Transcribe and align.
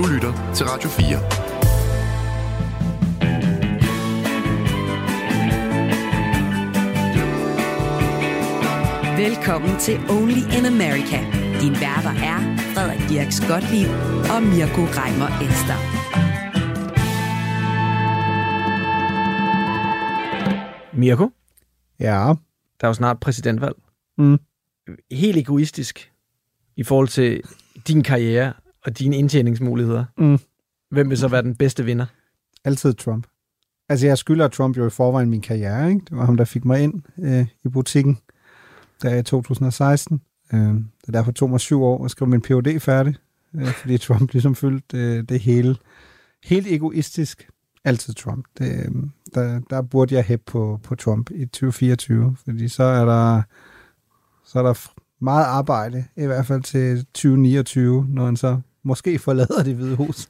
Du 0.00 0.06
lytter 0.06 0.52
til 0.54 0.66
Radio 0.66 0.88
4. 0.88 1.20
Velkommen 9.16 9.78
til 9.78 9.98
Only 10.10 10.40
in 10.58 10.64
America. 10.66 11.18
Din 11.60 11.72
værter 11.72 12.14
er 12.32 12.38
Frederik 12.74 13.08
Dirk 13.08 13.32
Skotlib 13.32 13.88
og 14.34 14.42
Mirko 14.42 14.82
Reimer 14.98 15.30
Ester. 15.46 15.78
Mirko, 20.96 21.30
Ja. 22.00 22.34
der 22.80 22.84
er 22.84 22.88
jo 22.88 22.94
snart 22.94 23.20
præsidentvalg. 23.20 23.76
Mm. 24.18 24.38
Helt 25.12 25.36
egoistisk 25.38 26.12
i 26.76 26.82
forhold 26.82 27.08
til 27.08 27.42
din 27.88 28.02
karriere 28.02 28.52
og 28.84 28.98
dine 28.98 29.16
indtjeningsmuligheder. 29.16 30.04
Mm. 30.18 30.38
Hvem 30.90 31.10
vil 31.10 31.18
så 31.18 31.28
være 31.28 31.42
den 31.42 31.54
bedste 31.54 31.84
vinder? 31.84 32.06
Altid 32.64 32.94
Trump. 32.94 33.26
Altså, 33.88 34.06
jeg 34.06 34.18
skylder 34.18 34.48
Trump 34.48 34.76
jo 34.76 34.86
i 34.86 34.90
forvejen 34.90 35.30
min 35.30 35.40
karriere, 35.40 35.88
ikke? 35.88 36.00
Det 36.10 36.16
var 36.16 36.24
ham, 36.24 36.36
der 36.36 36.44
fik 36.44 36.64
mig 36.64 36.82
ind 36.82 37.02
øh, 37.18 37.46
i 37.64 37.68
butikken 37.68 38.18
der 39.02 39.14
i 39.14 39.22
2016. 39.22 40.20
Øh, 40.54 40.74
det 41.06 41.14
derfor 41.14 41.32
tog 41.32 41.50
mig 41.50 41.60
syv 41.60 41.82
år 41.82 42.04
at 42.04 42.10
skrive 42.10 42.30
min 42.30 42.40
Ph.D. 42.40 42.80
færdig, 42.80 43.14
øh, 43.54 43.66
fordi 43.66 43.98
Trump 43.98 44.30
ligesom 44.32 44.54
fyldte 44.54 44.98
øh, 44.98 45.24
det 45.28 45.40
hele. 45.40 45.76
Helt 46.44 46.66
egoistisk. 46.66 47.48
Altid 47.84 48.14
Trump. 48.14 48.44
Det, 48.58 48.78
øh, 48.78 48.94
der, 49.34 49.60
der 49.70 49.82
burde 49.82 50.14
jeg 50.14 50.24
hæppe 50.24 50.44
på, 50.46 50.80
på 50.82 50.94
Trump 50.94 51.30
i 51.30 51.46
2024, 51.46 52.36
fordi 52.44 52.68
så 52.68 52.82
er 52.82 53.04
der 53.04 53.42
så 54.44 54.58
er 54.58 54.62
der 54.62 54.90
meget 55.20 55.44
arbejde, 55.44 56.04
i 56.16 56.26
hvert 56.26 56.46
fald 56.46 56.62
til 56.62 57.04
2029, 57.04 58.06
når 58.08 58.24
han 58.24 58.36
så 58.36 58.60
måske 58.84 59.18
forlader 59.18 59.62
det 59.62 59.74
hvide 59.74 59.96
hus. 59.96 60.28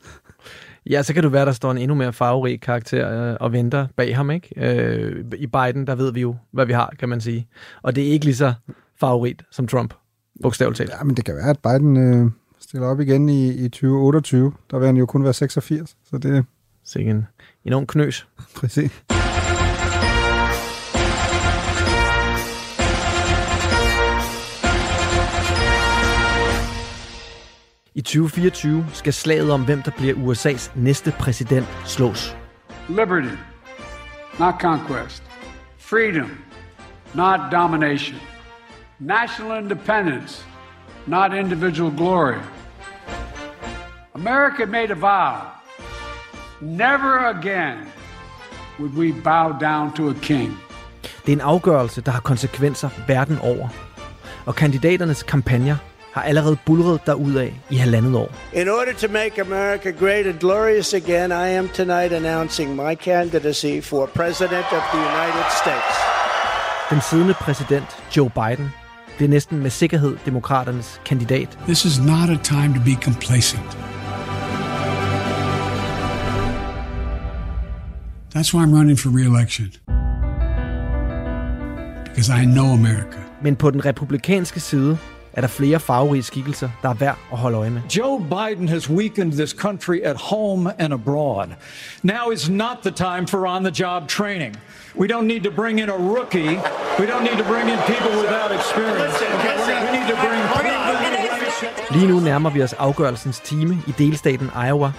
Ja, 0.90 1.02
så 1.02 1.14
kan 1.14 1.22
det 1.22 1.32
være, 1.32 1.46
der 1.46 1.52
står 1.52 1.70
en 1.70 1.78
endnu 1.78 1.94
mere 1.94 2.12
farverig 2.12 2.60
karakter 2.60 3.30
øh, 3.30 3.36
og 3.40 3.52
venter 3.52 3.86
bag 3.96 4.16
ham, 4.16 4.30
ikke? 4.30 4.48
Øh, 4.56 5.24
I 5.36 5.46
Biden, 5.46 5.86
der 5.86 5.94
ved 5.94 6.12
vi 6.12 6.20
jo, 6.20 6.36
hvad 6.52 6.66
vi 6.66 6.72
har, 6.72 6.94
kan 6.98 7.08
man 7.08 7.20
sige. 7.20 7.48
Og 7.82 7.96
det 7.96 8.08
er 8.08 8.12
ikke 8.12 8.24
lige 8.24 8.36
så 8.36 8.54
favorit 9.00 9.42
som 9.50 9.66
Trump, 9.66 9.94
bogstaveligt 10.42 10.78
talt. 10.78 10.90
Ja, 10.90 11.04
men 11.04 11.16
det 11.16 11.24
kan 11.24 11.34
være, 11.36 11.50
at 11.50 11.58
Biden 11.58 11.96
øh, 11.96 12.30
stiller 12.60 12.86
op 12.86 13.00
igen 13.00 13.28
i, 13.28 13.48
i 13.64 13.68
2028. 13.68 14.52
Der 14.70 14.78
vil 14.78 14.86
han 14.86 14.96
jo 14.96 15.06
kun 15.06 15.24
være 15.24 15.32
86, 15.32 15.96
så 16.10 16.18
det 16.18 16.36
er 16.36 16.42
Sikke 16.84 17.10
en 17.10 17.26
enorm 17.64 17.86
knøs. 17.86 18.26
præcis. 18.56 19.02
I 27.94 28.00
2024 28.00 28.86
skal 28.92 29.12
slaget 29.12 29.50
om, 29.50 29.64
hvem 29.64 29.82
der 29.82 29.90
bliver 29.90 30.14
USA's 30.14 30.70
næste 30.74 31.14
præsident, 31.18 31.66
slås. 31.84 32.36
Liberty, 32.88 33.34
not 34.38 34.54
conquest. 34.60 35.22
Freedom, 35.78 36.30
not 37.14 37.40
domination. 37.52 38.16
National 38.98 39.62
independence, 39.62 40.44
not 41.06 41.34
individual 41.34 41.96
glory. 41.96 42.38
America 44.14 44.66
made 44.66 44.90
a 44.90 44.94
vow. 44.94 45.36
Never 46.60 47.18
again 47.28 47.78
would 48.78 48.94
we 48.94 49.22
bow 49.24 49.58
down 49.60 49.92
to 49.92 50.08
a 50.08 50.14
king. 50.22 50.58
Det 51.26 51.32
er 51.32 51.36
en 51.36 51.40
afgørelse, 51.40 52.00
der 52.00 52.12
har 52.12 52.20
konsekvenser 52.20 52.90
verden 53.08 53.38
over. 53.38 53.68
Og 54.46 54.54
kandidaternes 54.54 55.22
kampagner 55.22 55.76
har 56.12 56.22
allerede 56.22 56.56
bulret 56.66 57.00
derudad 57.06 57.48
i 57.70 57.76
halvandet 57.76 58.14
år. 58.14 58.30
In 58.52 58.68
order 58.68 58.92
to 58.92 59.08
make 59.08 59.40
America 59.40 59.90
great 59.90 60.26
and 60.26 60.38
glorious 60.38 60.94
again, 60.94 61.30
I 61.30 61.48
am 61.60 61.68
tonight 61.68 62.12
announcing 62.12 62.76
my 62.76 62.94
candidacy 62.94 63.80
for 63.80 64.06
President 64.06 64.66
of 64.72 64.82
the 64.92 64.98
United 64.98 65.46
States. 65.62 65.96
Den 66.90 67.00
siddende 67.10 67.34
præsident, 67.34 67.86
Joe 68.16 68.30
Biden, 68.30 68.70
bliver 69.16 69.30
næsten 69.30 69.58
med 69.58 69.70
sikkerhed 69.70 70.16
demokraternes 70.24 71.00
kandidat. 71.06 71.58
This 71.64 71.84
is 71.84 71.98
not 71.98 72.30
a 72.30 72.38
time 72.42 72.74
to 72.74 72.80
be 72.84 72.94
complacent. 73.02 73.78
That's 78.34 78.54
why 78.54 78.62
I'm 78.64 78.74
running 78.78 78.98
for 78.98 79.10
re-election. 79.10 79.66
Because 82.04 82.42
I 82.42 82.44
know 82.44 82.66
America. 82.72 83.18
Men 83.42 83.56
på 83.56 83.70
den 83.70 83.84
republikanske 83.84 84.60
side 84.60 84.98
er 85.32 85.40
der 85.40 85.48
flere 85.48 85.80
farverige 85.80 86.22
skikkelser, 86.22 86.70
der 86.82 86.88
er 86.88 86.94
værd 86.94 87.18
at 87.32 87.38
holde 87.38 87.58
øje 87.58 87.70
med. 87.70 87.80
Joe 87.96 88.20
Biden 88.20 88.68
has 88.68 88.90
weakened 88.90 89.32
this 89.32 89.50
country 89.50 89.98
at 90.04 90.16
home 90.16 90.80
and 90.80 90.92
abroad. 90.92 91.46
Now 92.02 92.30
is 92.32 92.50
not 92.50 92.76
the 92.82 92.90
time 92.90 93.26
for 93.26 93.46
on 93.46 93.64
the 93.64 93.84
job 93.84 94.08
training. 94.08 94.56
We 94.96 95.06
don't 95.06 95.26
need 95.26 95.40
to 95.40 95.50
bring 95.50 95.80
in 95.80 95.88
a 95.88 95.96
rookie. 95.96 96.54
We 97.00 97.06
don't 97.10 97.24
need 97.28 97.38
to 97.42 97.46
bring 97.52 97.66
in 97.72 97.78
people 97.92 98.12
without 98.22 98.50
experience. 98.60 99.14
We 99.84 99.98
need 99.98 100.08
to 100.08 100.16
bring 100.26 100.40
Lige 101.90 102.08
nu 102.08 102.20
nærmer 102.20 102.50
vi 102.50 102.62
os 102.62 102.72
afgørelsens 102.72 103.40
time 103.40 103.78
i 103.86 103.92
delstaten 103.98 104.50
Iowa, 104.68 104.92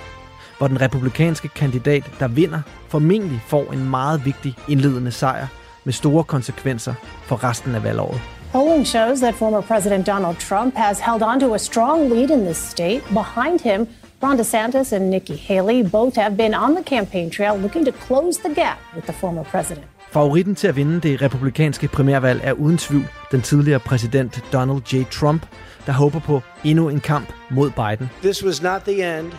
hvor 0.58 0.68
den 0.68 0.82
republikanske 0.82 1.48
kandidat, 1.48 2.12
der 2.20 2.28
vinder, 2.28 2.62
formentlig 2.88 3.42
får 3.48 3.74
en 3.74 3.90
meget 3.90 4.26
vigtig 4.26 4.56
indledende 4.68 5.12
sejr 5.12 5.48
med 5.84 5.94
store 5.94 6.24
konsekvenser 6.24 6.94
for 7.24 7.44
resten 7.44 7.76
af 7.76 7.84
valgåret. 7.84 8.22
Polling 8.52 8.84
shows 8.84 9.22
that 9.22 9.36
former 9.36 9.62
President 9.62 10.06
Donald 10.06 10.38
Trump 10.38 10.76
has 10.76 11.00
held 11.00 11.24
on 11.24 11.40
to 11.40 11.54
a 11.54 11.60
strong 11.60 12.10
lead 12.10 12.30
in 12.30 12.44
this 12.44 12.58
state. 12.58 13.02
Behind 13.14 13.62
him, 13.62 13.88
Ron 14.22 14.38
DeSantis 14.38 14.92
and 14.92 15.10
Nikki 15.10 15.36
Haley 15.38 15.84
both 15.84 16.16
have 16.16 16.36
been 16.36 16.54
on 16.54 16.76
the 16.76 16.84
campaign 16.84 17.30
trail 17.30 17.56
looking 17.56 17.86
to 17.86 17.94
close 17.94 18.40
the 18.40 18.54
gap 18.54 18.78
with 18.96 19.06
the 19.06 19.14
former 19.14 19.44
president. 19.44 19.86
Favoritten 20.12 20.56
til 20.56 20.68
at 20.68 20.76
vinde 20.76 21.00
det 21.00 21.22
republikanske 21.22 21.88
primærvalg 21.88 22.42
er 22.44 22.54
uden 22.54 22.78
tvivl 22.78 23.08
den 23.32 23.42
tidligere 23.42 23.80
præsident 23.80 24.44
Donald 24.54 24.82
J. 24.94 25.04
Trump, 25.12 25.46
der 25.86 25.92
håber 25.92 26.20
på 26.20 26.42
endnu 26.64 26.90
en 26.90 27.00
kamp 27.00 27.34
mod 27.52 27.72
Biden. 27.72 28.10
This 28.22 28.46
was 28.46 28.62
not 28.62 28.82
the 28.82 29.20
end. 29.20 29.32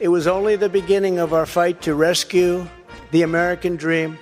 It 0.00 0.08
was 0.08 0.26
only 0.26 0.56
the 0.56 0.68
beginning 0.68 1.20
of 1.20 1.32
our 1.32 1.44
fight 1.44 1.78
to 1.82 1.92
rescue 1.92 2.64
the 3.12 3.24
American 3.24 3.76
dream. 3.76 4.18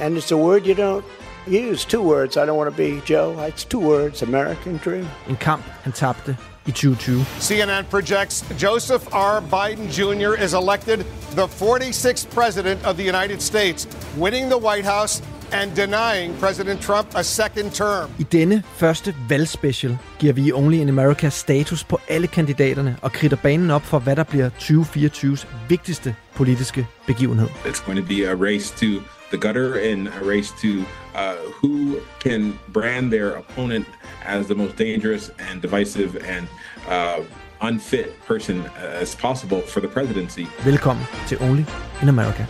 And 0.00 0.16
it's 0.16 0.32
a 0.32 0.36
word 0.36 0.66
you 0.66 0.74
don't 0.74 1.17
use. 1.50 1.86
Two 1.86 2.02
words. 2.02 2.36
I 2.36 2.40
don't 2.46 2.56
want 2.56 2.76
to 2.76 2.76
be 2.76 3.00
Joe. 3.06 3.46
It's 3.48 3.64
two 3.64 3.80
words. 3.80 4.22
American 4.22 4.80
dream. 4.84 5.08
En 5.28 5.36
kamp, 5.36 5.62
han 5.82 5.92
tabte 5.92 6.36
i 6.66 6.70
2020. 6.70 7.24
CNN 7.40 7.84
projects 7.90 8.44
Joseph 8.62 9.02
R. 9.12 9.40
Biden 9.40 9.88
Jr. 9.88 10.42
is 10.44 10.52
elected 10.52 10.98
the 11.34 11.46
46th 11.46 12.30
president 12.30 12.86
of 12.86 12.96
the 12.96 13.04
United 13.04 13.40
States, 13.40 13.88
winning 14.18 14.50
the 14.50 14.58
White 14.58 14.84
House 14.84 15.22
and 15.52 15.76
denying 15.76 16.34
President 16.40 16.82
Trump 16.82 17.08
a 17.14 17.22
second 17.22 17.72
term. 17.72 18.10
I 18.18 18.22
denne 18.22 18.62
første 18.76 19.14
valgspecial 19.28 19.98
giver 20.18 20.32
vi 20.32 20.52
Only 20.52 20.76
in 20.76 20.88
America 20.88 21.28
status 21.28 21.84
på 21.84 22.00
alle 22.08 22.26
kandidaterne 22.26 22.96
og 23.02 23.12
kridter 23.12 23.36
banen 23.36 23.70
op 23.70 23.82
for, 23.82 23.98
hvad 23.98 24.16
der 24.16 24.24
bliver 24.24 24.50
2024's 24.50 25.46
vigtigste 25.68 26.14
politiske 26.34 26.86
begivenhed. 27.06 27.48
It's 27.48 27.84
going 27.86 27.98
to 27.98 28.06
be 28.08 28.30
a 28.30 28.34
race 28.34 28.74
to 28.76 29.17
the 29.30 29.38
gutter 29.38 29.74
and 29.92 30.08
a 30.08 30.24
race 30.24 30.50
to 30.62 30.68
uh, 31.14 31.34
who 31.60 31.96
can 32.20 32.58
brand 32.72 33.10
their 33.12 33.30
opponent 33.36 33.86
as 34.26 34.46
the 34.46 34.54
most 34.54 34.78
dangerous 34.78 35.30
and 35.50 35.62
divisive 35.62 36.16
and 36.26 36.46
uh, 36.88 37.22
unfit 37.68 38.06
person 38.26 38.62
as 39.00 39.16
possible 39.16 39.60
for 39.68 39.80
the 39.80 39.88
presidency. 39.88 40.44
Velkommen 40.64 41.04
til 41.28 41.38
Only 41.42 41.62
in 42.02 42.08
America. 42.08 42.46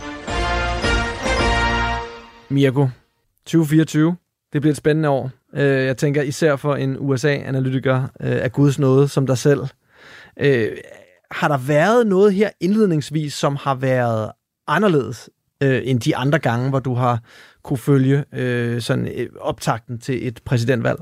Mirko, 2.49 2.87
2024, 3.45 4.15
det 4.53 4.61
bliver 4.61 4.71
et 4.73 4.77
spændende 4.77 5.09
år. 5.09 5.31
Øh, 5.55 5.85
Jeg 5.85 5.97
tænker 5.97 6.21
især 6.21 6.55
for 6.55 6.75
en 6.75 6.97
USA-analytiker 6.99 8.03
øh, 8.03 8.09
af 8.19 8.51
Guds 8.51 8.79
nåde 8.79 9.07
som 9.07 9.27
dig 9.27 9.37
selv. 9.37 9.59
Øh, 10.39 10.71
Har 11.31 11.47
der 11.47 11.57
været 11.57 12.07
noget 12.07 12.33
her 12.33 12.49
indledningsvis, 12.59 13.33
som 13.33 13.55
har 13.55 13.75
været 13.75 14.31
anderledes 14.67 15.29
øh, 15.63 15.81
end 15.83 15.99
de 15.99 16.15
andre 16.15 16.39
gange, 16.39 16.69
hvor 16.69 16.79
du 16.79 16.93
har 16.93 17.21
kunne 17.63 17.77
følge 17.77 18.23
øh, 18.33 18.81
sådan 18.81 19.07
øh, 19.07 19.29
optakten 19.39 19.99
til 19.99 20.27
et 20.27 20.41
præsidentvalg? 20.45 20.99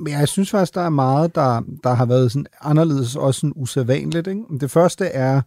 Men 0.00 0.12
jeg 0.12 0.28
synes 0.28 0.50
faktisk, 0.50 0.74
der 0.74 0.80
er 0.80 0.88
meget, 0.88 1.34
der, 1.34 1.62
der 1.84 1.94
har 1.94 2.06
været 2.06 2.32
sådan 2.32 2.46
anderledes 2.60 3.16
og 3.16 3.34
sådan 3.34 3.52
usædvanligt. 3.56 4.26
Ikke? 4.26 4.42
Det 4.60 4.70
første 4.70 5.04
er, 5.06 5.42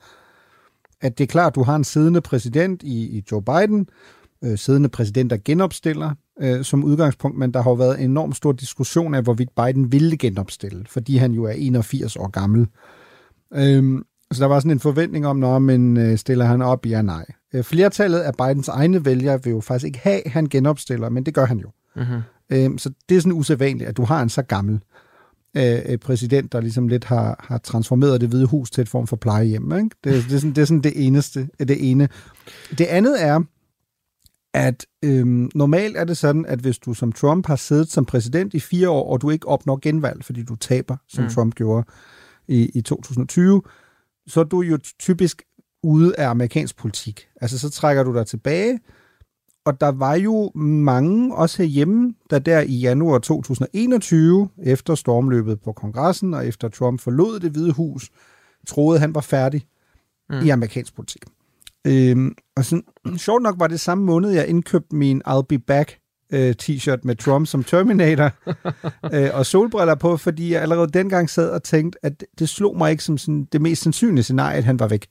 at 1.02 1.18
det 1.18 1.24
er 1.24 1.28
klart, 1.28 1.52
at 1.52 1.56
du 1.56 1.64
har 1.64 1.76
en 1.76 1.84
siddende 1.84 2.22
præsident 2.22 2.84
i, 2.84 3.18
i 3.18 3.24
Joe 3.32 3.42
Biden, 3.42 3.90
øh, 4.44 4.58
siddende 4.58 4.90
præsident, 4.90 5.30
der 5.30 5.38
genopstiller 5.46 6.12
øh, 6.42 6.64
som 6.64 6.84
udgangspunkt, 6.84 7.38
men 7.38 7.54
der 7.54 7.62
har 7.62 7.72
jo 7.72 7.76
været 7.76 8.00
en 8.00 8.10
enorm 8.10 8.34
stor 8.34 8.52
diskussion 8.52 9.16
af, 9.16 9.24
hvorvidt 9.24 9.50
Biden 9.56 9.92
ville 9.92 10.18
genopstille, 10.18 10.86
fordi 10.90 11.18
han 11.18 11.32
jo 11.32 11.44
er 11.44 11.52
81 11.52 12.16
år 12.16 12.28
gammel. 12.28 12.68
Øhm, 13.54 14.06
så 14.32 14.42
der 14.42 14.48
var 14.48 14.60
sådan 14.60 14.72
en 14.72 14.80
forventning 14.80 15.28
om, 15.28 15.38
når 15.38 15.60
men 15.60 15.98
øh, 15.98 16.18
stiller 16.18 16.46
han 16.46 16.62
op? 16.62 16.86
Ja, 16.86 17.02
nej. 17.02 17.26
Øh, 17.54 17.64
flertallet 17.64 18.20
af 18.20 18.34
Bidens 18.36 18.68
egne 18.68 19.06
vælgere 19.06 19.44
vil 19.44 19.52
jo 19.52 19.62
faktisk 19.62 19.86
ikke 19.86 20.00
have, 20.00 20.26
at 20.26 20.32
han 20.32 20.46
genopstiller, 20.46 21.10
men 21.10 21.26
det 21.26 21.34
gør 21.34 21.46
han 21.46 21.60
jo. 21.60 21.72
Mm-hmm. 21.96 22.22
Øhm, 22.50 22.78
så 22.78 22.92
det 23.10 23.18
er 23.18 23.22
sådan 23.22 23.34
usædvanligt, 23.34 23.90
at 23.90 23.98
du 23.98 24.04
har 24.04 24.22
en 24.22 24.30
så 24.30 24.42
gammel. 24.42 24.80
øh, 25.58 25.80
øh, 25.86 25.98
præsident, 25.98 26.52
der 26.52 26.62
ligesom 26.62 26.88
lidt 26.88 27.04
har, 27.04 27.46
har 27.48 27.58
transformeret 27.58 28.22
det 28.22 28.30
hvide 28.30 28.46
hus 28.46 28.72
til 28.72 28.82
et 28.82 28.90
form 28.90 29.08
for 29.08 29.16
plejehjem. 29.16 29.72
Ikke? 29.72 29.90
Det, 30.04 30.26
det, 30.30 30.36
er 30.36 30.40
sådan, 30.40 30.54
det 30.56 30.62
er 30.62 30.66
sådan 30.66 30.82
det 30.82 31.08
eneste, 31.08 31.50
det 31.60 31.92
ene. 31.92 32.10
Det 32.78 32.86
andet 32.86 33.24
er, 33.24 33.42
at 34.54 34.86
øhm, 35.04 35.50
normalt 35.56 35.98
er 35.98 36.04
det 36.04 36.18
sådan, 36.18 36.46
at 36.46 36.60
hvis 36.60 36.78
du 36.78 36.94
som 36.94 37.12
Trump 37.12 37.48
har 37.48 37.56
siddet 37.56 37.92
som 37.92 38.06
præsident 38.06 38.54
i 38.54 38.60
fire 38.60 38.90
år, 38.90 39.12
og 39.12 39.22
du 39.22 39.30
ikke 39.30 39.48
opnår 39.48 39.80
genvalg, 39.82 40.26
fordi 40.26 40.44
du 40.44 40.56
taber, 40.56 40.98
som 41.08 41.24
mm. 41.24 41.30
Trump 41.30 41.56
gjorde 41.56 41.88
i, 42.48 42.72
i 42.74 42.82
2020, 42.82 43.62
så 44.28 44.40
er 44.40 44.44
du 44.44 44.62
jo 44.62 44.78
typisk 45.00 45.42
ude 45.84 46.20
af 46.20 46.28
amerikansk 46.28 46.78
politik. 46.78 47.28
Altså 47.42 47.60
så 47.60 47.70
trækker 47.70 48.04
du 48.04 48.14
dig 48.14 48.28
tilbage, 48.28 48.80
og 49.66 49.82
der 49.82 49.88
var 49.88 50.16
jo 50.16 50.52
mange, 50.56 51.36
også 51.36 51.58
herhjemme, 51.58 52.14
der 52.30 52.40
der 52.40 52.60
i 52.60 52.76
januar 52.76 53.20
2021, 53.20 54.50
efter 54.64 54.96
stormløbet 54.96 55.62
på 55.62 55.72
kongressen, 55.72 56.34
og 56.34 56.48
efter 56.48 56.70
Trump 56.70 57.02
forlod 57.02 57.40
det 57.40 57.52
hvide 57.52 57.74
hus, 57.74 58.10
troede, 58.68 59.00
han 59.00 59.16
var 59.16 59.22
færdig 59.22 59.68
mm. 60.30 60.46
i 60.46 60.50
amerikansk 60.50 60.96
politik. 60.96 61.22
Øhm, 61.88 62.36
og 62.56 62.66
sådan, 62.66 62.84
sjovt 63.18 63.44
nok 63.44 63.56
var 63.60 63.68
det 63.68 63.80
samme 63.80 64.04
måned, 64.04 64.30
jeg 64.30 64.48
indkøbte 64.48 64.96
min 64.96 65.22
I'll 65.28 65.42
Be 65.42 65.60
Back 65.60 65.98
øh, 66.34 66.56
t-shirt 66.62 67.00
med 67.04 67.16
Trump 67.16 67.48
som 67.48 67.64
Terminator 67.64 68.32
øh, 69.16 69.30
og 69.34 69.46
solbriller 69.46 69.96
på, 69.96 70.18
fordi 70.18 70.54
jeg 70.54 70.62
allerede 70.62 70.92
dengang 70.92 71.30
sad 71.30 71.50
og 71.50 71.64
tænkte, 71.64 72.00
at 72.06 72.24
det 72.40 72.50
slog 72.50 72.78
mig 72.78 72.92
ikke 72.92 73.04
som 73.04 73.18
sådan 73.18 73.48
det 73.52 73.62
mest 73.62 73.82
sandsynlige 73.82 74.24
scenarie, 74.24 74.58
at 74.58 74.64
han 74.64 74.80
var 74.80 74.88
væk 74.88 75.08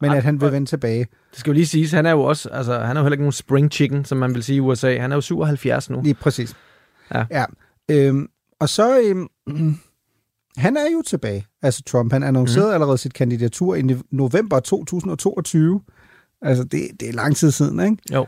men 0.00 0.12
at 0.12 0.22
han 0.22 0.40
vil 0.40 0.52
vende 0.52 0.68
tilbage. 0.68 1.06
Det 1.30 1.38
skal 1.38 1.50
jo 1.50 1.54
lige 1.54 1.66
siges, 1.66 1.92
han 1.92 2.06
er 2.06 2.10
jo 2.10 2.22
også, 2.22 2.48
altså, 2.48 2.78
han 2.78 2.96
er 2.96 3.00
jo 3.00 3.04
heller 3.04 3.14
ikke 3.14 3.22
nogen 3.22 3.32
spring 3.32 3.72
chicken, 3.72 4.04
som 4.04 4.18
man 4.18 4.34
vil 4.34 4.42
sige 4.42 4.56
i 4.56 4.60
USA. 4.60 4.98
Han 4.98 5.12
er 5.12 5.16
jo 5.16 5.20
77 5.20 5.90
nu. 5.90 6.00
Lige 6.00 6.14
præcis. 6.14 6.56
Ja. 7.14 7.24
ja. 7.30 7.44
Øhm, 7.90 8.28
og 8.60 8.68
så, 8.68 9.00
øhm, 9.00 9.28
han 10.56 10.76
er 10.76 10.90
jo 10.92 11.02
tilbage, 11.06 11.46
altså 11.62 11.82
Trump. 11.82 12.12
Han 12.12 12.22
annoncerede 12.22 12.68
mm. 12.68 12.74
allerede 12.74 12.98
sit 12.98 13.14
kandidatur 13.14 13.74
i 13.74 13.82
november 14.10 14.60
2022. 14.60 15.80
Altså, 16.42 16.64
det, 16.64 16.80
det 17.00 17.08
er 17.08 17.12
lang 17.12 17.36
tid 17.36 17.50
siden, 17.50 17.80
ikke? 17.80 17.96
Jo. 18.12 18.26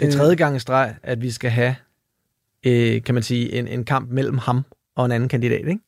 Det 0.00 0.08
er 0.08 0.12
tredje 0.12 0.34
gang 0.34 0.56
i 0.56 0.58
streg, 0.58 0.94
at 1.02 1.22
vi 1.22 1.30
skal 1.30 1.50
have, 1.50 1.74
øh, 2.66 3.02
kan 3.02 3.14
man 3.14 3.22
sige, 3.22 3.52
en, 3.52 3.68
en 3.68 3.84
kamp 3.84 4.10
mellem 4.10 4.38
ham 4.38 4.62
og 4.96 5.06
en 5.06 5.12
anden 5.12 5.28
kandidat, 5.28 5.68
ikke? 5.68 5.80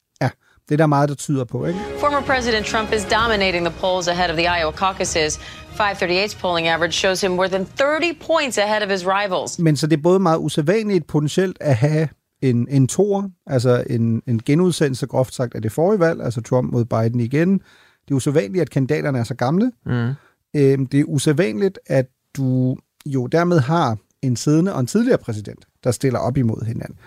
Det 0.68 0.74
er 0.74 0.76
der 0.76 0.86
meget, 0.86 1.08
der 1.08 1.14
tyder 1.14 1.44
på, 1.44 1.66
ikke? 1.66 1.80
Former 2.00 2.20
President 2.20 2.66
Trump 2.66 2.92
is 2.92 3.04
dominating 3.04 3.66
the 3.66 3.74
polls 3.80 4.08
ahead 4.08 4.30
of 4.30 4.36
the 4.36 4.58
Iowa 4.58 4.72
caucuses. 4.72 5.38
538's 5.80 6.40
polling 6.40 6.68
average 6.68 6.92
shows 6.92 7.20
him 7.20 7.30
more 7.30 7.48
than 7.48 7.66
30 7.66 8.14
points 8.26 8.58
ahead 8.58 8.82
of 8.82 8.90
his 8.90 9.06
rivals. 9.06 9.58
Men 9.58 9.76
så 9.76 9.86
det 9.86 9.96
er 9.96 10.02
både 10.02 10.18
meget 10.18 10.38
usædvanligt 10.38 11.06
potentielt 11.06 11.56
at 11.60 11.76
have 11.76 12.08
en, 12.42 12.68
en 12.70 12.88
tor, 12.88 13.30
altså 13.46 13.84
en, 13.90 14.22
en 14.26 14.40
genudsendelse, 14.44 15.06
groft 15.06 15.34
sagt, 15.34 15.54
af 15.54 15.62
det 15.62 15.72
forrige 15.72 16.00
valg, 16.00 16.22
altså 16.22 16.40
Trump 16.40 16.72
mod 16.72 16.84
Biden 16.84 17.20
igen. 17.20 17.52
Det 17.52 18.10
er 18.10 18.14
usædvanligt, 18.14 18.62
at 18.62 18.70
kandidaterne 18.70 19.18
er 19.18 19.24
så 19.24 19.34
gamle. 19.34 19.72
Mm. 19.86 20.12
Øhm, 20.56 20.86
det 20.86 21.00
er 21.00 21.04
usædvanligt, 21.04 21.78
at 21.86 22.06
du 22.36 22.76
jo 23.06 23.26
dermed 23.26 23.58
har 23.58 23.96
en 24.22 24.36
siddende 24.36 24.74
og 24.74 24.80
en 24.80 24.86
tidligere 24.86 25.18
præsident, 25.18 25.64
der 25.84 25.90
stiller 25.90 26.18
op 26.18 26.36
imod 26.36 26.64
hinanden. 26.66 26.98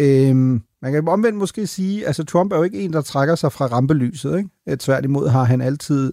Øhm, 0.00 0.62
man 0.82 0.92
kan 0.92 1.08
omvendt 1.08 1.38
måske 1.38 1.66
sige, 1.66 2.06
altså 2.06 2.24
Trump 2.24 2.52
er 2.52 2.56
jo 2.56 2.62
ikke 2.62 2.80
en, 2.80 2.92
der 2.92 3.00
trækker 3.00 3.34
sig 3.34 3.52
fra 3.52 3.66
rampelyset. 3.66 4.38
Ikke? 4.38 4.76
Tværtimod 4.76 5.28
har 5.28 5.44
han 5.44 5.60
altid 5.60 6.12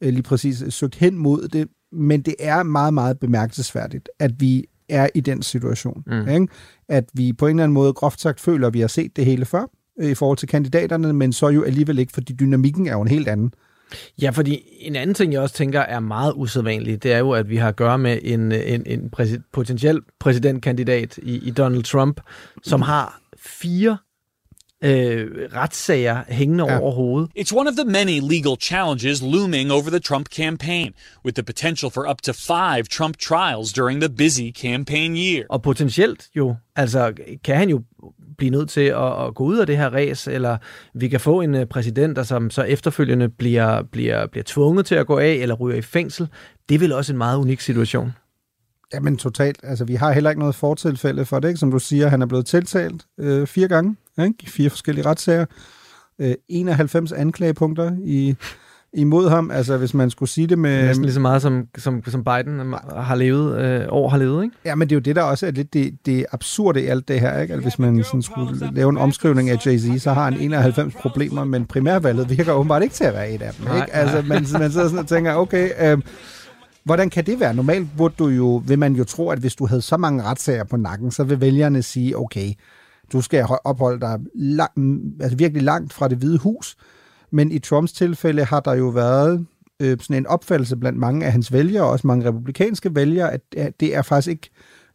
øh, 0.00 0.12
lige 0.12 0.22
præcis 0.22 0.64
søgt 0.68 0.94
hen 0.94 1.18
mod 1.18 1.48
det, 1.48 1.68
men 1.92 2.22
det 2.22 2.34
er 2.38 2.62
meget, 2.62 2.94
meget 2.94 3.18
bemærkelsesværdigt, 3.18 4.08
at 4.18 4.40
vi 4.40 4.64
er 4.88 5.08
i 5.14 5.20
den 5.20 5.42
situation. 5.42 6.02
Mm. 6.06 6.28
Ikke? 6.28 6.48
At 6.88 7.04
vi 7.12 7.32
på 7.32 7.46
en 7.46 7.50
eller 7.50 7.64
anden 7.64 7.74
måde 7.74 7.92
groft 7.92 8.20
sagt 8.20 8.40
føler, 8.40 8.66
at 8.66 8.74
vi 8.74 8.80
har 8.80 8.88
set 8.88 9.16
det 9.16 9.24
hele 9.24 9.44
før 9.44 9.64
øh, 10.00 10.10
i 10.10 10.14
forhold 10.14 10.38
til 10.38 10.48
kandidaterne, 10.48 11.12
men 11.12 11.32
så 11.32 11.48
jo 11.48 11.62
alligevel 11.62 11.98
ikke, 11.98 12.12
fordi 12.12 12.32
dynamikken 12.32 12.86
er 12.86 12.92
jo 12.92 13.02
en 13.02 13.08
helt 13.08 13.28
anden. 13.28 13.54
Ja, 14.22 14.30
fordi 14.30 14.62
en 14.80 14.96
anden 14.96 15.14
ting, 15.14 15.32
jeg 15.32 15.40
også 15.40 15.54
tænker 15.54 15.80
er 15.80 16.00
meget 16.00 16.32
usædvanligt, 16.36 17.02
det 17.02 17.12
er 17.12 17.18
jo, 17.18 17.30
at 17.30 17.48
vi 17.48 17.56
har 17.56 17.68
at 17.68 17.76
gøre 17.76 17.98
med 17.98 18.18
en, 18.22 18.52
en, 18.52 18.82
en 18.86 19.10
præsid, 19.10 19.40
potentiel 19.52 20.00
præsidentkandidat 20.20 21.18
i, 21.22 21.48
i 21.48 21.50
Donald 21.50 21.82
Trump, 21.82 22.20
som 22.62 22.82
har 22.82 23.20
fire 23.46 23.98
øh, 24.84 25.26
retssager 25.54 26.22
hængende 26.28 26.64
ja. 26.64 26.80
over 26.80 26.92
hovedet. 26.92 27.30
It's 27.38 27.56
one 27.56 27.68
of 27.68 27.74
the 27.74 27.84
many 27.84 28.20
legal 28.20 28.56
challenges 28.60 29.22
looming 29.22 29.72
over 29.72 29.90
the 29.90 29.98
Trump 29.98 30.26
campaign, 30.28 30.92
with 31.24 31.34
the 31.34 31.42
potential 31.42 31.90
for 31.90 32.10
up 32.10 32.22
to 32.22 32.32
five 32.32 32.82
Trump 32.82 33.16
trials 33.16 33.72
during 33.72 34.00
the 34.00 34.08
busy 34.08 34.52
campaign 34.60 35.16
year. 35.16 35.44
Og 35.50 35.62
potentielt 35.62 36.28
jo, 36.36 36.56
altså 36.76 37.12
kan 37.44 37.56
han 37.56 37.68
jo 37.68 37.82
blive 38.38 38.50
nødt 38.50 38.68
til 38.70 38.80
at, 38.80 39.26
at 39.26 39.34
gå 39.34 39.44
ud 39.44 39.58
af 39.58 39.66
det 39.66 39.76
her 39.76 39.90
race, 39.90 40.32
eller 40.32 40.56
vi 40.94 41.08
kan 41.08 41.20
få 41.20 41.40
en 41.40 41.54
uh, 41.54 41.64
præsident, 41.64 42.16
der 42.16 42.22
som 42.22 42.50
så 42.50 42.62
efterfølgende 42.62 43.28
bliver, 43.28 43.82
bliver, 43.82 44.26
bliver 44.26 44.44
tvunget 44.46 44.86
til 44.86 44.94
at 44.94 45.06
gå 45.06 45.18
af, 45.18 45.32
eller 45.32 45.54
ryger 45.54 45.76
i 45.76 45.82
fængsel. 45.82 46.28
Det 46.68 46.74
er 46.74 46.78
vel 46.78 46.92
også 46.92 47.12
en 47.12 47.18
meget 47.18 47.38
unik 47.38 47.60
situation. 47.60 48.12
Jamen 48.94 49.16
totalt. 49.16 49.60
Altså, 49.62 49.84
vi 49.84 49.94
har 49.94 50.12
heller 50.12 50.30
ikke 50.30 50.40
noget 50.40 50.54
fortilfælde 50.54 51.24
for 51.24 51.40
det, 51.40 51.48
ikke? 51.48 51.58
Som 51.58 51.70
du 51.70 51.78
siger, 51.78 52.08
han 52.08 52.22
er 52.22 52.26
blevet 52.26 52.46
tiltalt 52.46 53.06
øh, 53.20 53.46
fire 53.46 53.68
gange, 53.68 53.96
ikke? 54.22 54.34
I 54.42 54.46
fire 54.46 54.70
forskellige 54.70 55.06
retssager. 55.06 55.46
Øh, 56.18 56.34
91 56.48 57.12
anklagepunkter 57.12 57.96
i, 58.04 58.36
imod 58.92 59.28
ham. 59.28 59.50
Altså, 59.50 59.76
hvis 59.76 59.94
man 59.94 60.10
skulle 60.10 60.28
sige 60.28 60.46
det 60.46 60.58
med... 60.58 60.86
Næsten 60.86 61.04
lige 61.04 61.14
så 61.14 61.20
meget, 61.20 61.42
som, 61.42 61.66
som, 61.78 62.02
som 62.06 62.24
Biden 62.24 62.74
har 62.96 63.14
levet, 63.14 63.60
øh, 63.60 63.86
år 63.88 64.08
har 64.08 64.18
levet, 64.18 64.44
ikke? 64.44 64.56
Ja, 64.64 64.74
men 64.74 64.88
det 64.88 64.94
er 64.94 64.96
jo 64.96 65.00
det, 65.00 65.16
der 65.16 65.22
også 65.22 65.46
er 65.46 65.50
lidt 65.50 65.74
det, 65.74 65.98
det 66.06 66.26
absurde 66.32 66.82
i 66.82 66.86
alt 66.86 67.08
det 67.08 67.20
her, 67.20 67.40
ikke? 67.40 67.54
Altså, 67.54 67.68
hvis 67.68 67.78
man 67.78 68.04
sådan 68.04 68.22
skulle 68.22 68.70
lave 68.72 68.90
en 68.90 68.98
omskrivning 68.98 69.50
af 69.50 69.66
Jay-Z, 69.66 69.98
så 69.98 70.12
har 70.12 70.24
han 70.24 70.40
91 70.40 70.94
problemer, 70.94 71.44
men 71.44 71.64
primærvalget 71.64 72.30
virker 72.30 72.52
åbenbart 72.52 72.82
ikke 72.82 72.94
til 72.94 73.04
at 73.04 73.14
være 73.14 73.30
et 73.30 73.42
af 73.42 73.52
dem, 73.54 73.66
ikke? 73.66 73.78
Nej, 73.78 73.88
altså, 73.92 74.16
man, 74.16 74.46
man 74.52 74.70
sidder 74.72 74.88
sådan 74.88 74.98
og 74.98 75.06
tænker, 75.06 75.34
okay... 75.34 75.70
Øh, 75.80 75.98
Hvordan 76.84 77.10
kan 77.10 77.26
det 77.26 77.40
være? 77.40 77.54
Normalt 77.54 77.88
burde 77.96 78.14
du 78.18 78.28
jo, 78.28 78.62
vil 78.66 78.78
man 78.78 78.94
jo 78.94 79.04
tro, 79.04 79.30
at 79.30 79.38
hvis 79.38 79.54
du 79.54 79.66
havde 79.66 79.82
så 79.82 79.96
mange 79.96 80.22
retssager 80.22 80.64
på 80.64 80.76
nakken, 80.76 81.10
så 81.10 81.24
vil 81.24 81.40
vælgerne 81.40 81.82
sige, 81.82 82.18
okay, 82.18 82.52
du 83.12 83.20
skal 83.20 83.46
opholde 83.64 84.00
dig 84.00 84.20
lang, 84.34 84.72
altså 85.20 85.36
virkelig 85.36 85.62
langt 85.62 85.92
fra 85.92 86.08
det 86.08 86.18
hvide 86.18 86.38
hus. 86.38 86.76
Men 87.30 87.52
i 87.52 87.58
Trumps 87.58 87.92
tilfælde 87.92 88.44
har 88.44 88.60
der 88.60 88.74
jo 88.74 88.88
været 88.88 89.46
øh, 89.80 89.98
sådan 90.00 90.16
en 90.16 90.26
opfattelse 90.26 90.76
blandt 90.76 90.98
mange 90.98 91.26
af 91.26 91.32
hans 91.32 91.52
vælgere, 91.52 91.84
og 91.84 91.90
også 91.90 92.06
mange 92.06 92.28
republikanske 92.28 92.94
vælgere, 92.94 93.32
at, 93.32 93.40
at 93.56 93.80
det 93.80 93.96
er 93.96 94.02
faktisk 94.02 94.30
ikke 94.30 94.50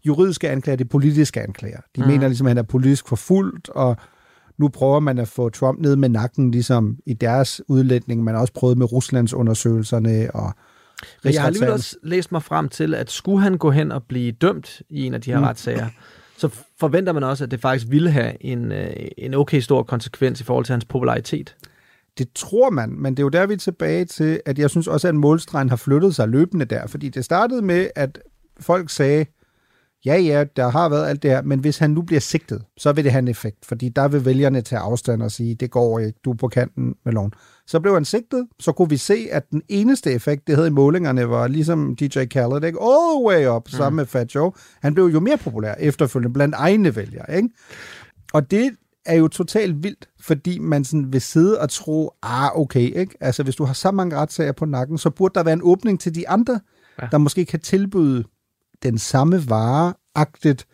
juridiske 0.05 0.49
anklager, 0.49 0.77
det 0.77 0.85
er 0.85 0.89
politiske 0.89 1.41
anklager. 1.41 1.79
De 1.95 2.01
mm. 2.01 2.07
mener 2.07 2.27
ligesom, 2.27 2.47
at 2.47 2.49
han 2.49 2.57
er 2.57 2.63
politisk 2.63 3.07
forfulgt, 3.07 3.69
og 3.69 3.97
nu 4.57 4.67
prøver 4.67 4.99
man 4.99 5.19
at 5.19 5.27
få 5.27 5.49
Trump 5.49 5.79
ned 5.79 5.95
med 5.95 6.09
nakken, 6.09 6.51
ligesom 6.51 6.97
i 7.05 7.13
deres 7.13 7.61
udlætning. 7.67 8.23
Man 8.23 8.33
har 8.33 8.41
også 8.41 8.53
prøvet 8.53 8.77
med 8.77 8.91
Ruslands 8.91 9.33
undersøgelserne 9.33 10.31
og 10.33 10.53
men 11.23 11.33
jeg 11.33 11.41
har 11.41 11.47
alligevel 11.47 11.71
også 11.71 11.95
læst 12.03 12.31
mig 12.31 12.43
frem 12.43 12.69
til, 12.69 12.95
at 12.95 13.11
skulle 13.11 13.41
han 13.41 13.57
gå 13.57 13.71
hen 13.71 13.91
og 13.91 14.03
blive 14.03 14.31
dømt 14.31 14.81
i 14.89 15.03
en 15.03 15.13
af 15.13 15.21
de 15.21 15.31
her 15.31 15.39
mm. 15.39 15.43
retssager, 15.43 15.89
så 16.37 16.49
forventer 16.79 17.13
man 17.13 17.23
også, 17.23 17.43
at 17.43 17.51
det 17.51 17.61
faktisk 17.61 17.85
ville 17.89 18.11
have 18.11 18.43
en, 18.43 18.71
øh, 18.71 18.93
en 19.17 19.33
okay 19.33 19.59
stor 19.59 19.83
konsekvens 19.83 20.41
i 20.41 20.43
forhold 20.43 20.65
til 20.65 20.73
hans 20.73 20.85
popularitet. 20.85 21.55
Det 22.17 22.33
tror 22.35 22.69
man, 22.69 22.89
men 22.89 23.13
det 23.13 23.19
er 23.19 23.25
jo 23.25 23.29
der, 23.29 23.45
vi 23.45 23.53
er 23.53 23.57
tilbage 23.57 24.05
til, 24.05 24.41
at 24.45 24.59
jeg 24.59 24.69
synes 24.69 24.87
også, 24.87 25.07
at 25.07 25.15
målstregen 25.15 25.69
har 25.69 25.75
flyttet 25.75 26.15
sig 26.15 26.27
løbende 26.27 26.65
der, 26.65 26.87
fordi 26.87 27.09
det 27.09 27.25
startede 27.25 27.61
med, 27.61 27.87
at 27.95 28.19
folk 28.59 28.89
sagde, 28.89 29.25
ja, 30.05 30.17
ja, 30.17 30.43
der 30.55 30.69
har 30.69 30.89
været 30.89 31.07
alt 31.07 31.23
det 31.23 31.31
her, 31.31 31.41
men 31.41 31.59
hvis 31.59 31.77
han 31.77 31.91
nu 31.91 32.01
bliver 32.01 32.19
sigtet, 32.19 32.63
så 32.77 32.91
vil 32.91 33.03
det 33.03 33.11
have 33.11 33.19
en 33.19 33.27
effekt, 33.27 33.65
fordi 33.65 33.89
der 33.89 34.07
vil 34.07 34.25
vælgerne 34.25 34.61
tage 34.61 34.79
afstand 34.79 35.23
og 35.23 35.31
sige, 35.31 35.55
det 35.55 35.71
går 35.71 35.99
ikke, 35.99 36.19
du 36.25 36.31
er 36.31 36.35
på 36.35 36.47
kanten 36.47 36.95
med 37.05 37.13
loven. 37.13 37.33
Så 37.67 37.79
blev 37.79 37.93
han 37.93 38.05
sigtet, 38.05 38.47
så 38.59 38.71
kunne 38.71 38.89
vi 38.89 38.97
se, 38.97 39.27
at 39.31 39.51
den 39.51 39.61
eneste 39.69 40.11
effekt, 40.11 40.47
det 40.47 40.55
havde 40.55 40.67
i 40.67 40.71
målingerne, 40.71 41.29
var 41.29 41.47
ligesom 41.47 41.95
DJ 41.95 42.25
Khaled, 42.25 42.63
ikke? 42.63 42.79
all 42.81 43.17
the 43.17 43.25
way 43.25 43.55
up, 43.55 43.67
mm. 43.67 43.71
sammen 43.71 43.95
med 43.95 44.05
Fat 44.05 44.35
Joe. 44.35 44.51
Han 44.81 44.93
blev 44.93 45.05
jo 45.05 45.19
mere 45.19 45.37
populær 45.37 45.75
efterfølgende 45.79 46.33
blandt 46.33 46.55
egne 46.55 46.95
vælgere. 46.95 47.35
Ikke? 47.35 47.49
Og 48.33 48.51
det 48.51 48.71
er 49.05 49.15
jo 49.15 49.27
totalt 49.27 49.83
vildt, 49.83 50.09
fordi 50.21 50.59
man 50.59 50.85
sådan 50.85 51.13
vil 51.13 51.21
sidde 51.21 51.59
og 51.59 51.69
tro, 51.69 52.11
ah, 52.23 52.59
okay, 52.59 52.99
ikke? 52.99 53.17
Altså, 53.21 53.43
hvis 53.43 53.55
du 53.55 53.63
har 53.63 53.73
så 53.73 53.91
mange 53.91 54.15
retssager 54.15 54.51
på 54.51 54.65
nakken, 54.65 54.97
så 54.97 55.09
burde 55.09 55.33
der 55.33 55.43
være 55.43 55.53
en 55.53 55.63
åbning 55.63 55.99
til 55.99 56.15
de 56.15 56.29
andre, 56.29 56.59
ja. 57.01 57.07
der 57.11 57.17
måske 57.17 57.45
kan 57.45 57.59
tilbyde 57.59 58.23
den 58.83 58.97
samme 58.97 59.49
vare, 59.49 59.93
agtet, 60.15 60.65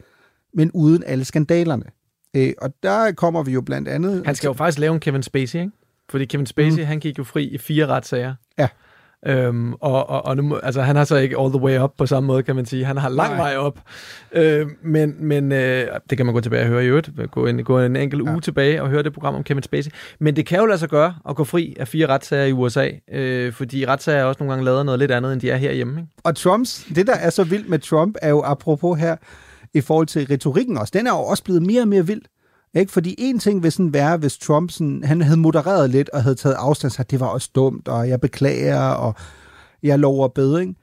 men 0.53 0.71
uden 0.71 1.03
alle 1.03 1.25
skandalerne. 1.25 1.85
Øh, 2.35 2.53
og 2.61 2.73
der 2.83 3.11
kommer 3.11 3.43
vi 3.43 3.51
jo 3.51 3.61
blandt 3.61 3.87
andet... 3.87 4.25
Han 4.25 4.35
skal 4.35 4.47
jo 4.47 4.53
faktisk 4.53 4.79
lave 4.79 4.93
en 4.93 4.99
Kevin 4.99 5.23
Spacey, 5.23 5.59
ikke? 5.59 5.71
Fordi 6.09 6.25
Kevin 6.25 6.45
Spacey, 6.45 6.79
mm. 6.81 6.85
han 6.85 6.99
gik 6.99 7.17
jo 7.17 7.23
fri 7.23 7.43
i 7.43 7.57
fire 7.57 7.87
retssager. 7.87 8.35
Ja. 8.57 8.67
Øhm, 9.25 9.73
og, 9.73 10.09
og, 10.09 10.25
og 10.25 10.37
nu, 10.37 10.57
altså, 10.63 10.81
han 10.81 10.95
har 10.95 11.03
så 11.03 11.15
ikke 11.15 11.39
all 11.39 11.49
the 11.49 11.61
way 11.61 11.79
up 11.79 11.91
på 11.97 12.05
samme 12.05 12.27
måde, 12.27 12.43
kan 12.43 12.55
man 12.55 12.65
sige. 12.65 12.85
Han 12.85 12.97
har 12.97 13.09
lang 13.09 13.35
Nej. 13.35 13.37
vej 13.37 13.57
op. 13.57 13.79
Øh, 14.31 14.67
men 14.83 15.15
men 15.19 15.51
øh, 15.51 15.87
det 16.09 16.17
kan 16.17 16.25
man 16.25 16.35
gå 16.35 16.41
tilbage 16.41 16.63
og 16.63 16.67
høre 16.67 16.83
i 16.83 16.87
øvrigt. 16.87 17.09
Gå 17.31 17.45
en, 17.45 17.63
gå 17.63 17.79
en 17.79 17.95
enkelt 17.95 18.25
ja. 18.25 18.31
uge 18.31 18.41
tilbage 18.41 18.81
og 18.81 18.89
høre 18.89 19.03
det 19.03 19.13
program 19.13 19.35
om 19.35 19.43
Kevin 19.43 19.63
Spacey. 19.63 19.91
Men 20.19 20.35
det 20.35 20.45
kan 20.45 20.59
jo 20.59 20.65
lade 20.65 20.77
sig 20.77 20.89
gøre 20.89 21.15
at 21.29 21.35
gå 21.35 21.43
fri 21.43 21.75
af 21.79 21.87
fire 21.87 22.07
retssager 22.07 22.45
i 22.45 22.51
USA, 22.51 22.89
øh, 23.11 23.53
fordi 23.53 23.85
retssager 23.85 24.19
er 24.19 24.23
også 24.23 24.37
nogle 24.39 24.51
gange 24.51 24.65
lavet 24.65 24.85
noget 24.85 24.99
lidt 24.99 25.11
andet, 25.11 25.33
end 25.33 25.41
de 25.41 25.49
er 25.49 25.57
herhjemme. 25.57 25.99
Ikke? 25.99 26.11
Og 26.23 26.35
Trumps, 26.35 26.87
det 26.95 27.07
der 27.07 27.15
er 27.15 27.29
så 27.29 27.43
vildt 27.43 27.69
med 27.69 27.79
Trump, 27.79 28.15
er 28.21 28.29
jo 28.29 28.41
apropos 28.45 28.99
her, 28.99 29.15
i 29.73 29.81
forhold 29.81 30.07
til 30.07 30.27
retorikken 30.27 30.77
også, 30.77 30.91
den 30.97 31.07
er 31.07 31.11
jo 31.11 31.17
også 31.17 31.43
blevet 31.43 31.61
mere 31.61 31.81
og 31.81 31.87
mere 31.87 32.07
vild. 32.07 32.21
Ikke? 32.75 32.91
Fordi 32.91 33.15
en 33.17 33.39
ting 33.39 33.63
vil 33.63 33.71
sådan 33.71 33.93
være, 33.93 34.17
hvis 34.17 34.37
Trump 34.37 34.71
sådan, 34.71 35.03
han 35.03 35.21
havde 35.21 35.37
modereret 35.39 35.89
lidt 35.89 36.09
og 36.09 36.23
havde 36.23 36.35
taget 36.35 36.55
afstand, 36.55 36.91
så 36.91 37.03
det 37.03 37.19
var 37.19 37.27
også 37.27 37.49
dumt, 37.55 37.87
og 37.87 38.09
jeg 38.09 38.21
beklager, 38.21 38.79
og 38.79 39.15
jeg 39.83 39.99
lover 39.99 40.27
bedring. 40.27 40.77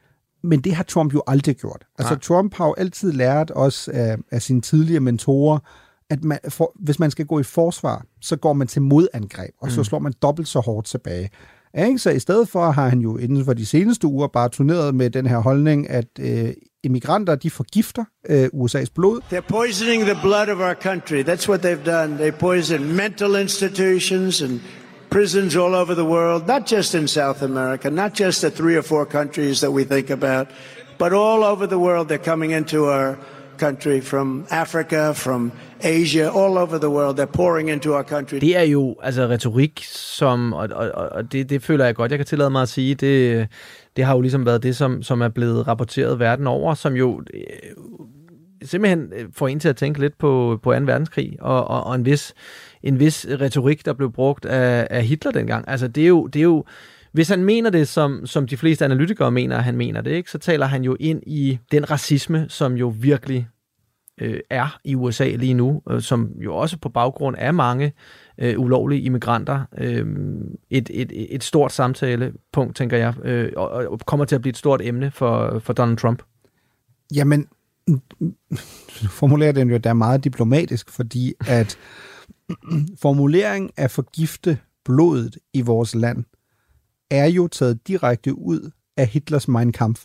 Men 0.45 0.61
det 0.61 0.75
har 0.75 0.83
Trump 0.85 1.15
jo 1.15 1.23
aldrig 1.27 1.57
gjort. 1.57 1.85
Altså 1.99 2.15
Nej. 2.15 2.21
Trump 2.21 2.55
har 2.55 2.67
jo 2.67 2.75
altid 2.79 3.13
lært 3.13 3.53
os 3.55 3.89
af, 3.89 4.17
af 4.31 4.43
sine 4.43 4.61
tidligere 4.61 5.01
mentorer, 5.01 5.59
at 6.11 6.25
man, 6.25 6.39
for, 6.49 6.73
hvis 6.81 6.99
man 6.99 7.11
skal 7.11 7.27
gå 7.27 7.39
i 7.39 7.43
forsvar, 7.43 8.05
så 8.21 8.37
går 8.37 8.53
man 8.53 8.67
til 8.67 8.83
modangreb, 8.83 9.51
og 9.61 9.71
så 9.71 9.81
Mm. 9.81 9.85
slår 9.85 9.99
man 9.99 10.13
dobbelt 10.23 10.49
så 10.49 10.61
hårdt 10.61 10.87
tilbage. 10.87 11.31
Ikke? 11.79 11.99
Så 11.99 12.11
i 12.11 12.19
stedet 12.19 12.49
for 12.49 12.71
har 12.71 12.89
han 12.89 12.99
jo 12.99 13.17
inden 13.17 13.45
for 13.45 13.53
de 13.53 13.67
seneste 13.67 14.07
uger 14.07 14.27
bare 14.27 14.49
turneret 14.49 14.95
med 14.95 15.11
den 15.11 15.27
her 15.27 15.39
holdning, 15.39 15.91
at 15.91 16.09
øh, 16.21 16.53
immigranter, 16.85 17.35
de 17.35 17.51
forgifter 17.51 18.05
øh, 18.31 18.49
USA's 18.55 18.93
blod. 18.95 19.21
They're 19.33 19.49
poisoning 19.49 20.03
the 20.03 20.19
blood 20.23 20.49
of 20.49 20.59
our 20.59 20.75
country. 20.75 21.23
That's 21.23 21.49
what 21.49 21.61
they've 21.61 21.85
done. 21.87 22.17
They 22.17 22.31
poison 22.31 22.97
mental 22.97 23.37
institutions 23.37 24.43
and 24.43 24.61
prisons 25.11 25.57
all 25.57 25.75
over 25.75 25.95
the 25.95 26.05
world, 26.05 26.47
not 26.47 26.67
just 26.67 26.95
in 26.95 27.09
South 27.09 27.43
America, 27.43 27.91
not 27.91 28.21
just 28.21 28.41
the 28.41 28.51
three 28.51 28.77
or 28.77 28.83
four 28.83 29.07
countries 29.07 29.61
that 29.61 29.73
we 29.73 29.85
think 29.85 30.11
about, 30.11 30.47
but 30.99 31.13
all 31.13 31.45
over 31.45 31.67
the 31.67 31.79
world. 31.79 32.09
They're 32.09 32.31
coming 32.33 32.53
into 32.53 32.85
our 32.85 33.19
country 33.65 34.01
from 34.01 34.47
Africa, 34.51 35.13
from 35.15 35.53
Asia, 35.81 36.27
all 36.29 36.59
over 36.59 36.79
the 36.79 36.91
world. 36.91 37.17
They're 37.17 37.37
pouring 37.37 37.71
into 37.71 37.93
our 37.95 38.03
country. 38.03 38.39
Det 38.41 38.57
er 38.57 38.63
jo 38.63 38.97
altså 39.03 39.27
retorik, 39.27 39.85
som, 39.93 40.53
og, 40.53 40.69
og, 40.73 40.91
og 41.13 41.33
det, 41.33 41.51
det 41.51 41.63
føler 41.63 41.85
jeg 41.85 41.95
godt, 41.95 42.11
jeg 42.11 42.19
kan 42.19 42.27
tillade 42.27 42.51
mig 42.51 42.63
at 42.63 42.69
sige, 42.69 42.95
det, 42.95 43.49
det 43.97 44.05
har 44.05 44.15
jo 44.15 44.21
ligesom 44.21 44.47
været 44.47 44.63
det, 44.63 44.77
som, 44.77 45.03
som 45.03 45.21
er 45.21 45.29
blevet 45.29 45.69
rapporteret 45.69 46.19
verden 46.19 46.47
over, 46.47 46.75
som 46.75 46.95
jo 46.95 47.23
øh, 47.35 47.41
simpelthen 48.63 49.13
øh, 49.17 49.25
får 49.35 49.49
en 49.49 49.61
til 49.61 49.69
at 49.69 49.77
tænke 49.77 50.01
lidt 50.01 50.19
på, 50.19 50.61
på 50.63 50.73
2. 50.73 50.81
verdenskrig, 50.85 51.37
og, 51.41 51.69
og, 51.69 51.85
og 51.85 51.95
en, 51.95 52.05
vis, 52.05 52.35
en 52.83 52.99
vis 52.99 53.27
retorik, 53.41 53.85
der 53.85 53.93
blev 53.93 54.13
brugt 54.13 54.45
af, 54.45 54.87
af 54.91 55.05
Hitler 55.05 55.33
dengang. 55.33 55.65
Altså 55.69 55.89
det 55.89 56.03
er 56.03 56.09
jo, 56.09 56.27
det 56.27 56.39
er 56.39 56.45
jo 56.45 56.65
hvis 57.13 57.29
han 57.29 57.45
mener 57.45 57.71
det, 57.71 57.89
som, 57.89 58.27
som 58.27 58.47
de 58.47 58.57
fleste 58.57 58.85
analytikere 58.85 59.31
mener, 59.31 59.57
at 59.57 59.65
han 59.65 59.77
mener 59.77 60.01
det, 60.01 60.11
ikke, 60.11 60.31
så 60.31 60.39
taler 60.39 60.67
han 60.67 60.85
jo 60.85 60.97
ind 61.01 61.23
i 61.27 61.59
den 61.73 61.91
racisme, 61.91 62.47
som 62.49 62.75
jo 62.75 62.95
virkelig 62.99 63.49
øh, 64.21 64.41
er 64.51 64.79
i 64.85 64.95
USA 64.95 65.31
lige 65.31 65.55
nu, 65.55 65.83
øh, 65.91 66.03
som 66.03 66.31
jo 66.45 66.57
også 66.57 66.79
på 66.79 66.89
baggrund 66.89 67.37
af 67.39 67.55
mange 67.55 67.93
øh, 68.39 68.61
ulovlige 68.61 69.03
immigranter, 69.03 69.65
øh, 69.79 70.07
et, 70.71 70.91
et, 70.95 71.35
et 71.35 71.45
stort 71.45 71.73
samtalepunkt, 71.73 72.77
tænker 72.77 72.97
jeg, 72.97 73.15
øh, 73.25 73.53
og, 73.57 73.71
og 73.71 74.01
kommer 74.07 74.25
til 74.25 74.35
at 74.35 74.41
blive 74.41 74.51
et 74.51 74.57
stort 74.57 74.81
emne 74.83 75.11
for, 75.11 75.59
for 75.59 75.73
Donald 75.73 75.97
Trump. 75.97 76.23
Jamen, 77.15 77.47
formulerer 79.21 79.53
den 79.53 79.71
jo, 79.71 79.77
der 79.77 79.91
er 79.91 79.95
meget 79.95 80.25
diplomatisk, 80.25 80.91
fordi 80.91 81.35
at 81.49 81.79
formulering 83.01 83.71
af 83.77 83.91
forgifte 83.91 84.59
blodet 84.85 85.39
i 85.53 85.61
vores 85.61 85.95
land 85.95 86.25
er 87.11 87.27
jo 87.27 87.49
taget 87.49 87.89
direkte 87.89 88.39
ud 88.39 88.71
af 88.97 89.07
Hitlers 89.07 89.49
Mein 89.49 89.73
Kampf. 89.73 90.05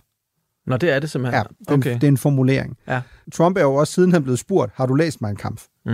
Nå, 0.68 0.78
det 0.78 0.92
er 0.92 1.00
det 1.00 1.10
simpelthen. 1.10 1.38
Ja, 1.38 1.72
den, 1.74 1.80
okay. 1.80 1.94
det 1.94 2.04
er 2.04 2.08
en 2.08 2.18
formulering. 2.18 2.78
Ja. 2.88 3.02
Trump 3.34 3.58
er 3.58 3.62
jo 3.62 3.76
også, 3.76 3.94
siden 3.94 4.12
han 4.12 4.24
blev 4.24 4.38
spurgt, 4.38 4.72
har 4.76 4.86
du 4.86 4.94
læst 4.96 5.22
Mein 5.22 5.36
Kampf? 5.36 5.64
Mm. 5.86 5.92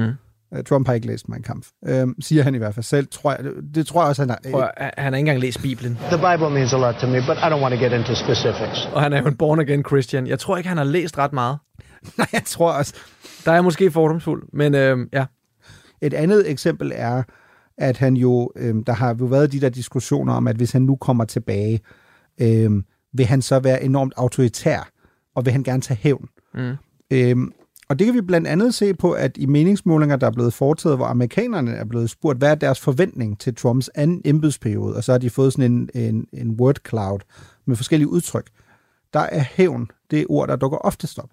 Øh, 0.54 0.64
Trump 0.64 0.88
har 0.88 0.94
ikke 0.94 1.08
læst 1.08 1.30
Mein 1.30 1.44
Kampf, 1.44 1.68
øhm, 1.88 2.22
siger 2.22 2.44
han 2.44 2.56
i 2.56 2.58
hvert 2.58 2.74
fald 2.74 2.84
selv. 2.84 3.08
Tror 3.12 3.32
jeg, 3.32 3.40
det 3.76 3.88
tror 3.88 4.02
jeg 4.02 4.10
også, 4.10 4.22
han 4.22 4.30
har. 4.30 4.40
Prøv, 4.52 4.64
han 4.78 4.92
har 4.98 5.06
ikke 5.06 5.18
engang 5.18 5.40
læst 5.40 5.62
Bibelen, 5.62 5.98
The 6.12 6.18
Bible 6.18 6.50
means 6.50 6.74
a 6.74 6.78
lot 6.78 6.96
to 6.96 7.08
me, 7.08 7.18
but 7.28 7.38
I 7.38 7.48
don't 7.52 7.62
want 7.62 7.76
to 7.76 7.86
get 7.86 7.92
into 7.94 8.16
specifics. 8.16 8.90
og 8.94 9.02
han 9.02 9.14
er 9.14 9.22
jo 9.22 9.28
en 9.28 9.36
born-again 9.36 9.84
Christian. 9.88 10.28
Jeg 10.28 10.40
tror 10.40 10.58
ikke, 10.58 10.70
han 10.70 10.78
har 10.78 10.84
læst 10.84 11.18
ret 11.18 11.34
meget. 11.34 11.58
Nej, 12.18 12.28
jeg 12.34 12.44
tror 12.46 12.72
også. 12.72 12.94
Der 13.46 13.52
er 13.52 13.62
måske 13.62 13.92
fordomsfuld, 13.92 14.44
men 14.54 14.76
øh, 14.76 14.98
ja. 15.14 15.26
Et 16.02 16.14
andet 16.14 16.52
eksempel 16.52 16.92
er, 16.96 17.24
at 17.78 17.98
han 17.98 18.18
jo, 18.18 18.52
øhm, 18.56 18.84
der 18.84 18.94
har 18.94 19.16
jo 19.20 19.26
været 19.26 19.52
de 19.52 19.62
der 19.62 19.70
diskussioner 19.70 20.34
om, 20.34 20.48
at 20.48 20.56
hvis 20.56 20.72
han 20.72 20.82
nu 20.82 20.96
kommer 20.96 21.26
tilbage, 21.26 21.80
øhm, 22.42 22.84
vil 23.14 23.26
han 23.26 23.42
så 23.42 23.60
være 23.60 23.84
enormt 23.84 24.14
autoritær, 24.18 24.90
og 25.36 25.46
vil 25.46 25.54
han 25.54 25.64
gerne 25.64 25.82
tage 25.82 25.98
hævn. 26.02 26.28
Mm. 26.54 26.74
Øhm, 27.12 27.52
og 27.90 28.00
det 28.00 28.06
kan 28.06 28.16
vi 28.16 28.22
blandt 28.22 28.48
andet 28.48 28.74
se 28.74 28.94
på, 28.94 29.12
at 29.12 29.38
i 29.38 29.46
meningsmålinger, 29.46 30.16
der 30.16 30.28
er 30.28 30.32
blevet 30.32 30.54
foretaget, 30.54 30.98
hvor 30.98 31.06
amerikanerne 31.06 31.72
er 31.72 31.86
blevet 31.86 32.10
spurgt, 32.10 32.38
hvad 32.38 32.52
er 32.52 32.56
deres 32.56 32.80
forventning 32.80 33.40
til 33.40 33.56
Trumps 33.56 33.90
anden 33.96 34.22
embedsperiode, 34.26 34.96
og 34.96 35.04
så 35.04 35.12
har 35.12 35.20
de 35.20 35.30
fået 35.30 35.54
sådan 35.54 35.72
en, 35.72 35.90
en, 35.94 36.28
en 36.34 36.52
word 36.52 36.78
cloud 36.90 37.20
med 37.66 37.76
forskellige 37.76 38.08
udtryk. 38.08 38.48
Der 39.14 39.20
er 39.20 39.44
hævn 39.52 39.88
det 40.12 40.26
ord, 40.30 40.48
der 40.48 40.56
dukker 40.56 40.78
oftest 40.78 41.20
op. 41.20 41.30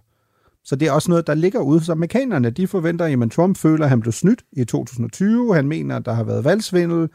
Så 0.65 0.77
det 0.77 0.89
er 0.89 0.93
også 0.93 1.11
noget, 1.11 1.27
der 1.27 1.35
ligger 1.35 1.61
ude 1.61 1.79
hos 1.79 1.89
amerikanerne. 1.89 2.51
De 2.51 2.67
forventer, 2.67 3.23
at 3.25 3.31
Trump 3.31 3.57
føler, 3.57 3.85
at 3.85 3.89
han 3.91 4.01
blev 4.01 4.13
snydt 4.13 4.43
i 4.53 4.65
2020. 4.65 5.55
Han 5.55 5.69
mener, 5.69 5.97
at 5.97 6.05
der 6.05 6.13
har 6.13 6.25
været 6.25 6.45
valgsvindel. 6.45 7.09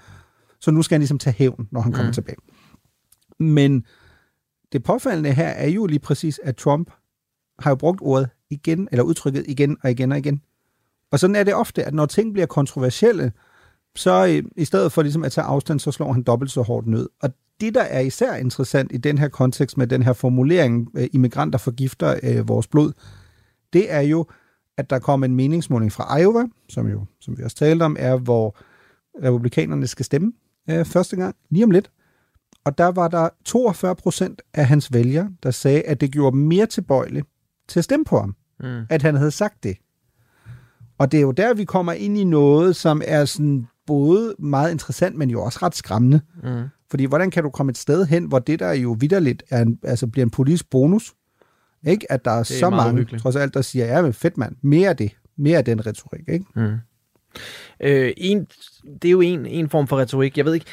Så 0.61 0.71
nu 0.71 0.81
skal 0.81 0.95
han 0.95 1.01
ligesom 1.01 1.19
tage 1.19 1.33
hævn, 1.37 1.67
når 1.71 1.81
han 1.81 1.91
kommer 1.91 2.09
Mm. 2.09 2.13
tilbage. 2.13 2.37
Men 3.39 3.83
det 4.71 4.83
påfaldende 4.83 5.33
her 5.33 5.47
er 5.47 5.67
jo 5.67 5.85
lige 5.85 5.99
præcis, 5.99 6.39
at 6.43 6.55
Trump 6.55 6.91
har 7.59 7.71
jo 7.71 7.75
brugt 7.75 7.99
ordet 8.01 8.29
igen, 8.49 8.87
eller 8.91 9.03
udtrykket 9.03 9.45
igen 9.47 9.77
og 9.83 9.91
igen 9.91 10.11
og 10.11 10.17
igen. 10.17 10.41
Og 11.11 11.19
sådan 11.19 11.35
er 11.35 11.43
det 11.43 11.53
ofte, 11.53 11.83
at 11.83 11.93
når 11.93 12.05
ting 12.05 12.33
bliver 12.33 12.45
kontroversielle, 12.45 13.31
så 13.95 14.23
i, 14.23 14.41
i 14.57 14.65
stedet 14.65 14.91
for 14.91 15.01
ligesom 15.01 15.23
at 15.23 15.31
tage 15.31 15.45
afstand, 15.45 15.79
så 15.79 15.91
slår 15.91 16.13
han 16.13 16.23
dobbelt 16.23 16.51
så 16.51 16.61
hårdt 16.61 16.87
ned. 16.87 17.09
Og 17.21 17.29
det, 17.61 17.75
der 17.75 17.81
er 17.81 17.99
især 17.99 18.35
interessant 18.35 18.91
i 18.93 18.97
den 18.97 19.17
her 19.17 19.27
kontekst 19.27 19.77
med 19.77 19.87
den 19.87 20.03
her 20.03 20.13
formulering, 20.13 20.89
øh, 20.97 21.07
immigranter 21.13 21.59
forgifter 21.59 22.19
øh, 22.23 22.47
vores 22.47 22.67
blod, 22.67 22.91
det 23.73 23.93
er 23.93 24.01
jo, 24.01 24.25
at 24.77 24.89
der 24.89 24.99
kom 24.99 25.23
en 25.23 25.35
meningsmåling 25.35 25.91
fra 25.91 26.19
Iowa, 26.19 26.45
som 26.69 26.87
jo, 26.87 27.05
som 27.21 27.37
vi 27.37 27.43
også 27.43 27.57
talte 27.57 27.83
om, 27.83 27.95
er, 27.99 28.17
hvor 28.17 28.57
republikanerne 29.23 29.87
skal 29.87 30.05
stemme 30.05 30.33
øh, 30.69 30.85
første 30.85 31.15
gang, 31.15 31.35
lige 31.49 31.63
om 31.63 31.71
lidt. 31.71 31.91
Og 32.65 32.77
der 32.77 32.85
var 32.85 33.07
der 33.07 33.29
42 33.45 33.95
procent 33.95 34.41
af 34.53 34.65
hans 34.67 34.93
vælgere, 34.93 35.29
der 35.43 35.51
sagde, 35.51 35.81
at 35.81 36.01
det 36.01 36.11
gjorde 36.11 36.37
mere 36.37 36.65
tilbøjelige 36.65 37.23
til 37.67 37.79
at 37.79 37.83
stemme 37.83 38.05
på 38.05 38.19
ham, 38.19 38.35
Mm. 38.59 38.81
at 38.89 39.01
han 39.01 39.15
havde 39.15 39.31
sagt 39.31 39.63
det. 39.63 39.77
Og 40.97 41.11
det 41.11 41.17
er 41.17 41.21
jo 41.21 41.31
der, 41.31 41.53
vi 41.53 41.63
kommer 41.65 41.93
ind 41.93 42.17
i 42.17 42.23
noget, 42.23 42.75
som 42.75 43.01
er 43.05 43.25
sådan 43.25 43.67
både 43.87 44.35
meget 44.39 44.71
interessant, 44.71 45.15
men 45.15 45.29
jo 45.29 45.43
også 45.43 45.59
ret 45.61 45.75
skræmmende. 45.75 46.21
Mm. 46.43 46.63
Fordi 46.89 47.05
hvordan 47.05 47.31
kan 47.31 47.43
du 47.43 47.49
komme 47.49 47.69
et 47.69 47.77
sted 47.77 48.05
hen, 48.05 48.25
hvor 48.25 48.39
det 48.39 48.59
der 48.59 48.71
jo 48.71 48.97
vidderligt 48.99 49.43
er 49.49 49.61
en, 49.61 49.79
altså 49.83 50.07
bliver 50.07 50.25
en 50.25 50.29
politisk 50.29 50.69
bonus? 50.69 51.13
Ikke? 51.87 52.11
At 52.11 52.25
der 52.25 52.31
er, 52.31 52.39
er 52.39 52.43
så 52.43 52.69
mange, 52.69 52.93
uhyggeligt. 52.93 53.21
trods 53.23 53.35
alt, 53.35 53.53
der 53.53 53.61
siger, 53.61 53.85
ja, 53.85 54.01
men 54.01 54.13
fedt 54.13 54.37
mand, 54.37 54.55
mere 54.61 54.89
af 54.89 54.97
det. 54.97 55.17
Mere 55.37 55.57
af 55.57 55.65
den 55.65 55.85
retorik, 55.85 56.23
ikke? 56.29 56.45
Mm. 56.55 56.75
Øh, 57.79 58.13
en, 58.17 58.47
det 59.01 59.05
er 59.07 59.11
jo 59.11 59.21
en, 59.21 59.45
en 59.45 59.69
form 59.69 59.87
for 59.87 59.97
retorik. 59.97 60.37
Jeg 60.37 60.45
ved 60.45 60.53
ikke, 60.53 60.65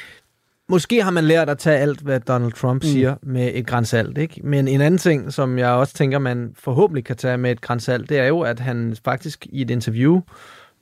måske 0.69 1.03
har 1.03 1.11
man 1.11 1.25
lært 1.25 1.49
at 1.49 1.59
tage 1.59 1.79
alt, 1.79 2.01
hvad 2.01 2.21
Donald 2.21 2.53
Trump 2.53 2.83
Mm. 2.83 2.89
siger 2.89 3.17
med 3.23 3.51
et 3.55 3.67
grænsalt, 3.67 4.19
ikke? 4.19 4.41
Men 4.45 4.69
en 4.69 4.81
anden 4.81 4.99
ting, 4.99 5.33
som 5.33 5.59
jeg 5.59 5.71
også 5.71 5.95
tænker, 5.95 6.19
man 6.19 6.53
forhåbentlig 6.59 7.05
kan 7.05 7.17
tage 7.17 7.39
med 7.39 7.51
et 7.51 7.61
grænsalt, 7.61 8.09
det 8.09 8.19
er 8.19 8.27
jo, 8.27 8.41
at 8.41 8.61
han 8.61 8.97
faktisk 9.05 9.47
i 9.51 9.63
et 9.63 9.71
interview 9.71 10.21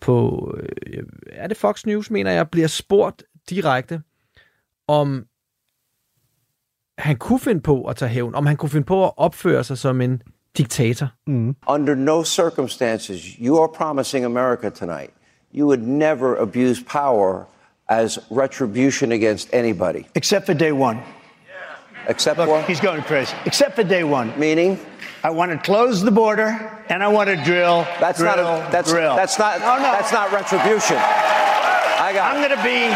på, 0.00 0.54
øh, 0.86 1.02
er 1.32 1.46
det 1.46 1.56
Fox 1.56 1.86
News, 1.86 2.10
mener 2.10 2.30
jeg, 2.30 2.48
bliver 2.50 2.68
spurgt 2.68 3.22
direkte, 3.50 4.02
om 4.88 5.24
han 6.98 7.16
kunne 7.16 7.40
finde 7.40 7.60
på 7.60 7.84
at 7.84 7.96
tage 7.96 8.08
hævn, 8.08 8.34
om 8.34 8.46
han 8.46 8.56
kunne 8.56 8.70
finde 8.70 8.84
på 8.86 9.04
at 9.04 9.12
opføre 9.16 9.64
sig 9.64 9.78
som 9.78 10.00
en 10.00 10.22
diktator. 10.58 11.08
Mm. 11.26 11.56
Under 11.68 11.94
no 11.94 12.24
circumstances, 12.24 13.22
you 13.22 13.62
are 13.62 13.68
promising 13.76 14.24
America 14.24 14.68
tonight, 14.70 15.10
you 15.54 15.66
would 15.66 15.82
never 15.82 16.36
abuse 16.40 16.84
power 16.92 17.44
as 17.90 18.20
retribution 18.30 19.12
against 19.12 19.52
anybody. 19.52 20.06
Except 20.14 20.46
for 20.46 20.54
day 20.54 20.72
one. 20.72 21.02
Except 22.06 22.38
Look, 22.38 22.48
what? 22.48 22.64
he's 22.66 22.80
going 22.80 23.02
crazy. 23.02 23.36
Except 23.44 23.76
for 23.76 23.84
day 23.84 24.04
one. 24.04 24.36
Meaning? 24.38 24.78
I 25.22 25.28
want 25.28 25.52
to 25.52 25.58
close 25.58 26.00
the 26.00 26.10
border 26.10 26.82
and 26.88 27.02
I 27.02 27.08
want 27.08 27.28
to 27.28 27.36
drill. 27.44 27.82
That's 28.00 28.18
drill, 28.18 28.36
not 28.36 28.68
a, 28.68 28.72
that's 28.72 28.90
drill. 28.90 29.16
that's 29.16 29.38
not 29.38 29.60
No, 29.60 29.76
no. 29.76 29.82
that's 29.82 30.12
not 30.12 30.32
retribution. 30.32 30.96
I 30.96 32.12
got. 32.14 32.34
I'm 32.34 32.40
going 32.42 32.56
to 32.56 32.64
be. 32.64 32.86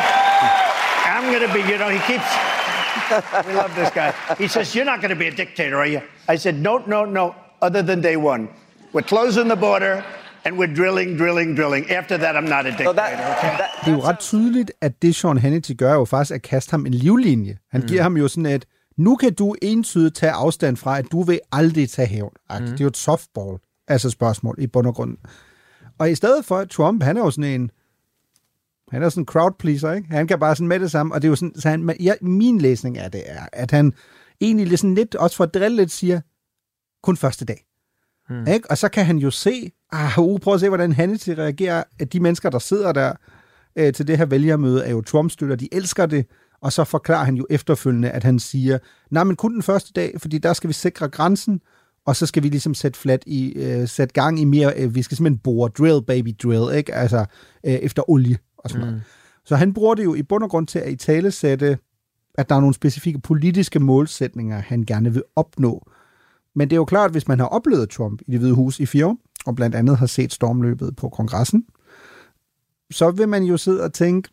I'm 1.04 1.30
going 1.30 1.46
to 1.46 1.52
be. 1.52 1.70
You 1.70 1.78
know, 1.78 1.90
he 1.90 1.98
keeps. 2.10 2.24
we 3.46 3.52
love 3.52 3.74
this 3.76 3.90
guy. 3.90 4.14
He 4.38 4.48
says, 4.48 4.74
"You're 4.74 4.86
not 4.86 5.02
going 5.02 5.10
to 5.10 5.16
be 5.16 5.26
a 5.26 5.30
dictator, 5.30 5.76
are 5.76 5.86
you?" 5.86 6.00
I 6.26 6.36
said, 6.36 6.54
"No, 6.56 6.78
no, 6.78 7.04
no. 7.04 7.36
Other 7.60 7.82
than 7.82 8.00
day 8.00 8.16
one, 8.16 8.48
we're 8.94 9.02
closing 9.02 9.48
the 9.48 9.56
border." 9.56 10.02
And 10.46 10.56
we're 10.58 10.76
drilling, 10.76 11.18
drilling, 11.18 11.56
drilling. 11.56 11.90
After 11.90 12.16
that, 12.16 12.36
I'm 12.36 12.48
not 12.48 12.66
a 12.66 12.70
dictator. 12.70 12.90
okay? 12.90 13.58
Det 13.84 13.90
er 13.90 13.92
jo 13.92 14.00
ret 14.00 14.18
tydeligt, 14.18 14.72
at 14.80 15.02
det 15.02 15.14
Sean 15.14 15.38
Hannity 15.38 15.72
gør, 15.78 15.90
er 15.90 15.94
jo 15.94 16.04
faktisk 16.04 16.34
at 16.34 16.42
kaste 16.42 16.70
ham 16.70 16.86
en 16.86 16.94
livlinje. 16.94 17.58
Han 17.70 17.80
mm. 17.80 17.86
giver 17.86 18.02
ham 18.02 18.16
jo 18.16 18.28
sådan 18.28 18.46
et, 18.46 18.64
nu 18.96 19.16
kan 19.16 19.34
du 19.34 19.54
entydigt 19.62 20.16
tage 20.16 20.32
afstand 20.32 20.76
fra, 20.76 20.98
at 20.98 21.06
du 21.12 21.22
vil 21.22 21.40
aldrig 21.52 21.90
tage 21.90 22.08
hævn. 22.08 22.32
Mm. 22.50 22.66
Det 22.66 22.72
er 22.72 22.84
jo 22.84 22.86
et 22.86 22.96
softball, 22.96 23.58
altså 23.88 24.10
spørgsmål 24.10 24.54
i 24.58 24.66
bund 24.66 24.86
og 24.86 24.94
grund. 24.94 25.16
Og 25.98 26.10
i 26.10 26.14
stedet 26.14 26.44
for, 26.44 26.64
Trump, 26.64 27.02
han 27.02 27.16
er 27.16 27.20
jo 27.20 27.30
sådan 27.30 27.60
en, 27.60 27.70
han 28.90 29.02
er 29.02 29.08
sådan 29.08 29.22
en 29.22 29.26
crowd 29.26 29.52
pleaser, 29.58 29.92
ikke? 29.92 30.08
Han 30.10 30.26
kan 30.26 30.38
bare 30.38 30.56
sådan 30.56 30.68
med 30.68 30.80
det 30.80 30.90
samme, 30.90 31.14
og 31.14 31.22
det 31.22 31.28
er 31.28 31.30
jo 31.30 31.36
sådan, 31.36 31.60
så 31.60 31.68
han, 31.68 31.96
ja, 32.00 32.14
min 32.20 32.58
læsning 32.58 32.98
af 32.98 33.10
det 33.10 33.22
er, 33.26 33.46
at 33.52 33.70
han 33.70 33.92
egentlig 34.40 34.66
lidt 34.66 34.80
sådan 34.80 34.94
lidt, 34.94 35.14
også 35.14 35.36
for 35.36 35.44
at 35.44 35.54
drille 35.54 35.76
lidt, 35.76 35.90
siger, 35.90 36.20
kun 37.02 37.16
første 37.16 37.44
dag. 37.44 37.64
Mm. 38.30 38.46
Ikke? 38.46 38.70
Og 38.70 38.78
så 38.78 38.88
kan 38.88 39.06
han 39.06 39.18
jo 39.18 39.30
se, 39.30 39.72
ah, 39.94 40.18
uh, 40.18 40.40
prøv 40.40 40.54
at 40.54 40.60
se, 40.60 40.68
hvordan 40.68 40.92
Hannity 40.92 41.30
reagerer. 41.30 41.84
At 41.98 42.12
de 42.12 42.20
mennesker, 42.20 42.50
der 42.50 42.58
sidder 42.58 42.92
der 42.92 43.12
øh, 43.76 43.92
til 43.92 44.06
det 44.06 44.18
her 44.18 44.26
vælgermøde, 44.26 44.84
er 44.84 44.90
jo 44.90 45.00
Trump-støtter. 45.00 45.56
De 45.56 45.68
elsker 45.72 46.06
det. 46.06 46.26
Og 46.60 46.72
så 46.72 46.84
forklarer 46.84 47.24
han 47.24 47.34
jo 47.34 47.46
efterfølgende, 47.50 48.10
at 48.10 48.24
han 48.24 48.38
siger, 48.38 48.78
nej, 49.10 49.24
men 49.24 49.36
kun 49.36 49.54
den 49.54 49.62
første 49.62 49.92
dag, 49.92 50.14
fordi 50.18 50.38
der 50.38 50.52
skal 50.52 50.68
vi 50.68 50.72
sikre 50.72 51.08
grænsen, 51.08 51.60
og 52.06 52.16
så 52.16 52.26
skal 52.26 52.42
vi 52.42 52.48
ligesom 52.48 52.74
sætte, 52.74 52.98
flat 52.98 53.22
i, 53.26 53.52
øh, 53.52 53.88
sætte 53.88 54.12
gang 54.12 54.40
i 54.40 54.44
mere, 54.44 54.72
øh, 54.76 54.94
vi 54.94 55.02
skal 55.02 55.16
simpelthen 55.16 55.38
bore, 55.38 55.68
drill 55.68 56.02
baby 56.06 56.36
drill, 56.42 56.76
ikke? 56.76 56.94
Altså 56.94 57.24
øh, 57.66 57.72
efter 57.72 58.10
olie 58.10 58.38
og 58.58 58.70
sådan 58.70 58.84
mm. 58.84 58.90
noget. 58.90 59.02
Så 59.44 59.56
han 59.56 59.74
bruger 59.74 59.94
det 59.94 60.04
jo 60.04 60.14
i 60.14 60.22
bund 60.22 60.44
og 60.44 60.50
grund 60.50 60.66
til 60.66 60.78
at 60.78 60.92
i 60.92 60.96
tale 60.96 61.30
sætte, 61.30 61.78
at 62.34 62.48
der 62.48 62.54
er 62.54 62.60
nogle 62.60 62.74
specifikke 62.74 63.20
politiske 63.20 63.80
målsætninger, 63.80 64.58
han 64.58 64.82
gerne 64.82 65.12
vil 65.12 65.22
opnå. 65.36 65.88
Men 66.54 66.70
det 66.70 66.76
er 66.76 66.80
jo 66.80 66.84
klart, 66.84 67.04
at 67.04 67.14
hvis 67.14 67.28
man 67.28 67.38
har 67.38 67.46
oplevet 67.46 67.90
Trump 67.90 68.22
i 68.26 68.30
det 68.30 68.40
hvide 68.40 68.54
hus 68.54 68.80
i 68.80 68.86
fire 68.86 69.06
år, 69.06 69.18
og 69.46 69.56
blandt 69.56 69.76
andet 69.76 69.98
har 69.98 70.06
set 70.06 70.32
stormløbet 70.32 70.96
på 70.96 71.08
kongressen, 71.08 71.64
så 72.90 73.10
vil 73.10 73.28
man 73.28 73.42
jo 73.44 73.56
sidde 73.56 73.84
og 73.84 73.92
tænke, 73.92 74.28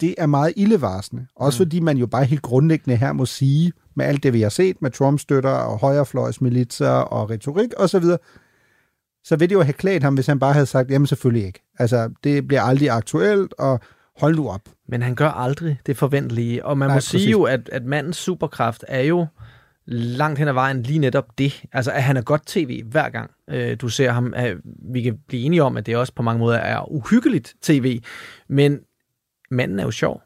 det 0.00 0.14
er 0.18 0.26
meget 0.26 0.52
ildevarsende. 0.56 1.26
Også 1.36 1.62
mm. 1.62 1.66
fordi 1.66 1.80
man 1.80 1.96
jo 1.96 2.06
bare 2.06 2.24
helt 2.24 2.42
grundlæggende 2.42 2.96
her 2.96 3.12
må 3.12 3.26
sige, 3.26 3.72
med 3.94 4.06
alt 4.06 4.22
det, 4.22 4.32
vi 4.32 4.40
har 4.40 4.48
set 4.48 4.82
med 4.82 4.90
Trump-støtter 4.90 5.50
og 5.50 5.78
højrefløjsmilitser 5.78 6.90
og 6.90 7.30
retorik 7.30 7.70
osv., 7.76 8.02
så, 8.02 8.18
så 9.24 9.36
vil 9.36 9.48
det 9.48 9.54
jo 9.54 9.62
have 9.62 9.72
klædt 9.72 10.02
ham, 10.02 10.14
hvis 10.14 10.26
han 10.26 10.38
bare 10.38 10.52
havde 10.52 10.66
sagt, 10.66 10.90
jamen 10.90 11.06
selvfølgelig 11.06 11.46
ikke. 11.46 11.62
Altså, 11.78 12.10
det 12.24 12.48
bliver 12.48 12.62
aldrig 12.62 12.90
aktuelt, 12.90 13.54
og 13.58 13.80
hold 14.16 14.36
nu 14.36 14.48
op. 14.48 14.60
Men 14.88 15.02
han 15.02 15.14
gør 15.14 15.28
aldrig 15.28 15.80
det 15.86 15.96
forventelige. 15.96 16.64
Og 16.64 16.78
man 16.78 16.88
Nej, 16.88 16.94
må 16.94 16.96
præcis. 16.96 17.10
sige 17.10 17.30
jo, 17.30 17.42
at, 17.42 17.68
at 17.72 17.84
mandens 17.84 18.16
superkraft 18.16 18.84
er 18.88 19.00
jo 19.02 19.26
langt 19.90 20.38
hen 20.38 20.48
ad 20.48 20.52
vejen 20.52 20.82
lige 20.82 20.98
netop 20.98 21.38
det. 21.38 21.64
Altså, 21.72 21.92
at 21.92 22.02
han 22.02 22.16
er 22.16 22.22
godt 22.22 22.46
tv 22.46 22.82
hver 22.84 23.08
gang 23.08 23.30
øh, 23.50 23.76
du 23.80 23.88
ser 23.88 24.10
ham. 24.10 24.32
At 24.36 24.56
vi 24.64 25.02
kan 25.02 25.18
blive 25.28 25.42
enige 25.42 25.62
om, 25.62 25.76
at 25.76 25.86
det 25.86 25.96
også 25.96 26.12
på 26.14 26.22
mange 26.22 26.38
måder 26.38 26.58
er 26.58 26.92
uhyggeligt 26.92 27.54
tv, 27.62 28.00
men 28.48 28.78
manden 29.50 29.78
er 29.78 29.84
jo 29.84 29.90
sjov. 29.90 30.22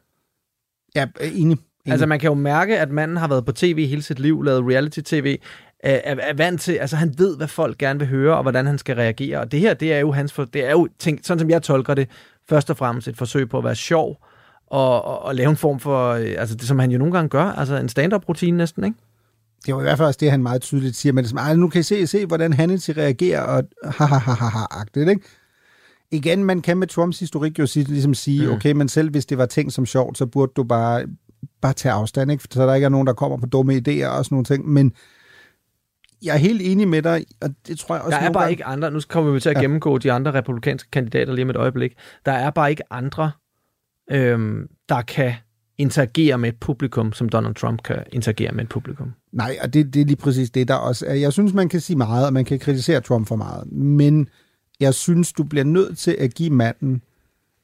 Ja, 0.94 1.06
enig. 1.20 1.58
Altså, 1.86 2.06
man 2.06 2.20
kan 2.20 2.28
jo 2.28 2.34
mærke, 2.34 2.78
at 2.78 2.90
manden 2.90 3.16
har 3.16 3.28
været 3.28 3.44
på 3.44 3.52
tv 3.52 3.86
hele 3.86 4.02
sit 4.02 4.18
liv, 4.18 4.42
lavet 4.42 4.64
reality-tv, 4.64 5.38
er, 5.80 6.14
er 6.20 6.34
vant 6.34 6.60
til, 6.60 6.72
altså 6.72 6.96
han 6.96 7.14
ved, 7.18 7.36
hvad 7.36 7.48
folk 7.48 7.78
gerne 7.78 7.98
vil 7.98 8.08
høre, 8.08 8.36
og 8.36 8.42
hvordan 8.42 8.66
han 8.66 8.78
skal 8.78 8.96
reagere. 8.96 9.38
Og 9.38 9.52
det 9.52 9.60
her, 9.60 9.74
det 9.74 9.92
er 9.92 9.98
jo 9.98 10.12
hans, 10.12 10.32
for, 10.32 10.44
det 10.44 10.64
er 10.64 10.70
jo, 10.70 10.88
tænk, 10.98 11.20
sådan 11.22 11.38
som 11.38 11.50
jeg 11.50 11.62
tolker 11.62 11.94
det, 11.94 12.08
først 12.48 12.70
og 12.70 12.76
fremmest 12.76 13.08
et 13.08 13.16
forsøg 13.16 13.48
på 13.48 13.58
at 13.58 13.64
være 13.64 13.74
sjov, 13.74 14.24
og, 14.66 15.04
og, 15.04 15.22
og 15.22 15.34
lave 15.34 15.50
en 15.50 15.56
form 15.56 15.80
for, 15.80 16.08
øh, 16.08 16.34
altså 16.38 16.54
det 16.54 16.68
som 16.68 16.78
han 16.78 16.90
jo 16.90 16.98
nogle 16.98 17.12
gange 17.12 17.28
gør, 17.28 17.44
altså 17.44 17.76
en 17.76 17.88
stand-up-rutine 17.88 18.56
næsten, 18.56 18.84
ikke? 18.84 18.96
Det 19.66 19.74
var 19.74 19.80
i 19.80 19.82
hvert 19.82 19.98
fald 19.98 20.06
også 20.06 20.18
det, 20.20 20.30
han 20.30 20.42
meget 20.42 20.62
tydeligt 20.62 20.96
siger, 20.96 21.12
men 21.12 21.24
det, 21.24 21.58
nu 21.58 21.68
kan 21.68 21.80
I 21.80 21.82
se, 21.82 22.06
se 22.06 22.26
hvordan 22.26 22.52
Hannity 22.52 22.90
reagerer, 22.90 23.42
og 23.42 23.62
ha 23.84 24.04
ha 24.04 24.18
ha 24.18 24.32
ha 24.32 24.48
ha 24.48 24.84
ikke? 24.96 25.20
Igen, 26.10 26.44
man 26.44 26.62
kan 26.62 26.78
med 26.78 26.86
Trumps 26.86 27.18
historik 27.18 27.58
jo 27.58 27.66
sige, 27.66 27.84
ligesom 27.84 28.14
sige, 28.14 28.46
mm. 28.46 28.52
okay, 28.52 28.72
men 28.72 28.88
selv 28.88 29.10
hvis 29.10 29.26
det 29.26 29.38
var 29.38 29.46
ting 29.46 29.72
som 29.72 29.86
sjovt, 29.86 30.18
så 30.18 30.26
burde 30.26 30.52
du 30.56 30.64
bare, 30.64 31.06
bare 31.60 31.72
tage 31.72 31.92
afstand, 31.92 32.32
ikke? 32.32 32.44
så 32.50 32.66
der 32.66 32.74
ikke 32.74 32.84
er 32.84 32.88
nogen, 32.88 33.06
der 33.06 33.12
kommer 33.12 33.36
på 33.36 33.46
dumme 33.46 33.74
idéer 33.74 34.06
og 34.06 34.24
sådan 34.24 34.34
nogle 34.34 34.44
ting, 34.44 34.68
men 34.68 34.92
jeg 36.22 36.34
er 36.34 36.38
helt 36.38 36.62
enig 36.62 36.88
med 36.88 37.02
dig, 37.02 37.24
og 37.40 37.50
det 37.66 37.78
tror 37.78 37.94
jeg 37.94 38.04
også... 38.04 38.18
Der 38.18 38.24
er 38.24 38.32
bare 38.32 38.42
gange... 38.42 38.50
ikke 38.50 38.64
andre, 38.64 38.90
nu 38.90 39.00
kommer 39.08 39.32
vi 39.32 39.40
til 39.40 39.48
at 39.48 39.56
gennemgå 39.56 39.92
ja. 39.92 39.98
de 39.98 40.12
andre 40.12 40.32
republikanske 40.32 40.90
kandidater 40.90 41.32
lige 41.32 41.44
om 41.44 41.50
et 41.50 41.56
øjeblik, 41.56 41.92
der 42.26 42.32
er 42.32 42.50
bare 42.50 42.70
ikke 42.70 42.92
andre, 42.92 43.32
øhm, 44.10 44.68
der 44.88 45.02
kan 45.02 45.34
interagere 45.82 46.38
med 46.38 46.48
et 46.48 46.60
publikum, 46.60 47.12
som 47.12 47.28
Donald 47.28 47.54
Trump 47.54 47.82
kan 47.82 48.04
interagere 48.12 48.52
med 48.52 48.64
et 48.64 48.68
publikum. 48.68 49.12
Nej, 49.32 49.56
og 49.62 49.74
det, 49.74 49.94
det 49.94 50.00
er 50.00 50.06
lige 50.06 50.16
præcis 50.16 50.50
det, 50.50 50.68
der 50.68 50.74
også 50.74 51.06
er. 51.06 51.14
Jeg 51.14 51.32
synes, 51.32 51.52
man 51.52 51.68
kan 51.68 51.80
sige 51.80 51.96
meget, 51.96 52.26
og 52.26 52.32
man 52.32 52.44
kan 52.44 52.58
kritisere 52.58 53.00
Trump 53.00 53.28
for 53.28 53.36
meget, 53.36 53.72
men 53.72 54.28
jeg 54.80 54.94
synes, 54.94 55.32
du 55.32 55.44
bliver 55.44 55.64
nødt 55.64 55.98
til 55.98 56.16
at 56.18 56.34
give 56.34 56.50
manden, 56.50 57.02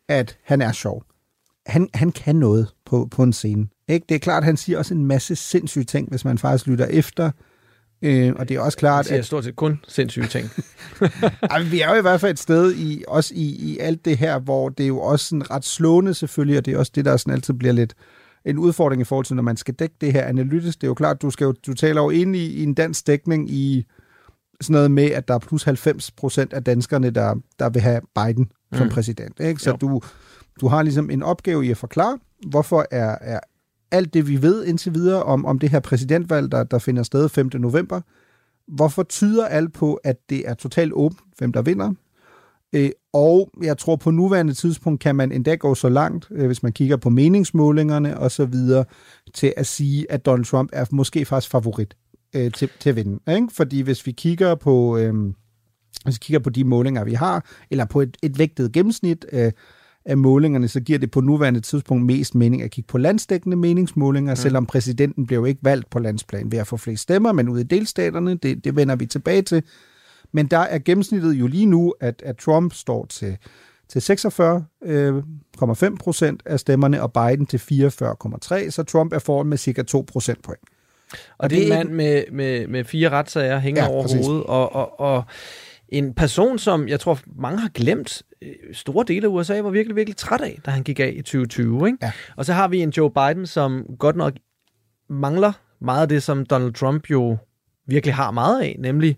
at 0.09 0.39
han 0.45 0.63
er 0.63 0.73
sjov. 0.73 1.05
Han, 1.67 1.89
han 1.95 2.13
kan 2.13 2.37
noget 2.37 2.69
på, 2.87 3.09
på 3.11 3.23
en 3.23 3.33
scene. 3.33 3.69
Ikke? 3.89 4.07
Det 4.09 4.15
er 4.15 4.19
klart, 4.19 4.45
han 4.45 4.57
siger 4.57 4.79
også 4.79 4.95
en 4.95 5.07
masse 5.07 5.37
sindssyge 5.37 5.85
ting, 5.85 6.09
hvis 6.09 6.25
man 6.25 6.39
faktisk 6.39 6.67
lytter 6.67 6.87
efter. 6.87 7.31
Øh, 8.03 8.33
og 8.37 8.49
det 8.49 8.57
er 8.57 8.61
også 8.61 8.79
klart, 8.79 9.11
at... 9.11 9.27
stort 9.27 9.45
set 9.45 9.57
kun 9.57 9.81
sindssyge 9.89 10.27
ting. 10.27 10.51
Ej, 11.51 11.63
vi 11.63 11.81
er 11.81 11.91
jo 11.91 11.99
i 11.99 12.01
hvert 12.01 12.21
fald 12.21 12.33
et 12.33 12.39
sted 12.39 12.75
i, 12.75 13.05
også 13.09 13.35
i, 13.37 13.73
i 13.73 13.79
alt 13.79 14.05
det 14.05 14.19
her, 14.19 14.39
hvor 14.39 14.69
det 14.69 14.85
er 14.85 14.89
jo 14.89 15.01
også 15.01 15.27
sådan 15.27 15.51
ret 15.51 15.65
slående 15.65 16.15
selvfølgelig, 16.15 16.59
og 16.59 16.67
det 16.67 16.75
er 16.75 16.79
også 16.79 16.93
det, 16.95 17.05
der 17.05 17.17
sådan 17.17 17.35
altid 17.35 17.55
bliver 17.55 17.73
lidt 17.73 17.95
en 18.51 18.59
udfordring 18.59 19.03
i 19.03 19.05
forhold 19.05 19.25
til, 19.25 19.37
når 19.37 19.43
man 19.43 19.57
skal 19.57 19.75
dække 19.75 19.95
det 20.01 20.13
her 20.13 20.25
analytisk. 20.25 20.81
Det 20.81 20.87
er 20.87 20.89
jo 20.89 20.95
klart, 20.95 21.23
du, 21.23 21.31
skal 21.31 21.45
jo, 21.45 21.55
du 21.67 21.75
taler 21.75 22.03
jo 22.03 22.11
ind 22.11 22.37
i, 22.37 22.47
i 22.47 22.63
en 22.63 22.75
dansk 22.75 23.07
dækning 23.07 23.51
i 23.51 23.87
sådan 24.61 24.75
noget 24.75 24.91
med, 24.91 25.05
at 25.05 25.29
der 25.29 25.35
er 25.35 25.39
plus 25.39 25.63
90 25.63 26.11
procent 26.11 26.53
af 26.53 26.65
danskerne, 26.65 27.11
der, 27.11 27.35
der 27.59 27.69
vil 27.69 27.83
have 27.83 28.01
Biden 28.15 28.53
som 28.73 28.87
mm. 28.87 28.93
præsident. 28.93 29.41
Ikke? 29.41 29.63
Så 29.63 29.73
du, 29.73 30.01
du 30.61 30.69
har 30.69 30.83
ligesom 30.83 31.11
en 31.11 31.23
opgave 31.23 31.67
i 31.67 31.71
at 31.71 31.77
forklare, 31.77 32.19
hvorfor 32.47 32.87
er, 32.91 33.19
er 33.21 33.41
alt 33.91 34.15
det, 34.15 34.29
vi 34.29 34.43
ved 34.43 34.65
indtil 34.65 34.95
videre 34.95 35.23
om, 35.23 35.47
om 35.47 35.59
det 35.59 35.71
her 35.71 35.81
præsidentvalg, 35.81 36.53
der, 36.53 36.65
der 36.65 36.79
finder 36.79 37.03
sted 37.03 37.29
5. 37.29 37.51
november, 37.55 38.01
hvorfor 38.69 39.03
tyder 39.03 39.47
alt 39.47 39.73
på, 39.73 39.95
at 39.95 40.17
det 40.31 40.49
er 40.49 40.55
totalt 40.55 40.93
åbent, 40.93 41.21
hvem 41.39 41.53
der 41.53 41.63
vinder? 41.63 41.93
Øh, 42.73 42.91
og 43.13 43.51
jeg 43.63 43.79
tror 43.79 43.97
på 43.97 44.11
nuværende 44.11 44.55
tidspunkt 44.55 45.01
kan 45.01 45.17
man 45.17 45.33
endda 45.33 45.55
gå 45.55 45.75
så 45.75 45.89
langt, 45.89 46.29
øh, 46.31 46.47
hvis 46.47 46.63
man 46.63 46.73
kigger 46.73 46.97
på 46.97 47.11
meningsmålingerne 47.11 48.19
og 48.19 48.31
så 48.31 48.45
videre, 48.45 48.85
til 49.35 49.55
at 49.57 49.67
sige, 49.67 50.13
at 50.13 50.27
Donald 50.27 50.45
Trump 50.45 50.71
er 50.73 50.85
måske 50.91 51.25
faktisk 51.25 51.51
favorit 51.51 51.97
øh, 52.37 52.53
til, 52.53 52.71
til 52.81 52.91
at 52.91 52.97
vinde. 52.97 53.35
Ikke? 53.35 53.49
Fordi 53.53 53.81
hvis 53.81 54.07
vi 54.07 54.13
kigger 54.13 54.55
på... 54.55 54.99
Øh, 54.99 55.15
hvis 56.05 56.15
vi 56.15 56.19
kigger 56.21 56.39
på 56.39 56.51
de 56.51 56.65
målinger, 56.65 57.05
vi 57.05 57.13
har, 57.15 57.47
eller 57.71 57.85
på 57.85 58.01
et, 58.01 58.17
et 58.23 58.39
vægtet 58.39 58.73
gennemsnit 58.73 59.27
øh, 59.33 59.53
af 60.05 60.17
målingerne, 60.17 60.69
så 60.69 60.81
giver 60.81 60.99
det 60.99 61.11
på 61.11 61.21
nuværende 61.21 61.61
tidspunkt 61.61 62.07
mest 62.07 62.35
mening 62.35 62.63
at 62.63 62.71
kigge 62.71 62.89
på 62.89 62.99
landsdækkende 62.99 63.57
meningsmålinger, 63.57 64.33
mm. 64.33 64.37
selvom 64.37 64.67
præsidenten 64.67 65.27
bliver 65.27 65.41
jo 65.41 65.45
ikke 65.45 65.61
valgt 65.63 65.91
på 65.91 65.99
landsplan 65.99 66.53
ved 66.53 66.59
at 66.59 66.67
få 66.67 66.77
flest 66.77 67.03
stemmer, 67.03 67.33
men 67.33 67.49
ude 67.49 67.61
i 67.61 67.65
delstaterne, 67.65 68.35
det, 68.35 68.65
det 68.65 68.77
vender 68.77 68.97
vi 68.97 69.07
tilbage 69.07 69.43
til. 69.43 69.63
Men 70.33 70.47
der 70.47 70.59
er 70.59 70.79
gennemsnittet 70.79 71.33
jo 71.33 71.47
lige 71.47 71.67
nu, 71.67 71.95
at, 72.01 72.23
at 72.27 72.37
Trump 72.37 72.75
står 72.75 73.07
til, 73.07 73.37
til 73.89 73.99
46,5 73.99 74.87
øh, 74.87 75.97
procent 76.01 76.43
af 76.47 76.61
stemmerne, 76.61 77.03
og 77.03 77.13
Biden 77.13 77.47
til 77.47 77.59
44,3, 77.59 78.71
så 78.71 78.85
Trump 78.89 79.13
er 79.13 79.19
foran 79.19 79.47
med 79.47 79.59
cirka 79.59 79.83
2 79.83 80.05
procent 80.13 80.43
point. 80.43 80.61
Og, 81.13 81.19
og 81.39 81.51
det 81.51 81.59
er 81.59 81.63
en 81.63 81.69
mand 81.69 81.89
med, 81.89 82.25
med, 82.33 82.67
med 82.67 82.85
fire 82.85 83.09
retssager 83.09 83.59
hænger 83.59 83.83
ja, 83.83 83.89
over 83.89 84.03
præcis. 84.03 84.27
hovedet, 84.27 84.45
og, 84.45 84.75
og, 84.75 85.01
og 85.01 85.25
en 85.89 86.15
person, 86.15 86.59
som 86.59 86.89
jeg 86.89 87.01
tror 87.01 87.19
mange 87.37 87.59
har 87.61 87.69
glemt, 87.69 88.23
øh, 88.43 88.55
store 88.73 89.05
dele 89.09 89.27
af 89.27 89.31
USA 89.31 89.61
var 89.61 89.71
virkelig, 89.71 89.97
virkelig 89.97 90.17
træt 90.17 90.41
af, 90.41 90.59
da 90.67 90.71
han 90.71 90.83
gik 90.83 91.01
af 91.01 91.13
i 91.17 91.23
2020. 91.23 91.87
Ikke? 91.87 91.99
Ja. 92.03 92.13
Og 92.37 92.45
så 92.45 92.53
har 92.53 92.69
vi 92.69 92.83
en 92.83 92.91
Joe 92.91 93.11
Biden, 93.11 93.47
som 93.47 93.87
godt 93.99 94.17
nok 94.17 94.33
mangler 95.11 95.53
meget 95.81 96.03
af 96.03 96.09
det, 96.09 96.23
som 96.23 96.47
Donald 96.47 96.73
Trump 96.73 97.11
jo 97.11 97.37
virkelig 97.87 98.15
har 98.15 98.31
meget 98.31 98.63
af, 98.63 98.77
nemlig 98.79 99.17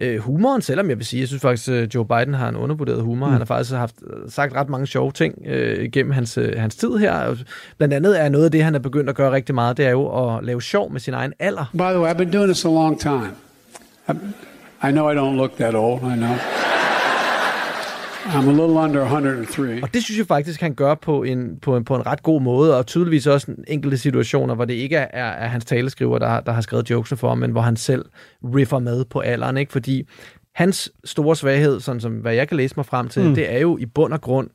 øh, 0.00 0.18
humoren, 0.18 0.62
selvom 0.62 0.88
jeg 0.88 0.98
vil 0.98 1.06
sige, 1.06 1.20
jeg 1.20 1.28
synes 1.28 1.42
faktisk, 1.42 1.68
at 1.68 1.74
øh, 1.74 1.88
Joe 1.94 2.04
Biden 2.06 2.34
har 2.34 2.48
en 2.48 2.56
undervurderet 2.56 3.02
humor. 3.02 3.26
Mm. 3.26 3.32
Han 3.32 3.40
har 3.40 3.46
faktisk 3.46 3.72
haft 3.72 3.94
øh, 4.06 4.30
sagt 4.30 4.54
ret 4.54 4.68
mange 4.68 4.86
sjove 4.86 5.12
ting 5.12 5.34
øh, 5.46 5.90
gennem 5.92 6.12
hans, 6.12 6.38
øh, 6.38 6.52
hans 6.58 6.76
tid 6.76 6.96
her. 6.96 7.36
Blandt 7.78 7.94
andet 7.94 8.20
er 8.20 8.28
noget 8.28 8.44
af 8.44 8.50
det, 8.50 8.64
han 8.64 8.74
er 8.74 8.78
begyndt 8.78 9.10
at 9.10 9.16
gøre 9.16 9.32
rigtig 9.32 9.54
meget, 9.54 9.76
det 9.76 9.86
er 9.86 9.90
jo 9.90 10.36
at 10.36 10.44
lave 10.44 10.62
sjov 10.62 10.92
med 10.92 11.00
sin 11.00 11.14
egen 11.14 11.32
alder. 11.38 11.64
By 11.72 11.78
the 11.78 12.00
way, 12.00 12.10
I've 12.10 12.18
been 12.18 12.32
doing 12.32 12.46
this 12.46 12.64
a 12.64 12.68
long 12.68 13.00
time. 13.00 13.32
I 14.82 14.90
know 14.90 15.10
I 15.10 15.14
don't 15.14 15.36
look 15.36 15.56
that 15.56 15.74
old, 15.74 16.00
I 16.02 16.16
know. 16.16 16.36
I'm 18.24 18.48
a 18.48 18.52
little 18.52 18.78
under 18.78 19.02
103. 19.02 19.82
Og 19.82 19.94
det 19.94 20.04
synes 20.04 20.18
jeg 20.18 20.26
faktisk, 20.26 20.60
han 20.60 20.74
gør 20.74 20.94
på 20.94 21.22
en, 21.22 21.58
på 21.62 21.76
en, 21.76 21.84
på 21.84 21.96
en 21.96 22.06
ret 22.06 22.22
god 22.22 22.42
måde, 22.42 22.78
og 22.78 22.86
tydeligvis 22.86 23.26
også 23.26 23.50
en 23.50 23.64
enkelte 23.68 23.98
situationer, 23.98 24.54
hvor 24.54 24.64
det 24.64 24.74
ikke 24.74 24.96
er, 24.96 25.06
er 25.12 25.48
hans 25.48 25.64
taleskriver, 25.64 26.18
der, 26.18 26.40
der 26.40 26.52
har 26.52 26.60
skrevet 26.60 26.90
jokesene 26.90 27.18
for 27.18 27.28
ham, 27.28 27.38
men 27.38 27.50
hvor 27.50 27.60
han 27.60 27.76
selv 27.76 28.04
riffer 28.42 28.78
med 28.78 29.04
på 29.04 29.20
alderen, 29.20 29.56
ikke? 29.56 29.72
Fordi 29.72 30.08
hans 30.54 30.92
store 31.04 31.36
svaghed, 31.36 31.80
sådan 31.80 32.00
som 32.00 32.12
hvad 32.12 32.34
jeg 32.34 32.48
kan 32.48 32.56
læse 32.56 32.74
mig 32.76 32.86
frem 32.86 33.08
til, 33.08 33.28
mm. 33.28 33.34
det 33.34 33.52
er 33.52 33.58
jo 33.58 33.78
i 33.78 33.86
bund 33.86 34.12
og 34.12 34.20
grund, 34.20 34.50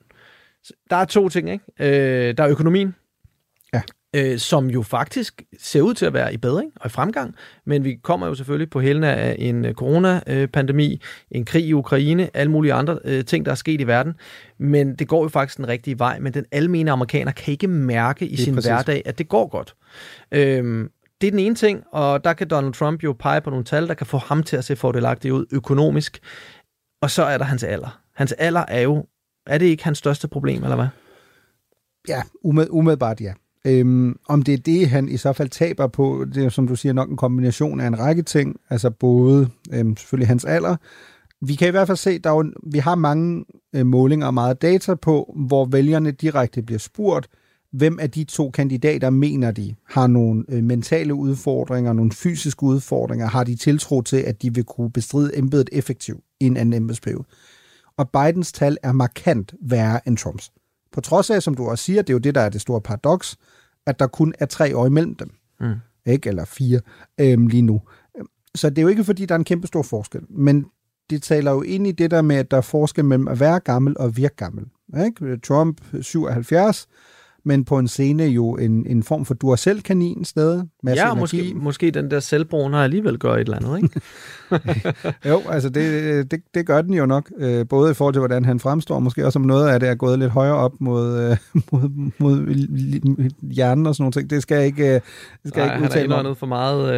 der 0.90 0.96
er 0.96 1.06
to 1.06 1.30
ting, 1.30 1.50
ikke? 1.52 1.66
Øh, 2.30 2.38
der 2.38 2.44
er 2.44 2.50
økonomien, 2.50 2.96
øh, 4.16 4.40
som 4.40 4.70
jo 4.70 4.82
faktisk 4.82 5.44
ser 5.60 5.82
ud 5.82 5.94
til 5.94 6.06
at 6.06 6.14
være 6.14 6.34
i 6.34 6.38
bedring 6.38 6.72
og 6.76 6.86
i 6.86 6.90
fremgang, 6.90 7.36
men 7.66 7.84
vi 7.84 7.96
kommer 8.04 8.28
jo 8.28 8.36
selvfølgelig 8.36 8.70
på 8.70 8.82
hælene 8.82 9.14
af 9.14 9.36
en 9.40 9.66
øh, 9.66 9.74
coronapandemi, 9.74 11.02
en 11.32 11.46
krig 11.46 11.66
i 11.66 11.74
Ukraine, 11.74 12.30
alle 12.34 12.52
mulige 12.52 12.74
andre 12.74 13.00
øh, 13.06 13.26
ting, 13.26 13.46
der 13.46 13.52
er 13.52 13.56
sket 13.56 13.82
i 13.82 13.88
verden, 13.88 14.14
men 14.58 14.96
det 14.96 15.08
går 15.08 15.24
jo 15.24 15.30
faktisk 15.30 15.58
den 15.58 15.68
rigtige 15.68 16.00
vej, 16.00 16.20
men 16.20 16.34
den 16.34 16.46
almene 16.52 16.92
amerikaner 16.92 17.32
kan 17.32 17.52
ikke 17.52 17.68
mærke 17.68 18.28
i 18.28 18.36
sin 18.36 18.56
præcis. 18.56 18.70
hverdag, 18.70 19.02
at 19.06 19.18
det 19.18 19.30
går 19.30 19.48
godt. 19.48 19.76
Øhm, 20.32 20.90
det 21.22 21.28
er 21.28 21.32
den 21.32 21.40
ene 21.40 21.56
ting, 21.56 21.84
og 21.92 22.24
der 22.24 22.34
kan 22.34 22.48
Donald 22.48 22.74
Trump 22.74 23.04
jo 23.04 23.16
pege 23.20 23.42
på 23.42 23.50
nogle 23.50 23.66
tal, 23.66 23.88
der 23.88 23.94
kan 23.94 24.08
få 24.08 24.18
ham 24.18 24.44
til 24.44 24.58
at 24.58 24.64
se 24.64 24.76
fordelagtigt 24.76 25.32
ud 25.32 25.46
økonomisk, 25.52 26.20
og 27.02 27.12
så 27.12 27.24
er 27.24 27.38
der 27.38 27.46
hans 27.46 27.64
alder. 27.64 28.02
Hans 28.16 28.32
alder 28.32 28.66
er 28.68 28.82
jo, 28.82 29.06
er 29.48 29.58
det 29.58 29.66
ikke 29.66 29.84
hans 29.84 29.98
største 29.98 30.28
problem, 30.28 30.64
eller 30.64 30.76
hvad? 30.76 30.88
Ja, 32.08 32.22
umiddelbart 32.44 33.22
ja. 33.22 33.34
Øhm, 33.66 34.16
om 34.28 34.42
det 34.42 34.54
er 34.54 34.58
det, 34.58 34.90
han 34.90 35.10
i 35.10 35.18
så 35.18 35.34
fald 35.34 35.50
taber 35.50 35.88
på, 35.88 36.26
det 36.34 36.46
er 36.46 36.50
som 36.50 36.68
du 36.68 36.76
siger 36.76 36.94
nok 36.94 37.10
en 37.10 37.18
kombination 37.18 37.80
af 37.80 37.88
en 37.88 38.00
række 38.00 38.22
ting, 38.22 38.56
altså 38.70 38.90
både 38.90 39.50
øhm, 39.74 39.98
selvfølgelig 39.98 40.28
hans 40.28 40.46
alder, 40.46 40.76
vi 41.42 41.56
kan 41.56 41.68
i 41.68 41.72
hvert 41.72 41.88
fald 41.88 41.98
se, 41.98 42.10
at 42.10 42.46
vi 42.72 42.80
har 42.80 42.96
mange 42.96 43.46
øh, 43.76 43.86
målinger 43.86 44.28
og 44.28 44.34
meget 44.34 44.62
data 44.62 44.96
på, 44.96 45.34
hvor 45.48 45.66
vælgerne 45.66 46.12
direkte 46.12 46.62
bliver 46.62 46.80
spurgt, 46.80 47.28
hvem 47.72 48.00
af 48.00 48.12
de 48.12 48.24
to 48.24 48.50
kandidater 48.50 49.10
mener 49.10 49.52
de 49.52 49.76
har 49.90 50.08
nogle 50.08 50.44
øh, 50.50 50.64
mentale 50.64 51.14
udfordringer, 51.14 51.94
nogle 51.94 52.12
fysiske 52.12 52.64
udfordringer, 52.64 53.28
har 53.28 53.44
de 53.44 53.56
tiltro 53.56 54.02
til, 54.02 54.18
at 54.18 54.42
de 54.42 54.54
vil 54.54 54.64
kunne 54.64 54.92
bestride 54.92 55.38
embedet 55.38 55.70
effektivt 55.72 56.24
i 56.40 56.46
en 56.46 56.58
anden 56.58 56.74
embedsperiode. 56.74 57.26
Og 57.98 58.10
Bidens 58.10 58.52
tal 58.52 58.78
er 58.84 58.92
markant 58.92 59.54
værre 59.62 60.08
end 60.08 60.18
Trumps. 60.18 60.52
På 60.96 61.02
trods 61.02 61.30
af, 61.30 61.44
som 61.44 61.54
du 61.54 61.70
også 61.70 61.84
siger, 61.84 62.02
det 62.02 62.10
er 62.10 62.14
jo 62.14 62.20
det, 62.20 62.36
der 62.36 62.42
er 62.42 62.50
det 62.50 62.62
store 62.62 62.82
paradoks, 62.82 63.38
at 63.86 64.00
der 64.00 64.08
kun 64.08 64.34
er 64.40 64.46
tre 64.46 64.78
år 64.78 64.86
imellem 64.86 65.16
dem. 65.16 65.32
Mm. 65.60 65.74
Ikke? 66.06 66.30
Eller 66.30 66.46
fire 66.46 66.80
øhm, 67.18 67.48
lige 67.48 67.62
nu. 67.62 67.82
Så 68.56 68.70
det 68.70 68.78
er 68.78 68.82
jo 68.82 68.88
ikke, 68.88 69.04
fordi 69.04 69.26
der 69.26 69.36
er 69.36 69.40
en 69.40 69.46
kæmpe 69.46 69.68
stor 69.68 69.84
forskel. 69.84 70.22
Men 70.30 70.66
det 71.10 71.24
taler 71.24 71.52
jo 71.52 71.62
ind 71.62 71.88
i 71.88 71.92
det 71.92 72.12
der 72.12 72.22
med, 72.22 72.36
at 72.36 72.52
der 72.52 72.58
er 72.58 72.62
forskel 72.62 73.06
mellem 73.06 73.28
at 73.28 73.40
være 73.40 73.60
gammel 73.60 73.98
og 74.00 74.18
virke 74.18 74.36
gammel. 74.36 74.66
Ikke? 75.06 75.38
Trump 75.38 75.82
77, 76.02 76.88
men 77.46 77.66
på 77.66 77.80
en 77.80 77.88
scene 77.88 78.24
jo 78.24 78.56
en, 78.56 78.86
en 78.88 79.04
form 79.04 79.26
for 79.26 79.34
Duracell-kanin 79.34 80.26
sted. 80.26 80.64
Ja, 80.86 81.14
måske, 81.14 81.54
måske 81.56 81.92
den 81.92 82.12
der 82.12 82.20
selvbruner 82.20 82.78
alligevel 82.78 83.18
gør 83.18 83.34
et 83.34 83.40
eller 83.40 83.58
andet, 83.58 83.84
ikke? 83.84 84.02
jo, 85.30 85.42
altså 85.50 85.70
det, 85.70 86.32
det, 86.32 86.42
det 86.54 86.66
gør 86.66 86.82
den 86.82 86.94
jo 86.94 87.06
nok, 87.06 87.32
øh, 87.38 87.68
både 87.68 87.92
i 87.92 87.94
forhold 87.94 88.14
til, 88.14 88.20
hvordan 88.20 88.46
han 88.46 88.60
fremstår, 88.60 89.00
måske 89.00 89.26
også 89.26 89.40
om 89.40 89.46
noget 89.46 89.70
af 89.70 89.80
det 89.80 89.90
er 89.90 89.96
gået 89.96 90.20
lidt 90.20 90.32
højere 90.32 90.56
op 90.56 90.74
mod, 90.80 91.20
øh, 91.20 91.38
mod, 91.72 92.12
mod 92.20 92.46
hjernen 93.42 93.88
og 93.88 93.96
sådan 93.96 94.04
nogle 94.04 94.12
ting. 94.12 94.30
Det 94.30 94.42
skal 94.42 94.56
jeg 94.56 94.66
ikke, 94.66 94.88
øh, 94.88 94.94
det 94.94 95.02
skal 95.46 95.62
jeg 95.62 95.74
ikke 95.74 95.86
udtale 95.86 96.16
han 96.16 96.26
har 96.26 96.34
for 96.34 96.46
meget 96.46 96.94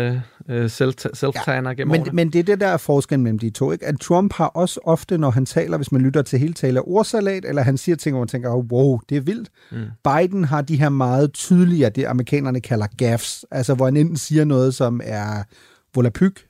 øh, 0.49 0.65
self-tanner 0.65 1.69
ja, 1.69 1.73
gennem 1.73 1.87
men, 1.87 2.07
men 2.13 2.29
det 2.29 2.39
er 2.39 2.43
det, 2.43 2.59
der 2.59 2.67
er 2.67 2.77
forskellen 2.77 3.23
mellem 3.23 3.39
de 3.39 3.49
to. 3.49 3.71
Ikke? 3.71 3.85
At 3.85 3.99
Trump 3.99 4.33
har 4.33 4.45
også 4.45 4.79
ofte, 4.83 5.17
når 5.17 5.29
han 5.29 5.45
taler, 5.45 5.77
hvis 5.77 5.91
man 5.91 6.01
lytter 6.01 6.21
til 6.21 6.39
hele 6.39 6.53
taler, 6.53 6.89
ordsalat, 6.89 7.45
eller 7.45 7.61
han 7.61 7.77
siger 7.77 7.95
ting, 7.95 8.13
hvor 8.13 8.21
man 8.21 8.27
tænker, 8.27 8.49
oh, 8.49 8.65
wow, 8.65 8.99
det 9.09 9.17
er 9.17 9.21
vildt. 9.21 9.49
Mm. 9.71 9.77
Biden 10.03 10.36
har 10.43 10.61
de 10.61 10.79
her 10.79 10.89
meget 10.89 11.33
tydelige, 11.33 11.89
det 11.89 12.05
amerikanerne 12.05 12.61
kalder 12.61 12.87
gaffs, 12.97 13.45
altså 13.51 13.73
hvor 13.73 13.85
han 13.85 13.97
enten 13.97 14.17
siger 14.17 14.45
noget, 14.45 14.75
som 14.75 15.01
er 15.03 15.43
volapyk, 15.95 16.47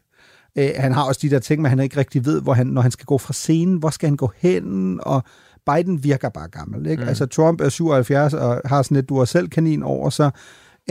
Øh, 0.57 0.69
han 0.75 0.91
har 0.91 1.03
også 1.03 1.19
de 1.23 1.29
der 1.29 1.39
ting, 1.39 1.61
men 1.61 1.69
han 1.69 1.79
ikke 1.79 1.97
rigtig 1.97 2.25
ved, 2.25 2.41
hvor 2.41 2.53
han, 2.53 2.67
når 2.67 2.81
han 2.81 2.91
skal 2.91 3.05
gå 3.05 3.17
fra 3.17 3.33
scenen, 3.33 3.77
hvor 3.77 3.89
skal 3.89 4.09
han 4.09 4.17
gå 4.17 4.31
hen, 4.37 4.99
og 5.03 5.23
Biden 5.71 6.03
virker 6.03 6.29
bare 6.29 6.47
gammel. 6.47 6.87
Ikke? 6.87 7.03
Mm. 7.03 7.09
Altså 7.09 7.25
Trump 7.25 7.61
er 7.61 7.69
77 7.69 8.33
og 8.33 8.61
har 8.65 8.81
sådan 8.81 8.97
et 8.97 9.09
du 9.09 9.25
selv 9.25 9.49
kanin 9.49 9.83
over 9.83 10.09
sig. 10.09 10.31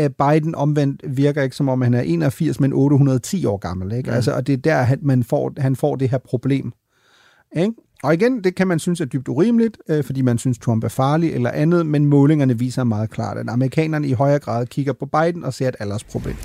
Øh, 0.00 0.10
Biden 0.10 0.54
omvendt 0.54 1.16
virker 1.16 1.42
ikke 1.42 1.56
som 1.56 1.68
om 1.68 1.82
han 1.82 1.94
er 1.94 2.00
81, 2.00 2.60
men 2.60 2.72
810 2.72 3.46
år 3.46 3.56
gammel. 3.56 3.92
Ikke? 3.92 4.10
Mm. 4.10 4.16
Altså, 4.16 4.32
og 4.32 4.46
det 4.46 4.52
er 4.52 4.56
der, 4.56 4.82
han, 4.82 4.98
man 5.02 5.24
får, 5.24 5.52
han 5.58 5.76
får 5.76 5.96
det 5.96 6.10
her 6.10 6.18
problem. 6.18 6.72
Ikke? 7.56 7.72
Og 8.06 8.14
igen, 8.14 8.44
det 8.44 8.54
kan 8.54 8.66
man 8.66 8.78
synes 8.78 9.00
er 9.00 9.04
dybt 9.04 9.28
urimeligt, 9.28 9.78
øh, 9.88 10.04
fordi 10.04 10.22
man 10.22 10.38
synes, 10.38 10.58
Trump 10.58 10.84
er 10.84 10.88
farlig 10.88 11.34
eller 11.34 11.50
andet, 11.50 11.86
men 11.86 12.04
målingerne 12.04 12.58
viser 12.58 12.84
meget 12.84 13.10
klart, 13.10 13.38
at 13.38 13.46
amerikanerne 13.48 14.08
i 14.08 14.12
højere 14.12 14.38
grad 14.38 14.66
kigger 14.66 14.92
på 14.92 15.06
Biden 15.06 15.44
og 15.44 15.54
ser 15.54 15.68
et 15.68 15.76
aldersproblem. 15.80 16.36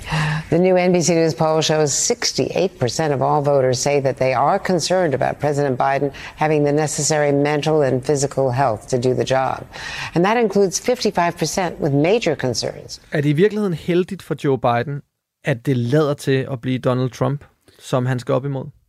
The 0.50 0.58
new 0.58 0.76
NBC 0.88 1.08
News 1.08 1.34
poll 1.34 1.62
shows 1.62 2.10
68% 2.10 3.12
of 3.14 3.20
all 3.28 3.44
voters 3.54 3.78
say 3.78 4.00
that 4.00 4.16
they 4.16 4.34
are 4.34 4.58
concerned 4.58 5.14
about 5.14 5.36
President 5.36 5.78
Biden 5.78 6.10
having 6.14 6.64
the 6.66 6.72
necessary 6.72 7.32
mental 7.32 7.82
and 7.82 8.02
physical 8.02 8.50
health 8.50 8.82
to 8.88 8.96
do 8.96 9.14
the 9.22 9.34
job. 9.36 9.66
And 10.14 10.24
that 10.24 10.36
includes 10.44 10.80
55% 10.80 11.80
with 11.82 11.94
major 11.94 12.34
concerns. 12.34 13.00
Er 13.12 13.20
det 13.20 13.28
i 13.28 13.32
virkeligheden 13.32 13.74
heldigt 13.74 14.22
for 14.22 14.34
Joe 14.44 14.58
Biden, 14.58 15.00
at 15.44 15.66
det 15.66 15.76
lader 15.76 16.14
til 16.14 16.46
at 16.52 16.60
blive 16.60 16.78
Donald 16.78 17.10
Trump, 17.10 17.44
som 17.78 18.06
han 18.06 18.18
skal 18.18 18.34
op 18.34 18.44
imod? 18.44 18.81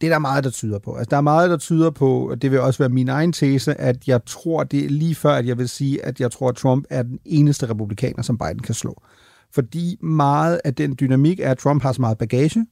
Det 0.00 0.06
er 0.06 0.10
der 0.10 0.18
meget, 0.18 0.44
der 0.44 0.50
tyder 0.50 0.78
på. 0.78 0.94
Altså, 0.94 1.10
der 1.10 1.16
er 1.16 1.20
meget, 1.20 1.50
der 1.50 1.56
tyder 1.56 1.90
på, 1.90 2.30
og 2.30 2.42
det 2.42 2.50
vil 2.50 2.60
også 2.60 2.78
være 2.78 2.88
min 2.88 3.08
egen 3.08 3.32
tese, 3.32 3.80
at 3.80 4.08
jeg 4.08 4.24
tror, 4.26 4.64
det 4.64 4.84
er 4.84 4.88
lige 4.88 5.14
før, 5.14 5.32
at 5.32 5.46
jeg 5.46 5.58
vil 5.58 5.68
sige, 5.68 6.04
at 6.04 6.20
jeg 6.20 6.30
tror, 6.30 6.48
at 6.48 6.56
Trump 6.56 6.84
er 6.90 7.02
den 7.02 7.18
eneste 7.24 7.70
republikaner, 7.70 8.22
som 8.22 8.38
Biden 8.38 8.58
kan 8.58 8.74
slå. 8.74 9.02
Fordi 9.54 9.98
meget 10.00 10.60
af 10.64 10.74
den 10.74 10.96
dynamik 11.00 11.40
er, 11.40 11.50
at 11.50 11.58
Trump 11.58 11.82
har 11.82 11.92
så 11.92 12.00
meget 12.00 12.18
bagage. 12.18 12.66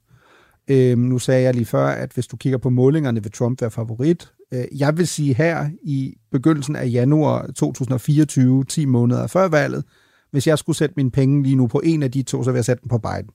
Øhm, 0.68 1.00
nu 1.00 1.18
sagde 1.18 1.42
jeg 1.42 1.54
lige 1.54 1.66
før, 1.66 1.86
at 1.86 2.12
hvis 2.12 2.26
du 2.26 2.36
kigger 2.36 2.58
på 2.58 2.70
målingerne, 2.70 3.22
vil 3.22 3.32
Trump 3.32 3.60
være 3.60 3.70
favorit. 3.70 4.32
Øh, 4.52 4.64
jeg 4.78 4.96
vil 4.96 5.08
sige 5.08 5.34
her 5.34 5.70
i 5.82 6.14
begyndelsen 6.32 6.76
af 6.76 6.90
januar 6.92 7.46
2024, 7.46 8.64
10 8.64 8.84
måneder 8.84 9.26
før 9.26 9.48
valget, 9.48 9.84
hvis 10.30 10.46
jeg 10.46 10.58
skulle 10.58 10.76
sætte 10.76 10.94
mine 10.96 11.10
penge 11.10 11.42
lige 11.42 11.56
nu 11.56 11.66
på 11.66 11.80
en 11.84 12.02
af 12.02 12.10
de 12.10 12.22
to, 12.22 12.44
så 12.44 12.50
vil 12.50 12.58
jeg 12.58 12.64
sætte 12.64 12.80
den 12.80 12.88
på 12.88 12.98
Biden. 12.98 13.30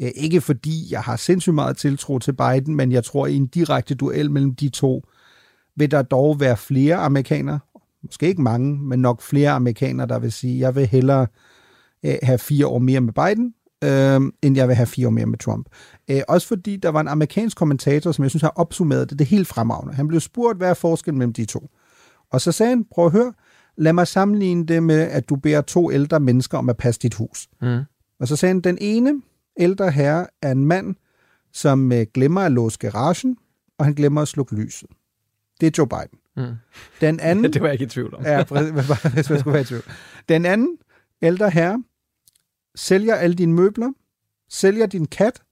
Øh, 0.00 0.10
ikke 0.14 0.40
fordi 0.40 0.86
jeg 0.90 1.00
har 1.00 1.16
sindssygt 1.16 1.54
meget 1.54 1.76
tiltro 1.76 2.18
til 2.18 2.32
Biden, 2.32 2.76
men 2.76 2.92
jeg 2.92 3.04
tror, 3.04 3.26
at 3.26 3.32
i 3.32 3.36
en 3.36 3.46
direkte 3.46 3.94
duel 3.94 4.30
mellem 4.30 4.54
de 4.54 4.68
to, 4.68 5.02
vil 5.76 5.90
der 5.90 6.02
dog 6.02 6.40
være 6.40 6.56
flere 6.56 6.96
amerikanere, 6.96 7.58
måske 8.02 8.26
ikke 8.26 8.42
mange, 8.42 8.78
men 8.82 9.00
nok 9.00 9.22
flere 9.22 9.50
amerikanere, 9.50 10.06
der 10.06 10.18
vil 10.18 10.32
sige, 10.32 10.60
jeg 10.60 10.74
vil 10.74 10.86
hellere 10.86 11.26
øh, 12.04 12.14
have 12.22 12.38
fire 12.38 12.66
år 12.66 12.78
mere 12.78 13.00
med 13.00 13.12
Biden, 13.12 13.54
øh, 13.84 14.20
end 14.42 14.56
jeg 14.56 14.68
vil 14.68 14.76
have 14.76 14.86
fire 14.86 15.06
år 15.06 15.10
mere 15.10 15.26
med 15.26 15.38
Trump. 15.38 15.66
Øh, 16.10 16.20
også 16.28 16.48
fordi 16.48 16.76
der 16.76 16.88
var 16.88 17.00
en 17.00 17.08
amerikansk 17.08 17.56
kommentator, 17.56 18.12
som 18.12 18.22
jeg 18.22 18.30
synes 18.30 18.42
har 18.42 18.52
opsummeret 18.56 19.10
det, 19.10 19.18
det 19.18 19.26
helt 19.26 19.48
fremragende. 19.48 19.94
Han 19.94 20.08
blev 20.08 20.20
spurgt, 20.20 20.58
hvad 20.58 20.70
er 20.70 20.74
forskellen 20.74 21.18
mellem 21.18 21.32
de 21.32 21.44
to? 21.44 21.70
Og 22.30 22.40
så 22.40 22.52
sagde 22.52 22.70
han, 22.70 22.84
prøv 22.84 23.06
at 23.06 23.12
høre, 23.12 23.32
lad 23.76 23.92
mig 23.92 24.06
sammenligne 24.06 24.66
det 24.66 24.82
med, 24.82 25.00
at 25.00 25.28
du 25.28 25.36
beder 25.36 25.60
to 25.60 25.92
ældre 25.92 26.20
mennesker 26.20 26.58
om 26.58 26.68
at 26.68 26.76
passe 26.76 27.00
dit 27.00 27.14
hus. 27.14 27.48
Mm. 27.62 27.80
Og 28.20 28.28
så 28.28 28.36
sagde 28.36 28.54
han, 28.54 28.60
den 28.60 28.78
ene, 28.80 29.22
ældre 29.56 29.90
herre 29.90 30.26
er 30.42 30.52
en 30.52 30.64
mand, 30.64 30.94
som 31.52 31.92
øh, 31.92 32.06
glemmer 32.14 32.40
at 32.40 32.52
låse 32.52 32.78
garagen, 32.78 33.36
og 33.78 33.84
han 33.84 33.94
glemmer 33.94 34.22
at 34.22 34.28
slukke 34.28 34.54
lyset. 34.54 34.90
Det 35.60 35.66
er 35.66 35.70
Joe 35.78 35.88
Biden. 35.88 36.18
Mm. 36.36 36.54
Den 37.00 37.20
anden... 37.30 37.52
det 37.52 37.60
var 37.60 37.66
jeg 37.66 37.72
ikke 37.72 37.84
i 37.84 37.88
tvivl 37.88 38.14
om. 38.14 38.24
ja, 38.24 38.44
hvis 39.14 39.30
man 39.30 39.40
skulle 39.40 39.52
være 39.52 39.62
i 39.62 39.64
tvivl. 39.64 39.82
Den 40.28 40.46
anden 40.46 40.78
ældre 41.22 41.50
herre 41.50 41.84
sælger 42.74 43.14
alle 43.14 43.36
dine 43.36 43.52
møbler, 43.52 43.92
sælger 44.48 44.86
din 44.86 45.06
kat, 45.06 45.42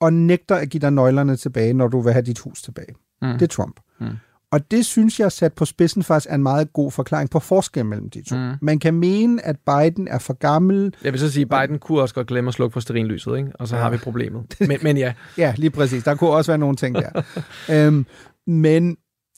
og 0.00 0.12
nægter 0.12 0.56
at 0.56 0.70
give 0.70 0.80
dig 0.80 0.90
nøglerne 0.92 1.36
tilbage, 1.36 1.72
når 1.72 1.88
du 1.88 2.00
vil 2.00 2.12
have 2.12 2.22
dit 2.22 2.38
hus 2.38 2.62
tilbage. 2.62 2.94
Mm. 3.22 3.32
Det 3.32 3.42
er 3.42 3.46
Trump. 3.46 3.80
Mm. 4.00 4.06
Og 4.52 4.70
det 4.70 4.86
synes 4.86 5.20
jeg 5.20 5.32
sat 5.32 5.52
på 5.52 5.64
spidsen 5.64 6.02
faktisk 6.02 6.30
er 6.30 6.34
en 6.34 6.42
meget 6.42 6.72
god 6.72 6.90
forklaring 6.90 7.30
på 7.30 7.38
forskellen 7.40 7.90
mellem 7.90 8.10
de 8.10 8.22
to. 8.22 8.36
Mm. 8.36 8.52
Man 8.62 8.78
kan 8.78 8.94
mene, 8.94 9.46
at 9.46 9.56
Biden 9.66 10.08
er 10.08 10.18
for 10.18 10.32
gammel. 10.32 10.94
Jeg 11.04 11.12
vil 11.12 11.20
så 11.20 11.32
sige, 11.32 11.46
at 11.50 11.68
Biden 11.68 11.78
kunne 11.78 12.00
også 12.00 12.14
godt 12.14 12.26
glemme 12.26 12.48
at 12.48 12.54
slukke 12.54 12.72
for 12.72 12.80
sterinlyset, 12.80 13.36
ikke? 13.36 13.52
og 13.54 13.68
så 13.68 13.76
ja. 13.76 13.82
har 13.82 13.90
vi 13.90 13.96
problemet. 13.96 14.56
Men, 14.60 14.78
men 14.82 14.96
ja. 14.96 15.12
ja, 15.38 15.54
lige 15.56 15.70
præcis. 15.70 16.04
Der 16.04 16.14
kunne 16.14 16.30
også 16.30 16.50
være 16.50 16.58
nogle 16.58 16.76
ting 16.76 16.94
der. 16.94 17.22
øhm, 17.70 18.06
men 18.46 18.96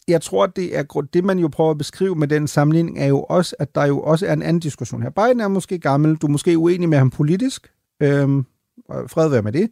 jeg 0.09 0.23
tror, 0.23 0.47
det 0.47 0.79
er 0.79 0.83
det, 1.13 1.25
man 1.25 1.39
jo 1.39 1.49
prøver 1.49 1.71
at 1.71 1.79
beskrive 1.79 2.15
med 2.15 2.29
den 2.29 2.49
sammenligning, 2.49 2.99
er 2.99 3.07
jo 3.07 3.23
også, 3.23 3.57
at 3.59 3.75
der 3.75 3.85
jo 3.85 4.01
også 4.01 4.27
er 4.27 4.33
en 4.33 4.43
anden 4.43 4.61
diskussion 4.61 5.03
her. 5.03 5.11
Biden 5.11 5.41
er 5.41 5.49
måske 5.49 5.79
gammel, 5.79 6.17
du 6.17 6.27
er 6.27 6.31
måske 6.31 6.59
uenig 6.59 6.89
med 6.89 6.99
ham 6.99 7.11
politisk, 7.11 7.73
øhm, 8.03 8.45
fred 8.91 9.29
være 9.29 9.43
med 9.43 9.53
det, 9.53 9.71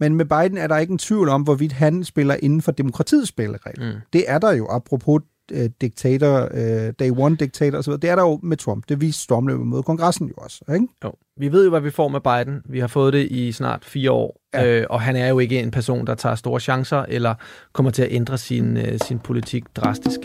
men 0.00 0.14
med 0.14 0.24
Biden 0.24 0.58
er 0.58 0.66
der 0.66 0.78
ikke 0.78 0.90
en 0.90 0.98
tvivl 0.98 1.28
om, 1.28 1.42
hvorvidt 1.42 1.72
han 1.72 2.04
spiller 2.04 2.36
inden 2.42 2.62
for 2.62 2.72
demokratiets 2.72 3.28
spilleregler. 3.28 3.92
Mm. 3.92 4.00
Det 4.12 4.24
er 4.26 4.38
der 4.38 4.52
jo, 4.52 4.66
apropos 4.70 5.22
uh, 5.52 5.58
diktator, 5.80 6.42
uh, 6.42 6.92
day 6.98 7.10
one 7.16 7.36
diktator 7.36 7.78
osv., 7.78 7.92
det 7.92 8.04
er 8.04 8.16
der 8.16 8.22
jo 8.22 8.40
med 8.42 8.56
Trump. 8.56 8.84
Det 8.88 9.00
viste 9.00 9.22
stormløbet 9.22 9.66
mod 9.66 9.82
kongressen 9.82 10.28
jo 10.28 10.34
også, 10.36 10.64
ikke? 10.74 10.86
Jo. 11.04 11.12
Vi 11.36 11.52
ved 11.52 11.64
jo, 11.64 11.70
hvad 11.70 11.80
vi 11.80 11.90
får 11.90 12.08
med 12.08 12.20
Biden. 12.20 12.62
Vi 12.64 12.78
har 12.80 12.86
fået 12.86 13.12
det 13.12 13.30
i 13.30 13.52
snart 13.52 13.84
fire 13.84 14.10
år, 14.10 14.40
ja. 14.54 14.80
øh, 14.80 14.86
og 14.90 15.00
han 15.00 15.16
er 15.16 15.28
jo 15.28 15.38
ikke 15.38 15.60
en 15.60 15.70
person, 15.70 16.06
der 16.06 16.14
tager 16.14 16.34
store 16.34 16.60
chancer, 16.60 17.04
eller 17.08 17.34
kommer 17.72 17.90
til 17.90 18.02
at 18.02 18.08
ændre 18.10 18.38
sin, 18.38 18.76
uh, 18.76 18.82
sin 19.04 19.18
politik 19.18 19.64
drastisk. 19.76 20.20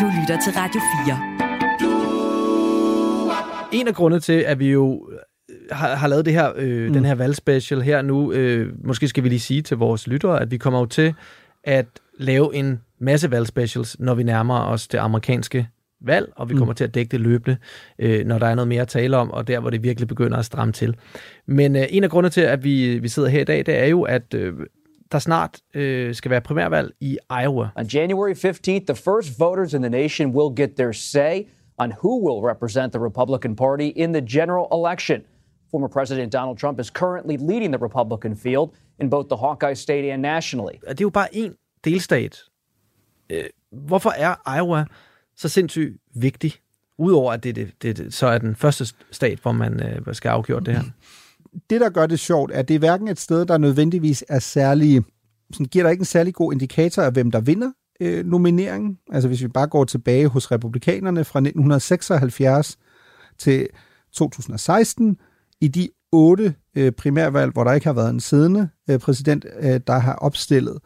Du 0.00 0.06
lytter 0.20 0.38
til 0.44 0.52
Radio 0.56 0.80
4. 1.06 1.36
En 3.72 3.88
af 3.88 3.94
grundene 3.94 4.20
til, 4.20 4.32
at 4.32 4.58
vi 4.58 4.70
jo 4.70 5.08
har, 5.70 5.94
har 5.94 6.08
lavet 6.08 6.24
det 6.24 6.32
her, 6.32 6.52
øh, 6.56 6.86
mm. 6.86 6.92
den 6.92 7.04
her 7.04 7.14
valgspecial 7.14 7.80
her 7.80 8.02
nu. 8.02 8.32
Øh, 8.32 8.72
måske 8.84 9.08
skal 9.08 9.24
vi 9.24 9.28
lige 9.28 9.40
sige 9.40 9.62
til 9.62 9.76
vores 9.76 10.06
lyttere, 10.06 10.40
at 10.40 10.50
vi 10.50 10.56
kommer 10.56 10.80
jo 10.80 10.86
til 10.86 11.14
at 11.64 11.86
lave 12.18 12.54
en 12.54 12.80
masse 12.98 13.30
valgspecials, 13.30 14.00
når 14.00 14.14
vi 14.14 14.22
nærmer 14.22 14.60
os 14.60 14.88
det 14.88 14.98
amerikanske 14.98 15.68
valg, 16.00 16.32
og 16.36 16.48
vi 16.48 16.54
mm. 16.54 16.58
kommer 16.58 16.74
til 16.74 16.84
at 16.84 16.94
dække 16.94 17.10
det 17.10 17.20
løbende, 17.20 17.56
øh, 17.98 18.26
når 18.26 18.38
der 18.38 18.46
er 18.46 18.54
noget 18.54 18.68
mere 18.68 18.82
at 18.82 18.88
tale 18.88 19.16
om, 19.16 19.30
og 19.30 19.48
der, 19.48 19.60
hvor 19.60 19.70
det 19.70 19.82
virkelig 19.82 20.08
begynder 20.08 20.38
at 20.38 20.44
stramme 20.44 20.72
til. 20.72 20.96
Men 21.46 21.76
øh, 21.76 21.82
en 21.90 22.04
af 22.04 22.10
grundene 22.10 22.30
til, 22.30 22.40
at 22.40 22.64
vi, 22.64 22.98
vi 22.98 23.08
sidder 23.08 23.28
her 23.28 23.40
i 23.40 23.44
dag, 23.44 23.66
det 23.66 23.78
er 23.78 23.86
jo, 23.86 24.02
at 24.02 24.34
øh, 24.34 24.54
der 25.12 25.18
snart 25.18 25.60
øh, 25.74 26.14
skal 26.14 26.30
være 26.30 26.40
primærvalg 26.40 26.92
i 27.00 27.18
Iowa. 27.42 27.68
On 27.76 27.84
January 27.84 28.34
15th, 28.34 28.84
the 28.86 28.94
first 28.94 29.40
voters 29.40 29.74
in 29.74 29.82
the 29.82 29.90
nation 29.90 30.30
will 30.30 30.56
get 30.56 30.70
their 30.76 30.92
say 30.92 31.42
on 31.78 31.92
who 32.02 32.18
will 32.26 32.48
represent 32.48 32.92
the 32.92 33.04
Republican 33.04 33.56
Party 33.56 33.92
in 33.96 34.12
the 34.12 34.22
general 34.22 34.66
election. 34.72 35.20
Former 35.70 35.88
President 35.88 36.32
Donald 36.32 36.58
Trump 36.58 36.80
is 36.80 36.86
currently 36.86 37.36
leading 37.36 37.72
the 37.74 37.84
Republican 37.84 38.36
field 38.36 38.68
in 39.00 39.10
both 39.10 39.28
the 39.28 39.36
Hawkeye 39.36 39.74
State 39.74 40.12
and 40.12 40.22
nationally. 40.22 40.74
Det 40.88 41.00
er 41.00 41.04
jo 41.04 41.10
bare 41.10 41.34
en 41.34 41.54
delstat. 41.84 42.42
Øh, 43.30 43.44
hvorfor 43.72 44.10
er 44.10 44.56
Iowa 44.56 44.84
så 45.36 45.48
sindssygt 45.48 45.96
vigtig? 46.14 46.52
Udover 46.98 47.32
at 47.32 47.44
det, 47.44 47.56
det, 47.56 47.82
det 47.82 48.14
så 48.14 48.26
er 48.26 48.38
den 48.38 48.56
første 48.56 48.86
stat, 49.10 49.38
hvor 49.38 49.52
man 49.52 49.82
øh, 49.82 50.14
skal 50.14 50.28
afgøre 50.28 50.60
det 50.60 50.74
her. 50.74 50.82
Det, 51.70 51.80
der 51.80 51.90
gør 51.90 52.06
det 52.06 52.20
sjovt, 52.20 52.52
er, 52.52 52.58
at 52.58 52.68
det 52.68 52.74
er 52.74 52.78
hverken 52.78 53.08
et 53.08 53.18
sted, 53.18 53.46
der 53.46 53.58
nødvendigvis 53.58 54.24
er 54.28 54.38
særlig 54.38 55.02
sådan, 55.52 55.66
giver 55.66 55.82
der 55.82 55.90
ikke 55.90 56.00
en 56.00 56.04
særlig 56.04 56.34
god 56.34 56.52
indikator 56.52 57.02
af, 57.02 57.12
hvem 57.12 57.30
der 57.30 57.40
vinder 57.40 57.72
øh, 58.00 58.26
nomineringen. 58.26 58.98
Altså 59.12 59.28
hvis 59.28 59.42
vi 59.42 59.48
bare 59.48 59.66
går 59.66 59.84
tilbage 59.84 60.28
hos 60.28 60.52
republikanerne 60.52 61.24
fra 61.24 61.38
1976 61.38 62.78
til 63.38 63.68
2016, 64.12 65.18
i 65.60 65.68
de 65.68 65.88
otte 66.12 66.54
øh, 66.74 66.92
primærvalg, 66.92 67.52
hvor 67.52 67.64
der 67.64 67.72
ikke 67.72 67.86
har 67.86 67.92
været 67.92 68.10
en 68.10 68.20
siddende 68.20 68.68
øh, 68.90 68.98
præsident, 68.98 69.46
øh, 69.60 69.80
der 69.86 69.98
har 69.98 70.14
opstillet, 70.14 70.78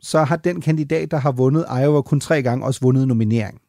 så 0.00 0.24
har 0.24 0.36
den 0.36 0.60
kandidat, 0.60 1.10
der 1.10 1.16
har 1.16 1.32
vundet 1.32 1.66
Iowa, 1.82 2.02
kun 2.02 2.20
tre 2.20 2.42
gange 2.42 2.64
også 2.64 2.80
vundet 2.80 3.08
nominering. 3.08 3.60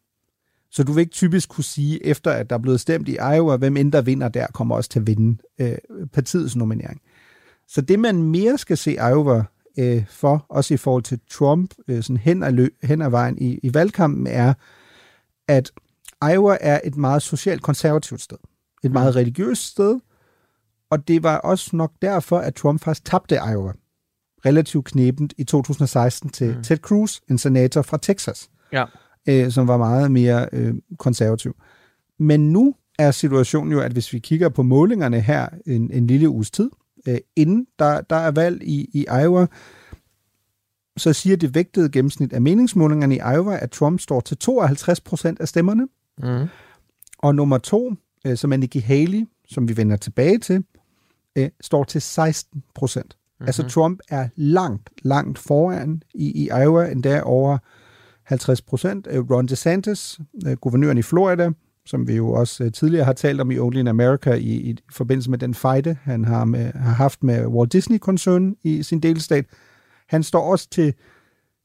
Så 0.72 0.84
du 0.84 0.92
vil 0.92 1.02
ikke 1.02 1.12
typisk 1.12 1.50
kunne 1.50 1.64
sige, 1.64 2.06
efter 2.06 2.32
at 2.32 2.50
der 2.50 2.56
er 2.56 2.60
blevet 2.60 2.80
stemt 2.80 3.10
i 3.10 3.16
Iowa, 3.16 3.58
hvem 3.58 3.78
end 3.78 3.92
der 3.92 4.02
vinder 4.02 4.30
der, 4.30 4.48
kommer 4.54 4.76
også 4.76 4.90
til 4.90 5.00
at 5.00 5.08
vinde 5.08 5.42
øh, 5.60 5.78
partiets 6.14 6.56
nominering. 6.56 7.02
Så 7.68 7.82
det, 7.82 8.00
man 8.00 8.24
mere 8.24 8.58
skal 8.58 8.78
se 8.78 8.92
Iowa 8.92 9.44
øh, 9.80 10.06
for, 10.10 10.46
også 10.50 10.74
i 10.74 10.78
forhold 10.78 11.04
til 11.04 11.20
Trump, 11.32 11.74
øh, 11.88 12.04
sådan 12.04 12.18
hen 12.18 12.44
ad, 12.44 12.54
lø- 12.54 12.88
hen 12.88 13.02
ad 13.02 13.10
vejen 13.10 13.38
i, 13.38 13.60
i 13.64 13.74
valgkampen, 13.74 14.28
er, 14.28 14.54
at 15.48 15.72
Iowa 16.32 16.58
er 16.62 16.80
et 16.84 16.98
meget 16.98 17.22
socialt 17.22 17.62
konservativt 17.62 18.22
sted. 18.22 18.38
Et 18.84 18.92
meget 18.92 19.16
religiøst 19.16 19.72
sted, 19.72 20.00
og 20.90 21.08
det 21.08 21.24
var 21.24 21.38
også 21.38 21.76
nok 21.76 21.92
derfor, 22.02 22.38
at 22.38 22.56
Trump 22.56 22.82
faktisk 22.82 23.06
tabte 23.06 23.36
Iowa 23.36 23.74
relativt 24.46 24.86
knebent 24.86 25.34
i 25.38 25.44
2016 25.44 26.30
til 26.30 26.56
mm. 26.56 26.64
Ted 26.64 26.78
Cruz, 26.78 27.20
en 27.30 27.38
senator 27.38 27.82
fra 27.82 27.98
Texas, 28.02 28.50
Ja. 28.74 28.86
øh, 29.30 29.52
som 29.52 29.68
var 29.68 29.78
meget 29.78 30.12
mere 30.12 30.50
øh, 30.54 30.74
konservativ. 31.00 31.56
Men 32.20 32.52
nu 32.54 32.76
er 33.00 33.12
situationen 33.12 33.72
jo, 33.74 33.80
at 33.80 33.92
hvis 33.92 34.14
vi 34.14 34.20
kigger 34.20 34.50
på 34.50 34.64
målingerne 34.64 35.22
her 35.22 35.50
en, 35.66 35.92
en 35.92 36.08
lille 36.08 36.30
uges 36.30 36.52
tid, 36.52 36.70
øh, 37.08 37.18
inden 37.36 37.68
der, 37.80 38.02
der 38.02 38.16
er 38.16 38.32
valg 38.32 38.64
i, 38.64 38.90
i 38.94 39.06
Iowa, 39.22 39.48
så 40.98 41.14
siger 41.14 41.38
det 41.38 41.56
vægtede 41.56 41.90
gennemsnit 41.90 42.34
af 42.34 42.42
meningsmålingerne 42.42 43.16
i 43.16 43.20
Iowa, 43.20 43.58
at 43.62 43.72
Trump 43.72 44.00
står 44.00 44.20
til 44.20 44.38
52 44.38 45.02
procent 45.02 45.40
af 45.40 45.48
stemmerne. 45.48 45.88
Mm. 46.24 46.48
Og 47.18 47.36
nummer 47.36 47.58
to, 47.58 47.94
øh, 48.28 48.38
som 48.38 48.54
er 48.54 48.58
Nikki 48.58 48.80
Haley, 48.80 49.26
som 49.48 49.68
vi 49.68 49.78
vender 49.78 49.98
tilbage 49.98 50.38
til, 50.38 50.64
øh, 51.44 51.50
står 51.62 51.84
til 51.84 52.02
16 52.02 52.64
procent. 52.76 53.18
Mm-hmm. 53.18 53.48
Altså 53.48 53.64
Trump 53.68 54.00
er 54.10 54.28
langt, 54.36 54.90
langt 55.02 55.40
foran 55.40 56.04
i, 56.14 56.44
i 56.44 56.46
Iowa, 56.46 56.92
endda 56.92 57.22
over 57.22 57.58
50 58.24 58.62
procent. 58.62 59.08
Øh, 59.12 59.32
Ron 59.32 59.46
DeSantis, 59.48 60.20
øh, 60.48 60.54
guvernøren 60.54 60.98
i 60.98 61.02
Florida, 61.02 61.50
som 61.86 62.08
vi 62.08 62.16
jo 62.16 62.32
også 62.32 62.64
øh, 62.64 62.72
tidligere 62.72 63.06
har 63.06 63.14
talt 63.14 63.42
om 63.42 63.52
i 63.52 63.58
Only 63.60 63.80
in 63.80 63.88
America 63.88 64.34
i, 64.34 64.50
i 64.70 64.78
forbindelse 64.92 65.30
med 65.30 65.38
den 65.38 65.54
fejde, 65.54 65.98
han 66.04 66.26
har, 66.26 66.46
med, 66.46 66.74
har 66.74 66.92
haft 66.94 67.24
med 67.24 67.46
Walt 67.48 67.74
Disney-koncernen 67.74 68.56
i 68.64 68.84
sin 68.84 69.00
delstat, 69.00 69.46
han 70.10 70.24
står 70.24 70.52
også 70.52 70.70
til 70.70 70.94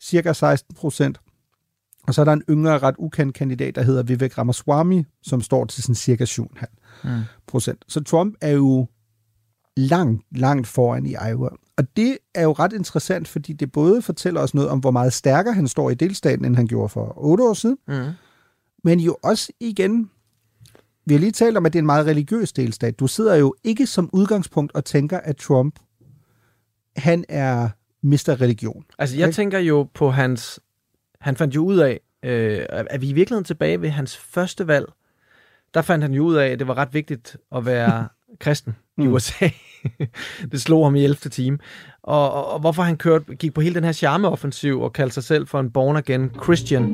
cirka 0.03 0.33
16 0.33 0.75
procent. 0.77 1.21
Og 2.07 2.15
så 2.15 2.21
er 2.21 2.25
der 2.25 2.33
en 2.33 2.43
yngre, 2.51 2.79
ret 2.79 2.95
ukendt 2.99 3.35
kandidat, 3.37 3.75
der 3.75 3.83
hedder 3.83 4.03
Vivek 4.03 4.39
Ramaswamy, 4.39 5.05
som 5.23 5.41
står 5.41 5.65
til 5.65 5.83
sådan 5.83 5.95
cirka 5.95 6.25
7,5 6.25 6.65
Mm. 7.05 7.11
procent. 7.47 7.85
Så 7.89 8.03
Trump 8.05 8.35
er 8.41 8.51
jo 8.51 8.87
langt, 9.77 10.23
langt 10.37 10.67
foran 10.67 11.07
i 11.07 11.11
Iowa. 11.31 11.49
Og 11.77 11.97
det 11.97 12.19
er 12.35 12.43
jo 12.43 12.53
ret 12.53 12.73
interessant, 12.73 13.29
fordi 13.29 13.53
det 13.53 13.73
både 13.73 14.03
fortæller 14.03 14.41
os 14.41 14.55
noget 14.55 14.71
om, 14.71 14.79
hvor 14.79 14.91
meget 14.91 15.13
stærkere 15.13 15.55
han 15.55 15.69
står 15.69 15.91
i 15.91 15.95
delstaten, 15.95 16.45
end 16.45 16.57
han 16.57 16.67
gjorde 16.67 16.89
for 16.89 17.15
otte 17.17 17.45
år 17.45 17.55
siden, 17.55 17.79
Mm. 17.89 18.11
men 18.85 19.01
jo 19.01 19.17
også 19.23 19.53
igen, 19.61 20.11
vi 21.07 21.15
har 21.15 21.19
lige 21.21 21.33
talt 21.33 21.57
om, 21.57 21.67
at 21.67 21.73
det 21.73 21.79
er 21.79 21.83
en 21.83 21.87
meget 21.87 22.07
religiøs 22.07 22.53
delstat. 22.53 23.01
Du 23.01 23.07
sidder 23.07 23.35
jo 23.35 23.55
ikke 23.65 23.87
som 23.87 24.11
udgangspunkt 24.13 24.75
og 24.75 24.85
tænker, 24.85 25.19
at 25.21 25.37
Trump, 25.37 25.79
han 26.97 27.25
er 27.29 27.69
mister 28.03 28.41
religion. 28.41 28.85
Altså, 28.99 29.17
jeg 29.17 29.27
Ikke? 29.27 29.37
tænker 29.37 29.59
jo 29.59 29.89
på 29.95 30.11
hans... 30.11 30.61
Han 31.21 31.37
fandt 31.37 31.55
jo 31.55 31.65
ud 31.65 31.77
af, 31.79 32.01
øh, 32.25 32.67
er 32.71 32.99
vi 32.99 33.09
i 33.09 33.13
virkeligheden 33.13 33.45
tilbage 33.45 33.81
ved 33.81 33.89
hans 33.91 34.17
første 34.17 34.67
valg? 34.67 34.87
Der 35.75 35.83
fandt 35.83 36.03
han 36.05 36.13
jo 36.15 36.25
ud 36.25 36.35
af, 36.35 36.47
at 36.49 36.59
det 36.59 36.69
var 36.69 36.75
ret 36.79 36.95
vigtigt 36.95 37.37
at 37.57 37.67
være 37.67 38.09
kristen 38.41 38.77
i 38.99 39.03
Mm. 39.03 39.13
USA. 39.13 39.49
det 40.53 40.61
slog 40.61 40.87
ham 40.87 40.97
i 40.97 41.05
11. 41.05 41.17
time. 41.17 41.59
Og, 42.03 42.33
og, 42.33 42.53
og 42.53 42.61
hvorfor 42.61 42.83
han 42.83 42.97
kørte, 42.97 43.35
gik 43.35 43.55
på 43.55 43.61
hele 43.61 43.75
den 43.75 43.85
her 43.85 43.93
charmeoffensiv 43.93 44.81
og 44.83 44.93
kaldte 44.93 45.15
sig 45.15 45.25
selv 45.25 45.47
for 45.47 45.61
en 45.61 45.71
born-again 45.71 46.31
Christian. 46.45 46.85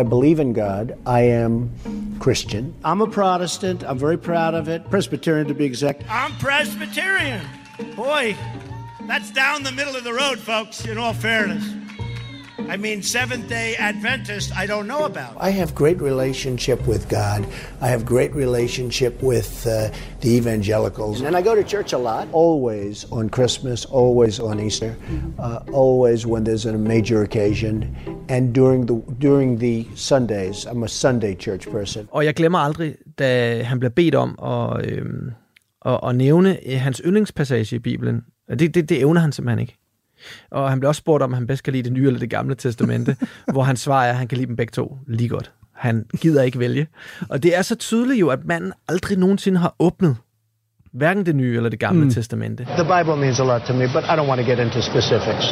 I 0.00 0.02
believe 0.02 0.40
in 0.42 0.54
God. 0.54 0.86
I 1.06 1.20
am 1.44 1.70
Christian. 2.22 2.74
I'm 2.84 3.02
a 3.02 3.06
Protestant. 3.06 3.82
I'm 3.82 3.98
very 4.00 4.16
proud 4.16 4.54
of 4.54 4.68
it. 4.68 4.82
Presbyterian 4.90 5.46
to 5.48 5.54
be 5.54 5.64
exact. 5.64 6.02
I'm 6.02 6.32
Presbyterian. 6.40 7.40
Boy, 7.96 8.36
that's 9.08 9.30
down 9.42 9.64
the 9.64 9.72
middle 9.74 9.96
of 9.96 10.04
the 10.04 10.12
road, 10.12 10.38
folks, 10.38 10.84
in 10.86 10.98
all 10.98 11.14
fairness. 11.14 11.64
I 12.68 12.76
mean, 12.76 13.02
Seventh 13.02 13.48
day 13.48 13.76
Adventist, 13.76 14.52
I 14.56 14.66
don't 14.66 14.86
know 14.86 15.04
about. 15.04 15.36
I 15.40 15.50
have 15.50 15.74
great 15.74 16.00
relationship 16.00 16.86
with 16.86 17.08
God. 17.08 17.46
I 17.80 17.88
have 17.88 18.04
great 18.04 18.34
relationship 18.34 19.22
with 19.22 19.66
uh, 19.66 19.90
the 20.20 20.30
evangelicals. 20.30 21.20
And 21.22 21.36
I 21.36 21.42
go 21.42 21.54
to 21.54 21.64
church 21.64 21.92
a 21.92 21.98
lot, 21.98 22.28
always 22.32 23.06
on 23.12 23.28
Christmas, 23.28 23.84
always 23.84 24.40
on 24.40 24.60
Easter, 24.60 24.94
uh, 25.38 25.60
always 25.72 26.26
when 26.26 26.44
there's 26.44 26.66
a 26.66 26.72
major 26.72 27.22
occasion, 27.22 27.96
and 28.28 28.54
during 28.54 28.86
the 28.86 29.02
during 29.18 29.58
the 29.58 29.86
Sundays. 29.94 30.66
I'm 30.66 30.82
a 30.82 30.88
Sunday 30.88 31.34
church 31.34 31.70
person. 31.70 32.08
Og 32.10 32.24
jeg 32.24 32.34
glemmer 32.34 32.58
aldrig, 32.58 32.94
da 33.18 33.62
han 33.62 33.80
blev 33.80 33.90
bedt 33.90 34.14
om 34.14 34.38
at, 34.42 34.86
øhm, 34.86 35.30
at, 35.86 36.00
at 36.08 36.16
nævne 36.16 36.58
hans 36.66 37.02
yndlingspassage 37.04 37.76
i 37.76 37.78
Bibelen. 37.78 38.20
Det, 38.58 38.74
det, 38.74 38.88
det 38.88 39.00
evner 39.00 39.20
han 39.20 39.32
simpelthen 39.32 39.58
ikke. 39.58 39.79
Og 40.50 40.70
han 40.70 40.80
blev 40.80 40.88
også 40.88 40.98
spurgt 40.98 41.22
om, 41.22 41.32
han 41.32 41.46
bedst 41.46 41.62
kan 41.62 41.72
lide 41.72 41.82
det 41.84 41.92
nye 41.92 42.06
eller 42.06 42.20
det 42.20 42.30
gamle 42.30 42.54
testamente, 42.54 43.16
hvor 43.52 43.62
han 43.62 43.76
svarer, 43.76 44.08
at 44.10 44.16
han 44.16 44.28
kan 44.28 44.38
lide 44.38 44.46
dem 44.48 44.56
begge 44.56 44.70
to 44.70 44.98
lige 45.08 45.28
godt. 45.28 45.50
Han 45.76 46.04
gider 46.20 46.42
ikke 46.42 46.58
vælge. 46.58 46.86
Og 47.28 47.42
det 47.42 47.56
er 47.58 47.62
så 47.62 47.74
tydeligt 47.74 48.20
jo, 48.20 48.28
at 48.28 48.38
manden 48.44 48.72
aldrig 48.88 49.18
nogensinde 49.18 49.58
har 49.60 49.74
åbnet 49.78 50.16
hverken 50.92 51.26
det 51.26 51.36
nye 51.36 51.56
eller 51.56 51.70
det 51.70 51.78
gamle 51.80 52.04
Mm. 52.04 52.10
testamente. 52.10 52.64
The 52.64 52.84
Bible 52.98 53.16
means 53.16 53.40
a 53.40 53.44
lot 53.44 53.60
to 53.66 53.72
me, 53.72 53.86
but 53.94 54.04
I 54.04 54.14
don't 54.18 54.28
want 54.28 54.40
to 54.40 54.46
get 54.50 54.58
into 54.58 54.80
specifics. 54.82 55.46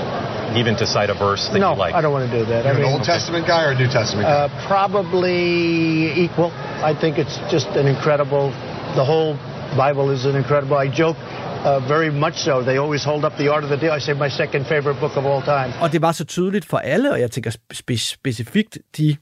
Even 0.56 0.74
to 0.76 0.86
cite 0.86 1.10
a 1.16 1.24
verse 1.28 1.42
that 1.50 1.60
no, 1.60 1.70
you 1.74 1.84
like. 1.84 1.94
I 1.98 2.02
don't 2.02 2.12
want 2.16 2.30
to 2.30 2.38
do 2.38 2.44
that. 2.44 2.64
You're 2.64 2.74
I 2.74 2.76
an 2.76 2.82
mean- 2.82 2.92
Old 2.94 3.04
Testament 3.04 3.46
guy 3.46 3.60
or 3.66 3.70
a 3.70 3.78
New 3.82 3.90
Testament 3.98 4.26
guy? 4.28 4.44
Uh, 4.44 4.48
probably 5.12 5.38
equal. 6.24 6.50
I 6.90 6.92
think 7.00 7.18
it's 7.18 7.36
just 7.54 7.68
an 7.80 7.86
incredible. 7.94 8.44
The 9.00 9.04
whole 9.04 9.32
Bible 9.76 10.06
is 10.16 10.24
an 10.30 10.36
incredible. 10.42 10.76
I 10.76 10.88
joke 11.02 11.16
uh, 11.66 11.88
very 11.88 12.10
much 12.24 12.34
so. 12.34 12.62
They 12.62 12.78
always 12.78 13.04
hold 13.04 13.24
up 13.24 13.32
the 13.32 13.50
art 13.50 13.64
of 13.64 13.70
the 13.70 13.80
deal. 13.80 13.96
I 13.96 14.00
say 14.00 14.14
my 14.14 14.30
second 14.30 14.64
favorite 14.64 15.00
book 15.00 15.16
of 15.16 15.24
all 15.24 15.42
time. 15.42 15.82
Og 15.82 15.92
det 15.92 16.02
var 16.02 16.12
så 16.12 16.24
tydeligt 16.24 16.64
for 16.64 16.78
alle, 16.78 17.12
og 17.12 17.20
jeg 17.20 17.30
tænker 17.30 17.50
spe- 17.74 17.96
specifikt 17.96 18.78
de 18.96 19.16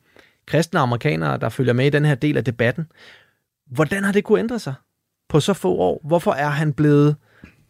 kristne 0.47 0.81
amerikanere, 0.81 1.37
der 1.39 1.49
følger 1.49 1.73
med 1.73 1.87
i 1.87 1.91
den 1.91 2.05
her 2.05 2.15
del 2.15 2.37
af 2.37 2.45
debatten. 2.45 2.85
Hvordan 3.71 4.05
har 4.05 4.13
det 4.13 4.25
kunne 4.25 4.39
ændre 4.39 4.59
sig 4.59 4.75
på 5.29 5.41
så 5.41 5.53
få 5.53 5.75
år? 5.77 6.01
Hvorfor 6.05 6.33
er 6.33 6.49
han 6.49 6.73
blevet 6.73 7.17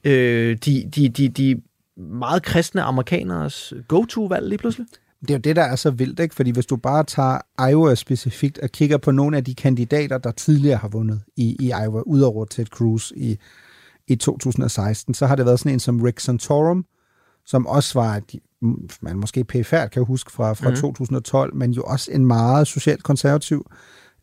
øh, 0.04 0.56
de, 0.64 0.90
de, 0.94 1.08
de, 1.08 1.28
de 1.28 1.60
meget 1.96 2.42
kristne 2.42 2.82
amerikaneres 2.82 3.72
go-to-valg 3.88 4.48
lige 4.48 4.58
pludselig? 4.58 4.86
Det 5.20 5.30
er 5.30 5.34
jo 5.34 5.40
det, 5.40 5.56
der 5.56 5.62
er 5.62 5.76
så 5.76 5.90
vildt, 5.90 6.20
ikke? 6.20 6.34
Fordi 6.34 6.50
hvis 6.50 6.66
du 6.66 6.76
bare 6.76 7.04
tager 7.04 7.68
Iowa 7.70 7.94
specifikt 7.94 8.58
og 8.58 8.70
kigger 8.70 8.96
på 8.98 9.10
nogle 9.10 9.36
af 9.36 9.44
de 9.44 9.54
kandidater, 9.54 10.18
der 10.18 10.30
tidligere 10.30 10.76
har 10.76 10.88
vundet 10.88 11.22
i, 11.36 11.56
i 11.60 11.72
Iowa, 11.84 12.00
udover 12.00 12.44
Ted 12.44 12.66
Cruz 12.66 13.12
i, 13.16 13.38
i 14.08 14.16
2016, 14.16 15.14
så 15.14 15.26
har 15.26 15.36
det 15.36 15.46
været 15.46 15.58
sådan 15.58 15.72
en 15.72 15.80
som 15.80 16.00
Rick 16.00 16.20
Santorum, 16.20 16.84
som 17.46 17.66
også 17.66 17.98
var, 18.00 18.20
de, 18.20 18.40
man 19.00 19.16
måske 19.16 19.44
pæfærd 19.44 19.90
kan 19.90 20.04
huske 20.04 20.32
fra, 20.32 20.52
fra 20.52 20.70
mm. 20.70 20.76
2012, 20.76 21.54
men 21.54 21.70
jo 21.70 21.82
også 21.82 22.12
en 22.12 22.26
meget 22.26 22.66
socialt 22.66 23.02
konservativ 23.02 23.70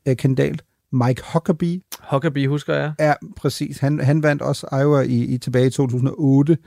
øh, 0.08 0.18
kandidat. 0.18 0.64
Mike 0.92 1.24
Huckabee. 1.34 1.82
Huckabee 2.12 2.48
husker 2.48 2.74
jeg. 2.74 2.94
Ja, 3.00 3.14
præcis. 3.36 3.78
Han, 3.78 4.00
han 4.00 4.24
vandt 4.24 4.42
også 4.42 4.68
Iowa 4.72 5.02
i, 5.02 5.24
i 5.24 5.38
tilbage 5.38 5.68
i 5.68 5.70
2008. 5.70 6.58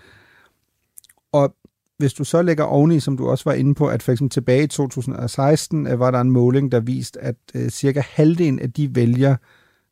Og 1.32 1.54
hvis 1.98 2.14
du 2.14 2.24
så 2.24 2.42
lægger 2.42 2.64
oveni, 2.64 3.00
som 3.00 3.16
du 3.16 3.28
også 3.28 3.44
var 3.44 3.52
inde 3.52 3.74
på, 3.74 3.88
at 3.88 4.02
for 4.02 4.12
eksempel 4.12 4.32
tilbage 4.32 4.62
i 4.62 4.66
2016 4.66 5.86
øh, 5.86 6.00
var 6.00 6.10
der 6.10 6.20
en 6.20 6.30
måling, 6.30 6.72
der 6.72 6.80
viste, 6.80 7.20
at 7.20 7.36
øh, 7.54 7.70
cirka 7.70 8.02
halvdelen 8.10 8.58
af 8.58 8.72
de 8.72 8.94
vælger, 8.94 9.36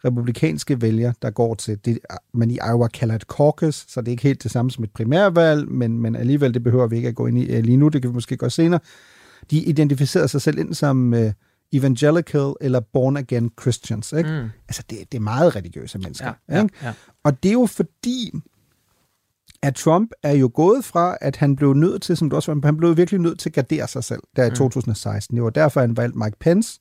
republikanske 0.04 0.82
vælger, 0.82 1.12
der 1.22 1.30
går 1.30 1.54
til 1.54 1.78
det, 1.84 1.98
man 2.32 2.50
i 2.50 2.54
Iowa 2.54 2.88
kalder 2.88 3.14
et 3.14 3.22
caucus, 3.22 3.84
så 3.88 4.00
det 4.00 4.08
er 4.08 4.12
ikke 4.12 4.22
helt 4.22 4.42
det 4.42 4.50
samme 4.50 4.70
som 4.70 4.84
et 4.84 4.90
primærvalg, 4.90 5.68
men, 5.68 5.98
men 5.98 6.16
alligevel, 6.16 6.54
det 6.54 6.62
behøver 6.62 6.86
vi 6.86 6.96
ikke 6.96 7.08
at 7.08 7.14
gå 7.14 7.26
ind 7.26 7.38
i 7.38 7.56
øh, 7.56 7.64
lige 7.64 7.76
nu, 7.76 7.88
det 7.88 8.02
kan 8.02 8.10
vi 8.10 8.14
måske 8.14 8.36
gøre 8.36 8.50
senere. 8.50 8.80
De 9.50 9.58
identificerer 9.58 10.26
sig 10.26 10.42
selv 10.42 10.58
ind 10.58 10.74
som 10.74 11.14
øh, 11.14 11.32
evangelical 11.72 12.52
eller 12.60 12.80
born-again 12.80 13.50
Christians. 13.60 14.12
Ikke? 14.12 14.30
Mm. 14.30 14.48
Altså, 14.68 14.82
det, 14.90 14.98
det 15.12 15.18
er 15.18 15.22
meget 15.22 15.56
religiøse 15.56 15.98
mennesker. 15.98 16.32
Ja, 16.48 16.56
ja, 16.56 16.62
ikke? 16.62 16.74
ja. 16.82 16.92
Og 17.24 17.42
det 17.42 17.48
er 17.48 17.52
jo 17.52 17.66
fordi, 17.66 18.32
at 19.62 19.74
Trump 19.74 20.10
er 20.22 20.32
jo 20.32 20.50
gået 20.54 20.84
fra, 20.84 21.16
at 21.20 21.36
han 21.36 21.56
blev 21.56 21.72
nødt 21.74 22.02
til, 22.02 22.16
som 22.16 22.30
du 22.30 22.36
også 22.36 22.54
var, 22.54 22.60
han 22.64 22.76
blev 22.76 22.96
virkelig 22.96 23.20
nødt 23.20 23.38
til 23.38 23.48
at 23.48 23.54
gardere 23.54 23.88
sig 23.88 24.04
selv, 24.04 24.20
der 24.36 24.44
i 24.44 24.48
Mm. 24.48 24.54
2016. 24.54 25.36
Det 25.36 25.44
var 25.44 25.50
derfor, 25.50 25.80
han 25.80 25.96
valgte 25.96 26.18
Mike 26.18 26.36
Pence 26.40 26.80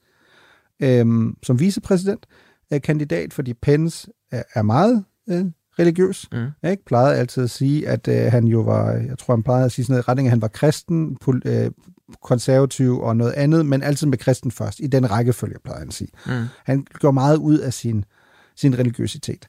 øhm, 0.79 1.37
som 1.43 1.59
vicepræsident 1.59 2.25
øh, 2.73 2.81
kandidat, 2.81 3.33
fordi 3.33 3.53
Pence 3.53 4.07
er, 4.31 4.43
er 4.53 4.61
meget 4.61 5.05
øh, 5.29 5.45
religiøs. 5.79 6.27
Mm. 6.31 6.69
Ikke? 6.69 6.85
Plejede 6.85 7.15
altid 7.15 7.43
at 7.43 7.49
sige, 7.49 7.87
at 7.87 8.07
øh, 8.07 8.31
han 8.31 8.47
jo 8.47 8.61
var, 8.61 8.91
jeg 8.91 9.17
tror 9.17 9.35
han 9.35 9.43
plejede 9.43 9.65
at 9.65 9.71
sige 9.71 9.85
sådan 9.85 9.93
noget 9.93 10.03
i 10.03 10.09
retning, 10.09 10.27
at 10.27 10.29
han 10.29 10.41
var 10.41 10.47
kristen, 10.47 11.15
pol, 11.15 11.41
øh, 11.45 11.71
konservativ 12.21 12.99
og 12.99 13.17
noget 13.17 13.31
andet, 13.31 13.65
men 13.65 13.83
altid 13.83 14.07
med 14.07 14.17
kristen 14.17 14.51
først. 14.51 14.79
I 14.79 14.87
den 14.87 15.11
rækkefølge, 15.11 15.55
plejede 15.63 15.79
han 15.79 15.87
at 15.87 15.93
sige. 15.93 16.09
Mm. 16.25 16.45
Han 16.65 16.85
gjorde 16.99 17.13
meget 17.13 17.37
ud 17.37 17.57
af 17.57 17.73
sin, 17.73 18.05
sin 18.55 18.79
religiøsitet. 18.79 19.47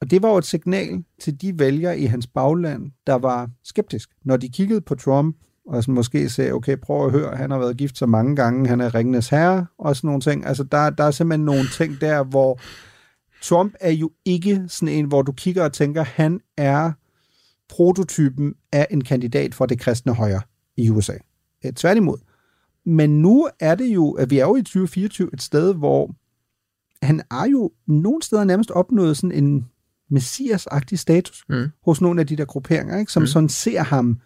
Og 0.00 0.10
det 0.10 0.22
var 0.22 0.28
jo 0.28 0.36
et 0.36 0.44
signal 0.44 1.04
til 1.20 1.40
de 1.40 1.58
vælgere 1.58 1.98
i 1.98 2.04
hans 2.04 2.26
bagland, 2.26 2.90
der 3.06 3.14
var 3.14 3.50
skeptisk. 3.64 4.10
Når 4.24 4.36
de 4.36 4.48
kiggede 4.48 4.80
på 4.80 4.94
Trump, 4.94 5.36
og 5.70 5.82
sådan 5.82 5.94
måske 5.94 6.28
sagde, 6.28 6.52
okay, 6.52 6.76
prøv 6.76 7.06
at 7.06 7.12
høre, 7.12 7.36
han 7.36 7.50
har 7.50 7.58
været 7.58 7.76
gift 7.76 7.98
så 7.98 8.06
mange 8.06 8.36
gange, 8.36 8.68
han 8.68 8.80
er 8.80 8.94
ringenes 8.94 9.28
herre, 9.28 9.66
og 9.78 9.96
sådan 9.96 10.08
nogle 10.08 10.20
ting. 10.20 10.46
Altså, 10.46 10.64
der, 10.64 10.90
der 10.90 11.04
er 11.04 11.10
simpelthen 11.10 11.44
nogle 11.44 11.64
ting 11.72 12.00
der, 12.00 12.24
hvor 12.24 12.60
Trump 13.42 13.74
er 13.80 13.90
jo 13.90 14.10
ikke 14.24 14.64
sådan 14.68 14.94
en, 14.94 15.04
hvor 15.04 15.22
du 15.22 15.32
kigger 15.32 15.64
og 15.64 15.72
tænker, 15.72 16.02
han 16.02 16.40
er 16.56 16.92
prototypen 17.68 18.54
af 18.72 18.86
en 18.90 19.04
kandidat 19.04 19.54
for 19.54 19.66
det 19.66 19.80
kristne 19.80 20.14
højre 20.14 20.40
i 20.76 20.90
USA. 20.90 21.14
Eh, 21.64 21.72
Tværtimod. 21.72 22.18
Men 22.86 23.22
nu 23.22 23.48
er 23.60 23.74
det 23.74 23.86
jo, 23.86 24.10
at 24.10 24.30
vi 24.30 24.38
er 24.38 24.46
jo 24.46 24.56
i 24.56 24.62
2024 24.62 25.30
et 25.32 25.42
sted, 25.42 25.74
hvor 25.74 26.14
han 27.02 27.22
er 27.30 27.46
jo 27.52 27.70
nogle 27.86 28.22
steder 28.22 28.44
nærmest 28.44 28.70
opnået 28.70 29.16
sådan 29.16 29.44
en 29.44 29.68
messias-agtig 30.08 30.98
status 30.98 31.44
Mm. 31.48 31.68
hos 31.84 32.00
nogle 32.00 32.20
af 32.20 32.26
de 32.26 32.36
der 32.36 32.44
grupperinger, 32.44 32.98
ikke? 32.98 33.12
som 33.12 33.22
mm. 33.22 33.26
sådan 33.26 33.48
ser 33.48 33.82
ham 33.82 34.20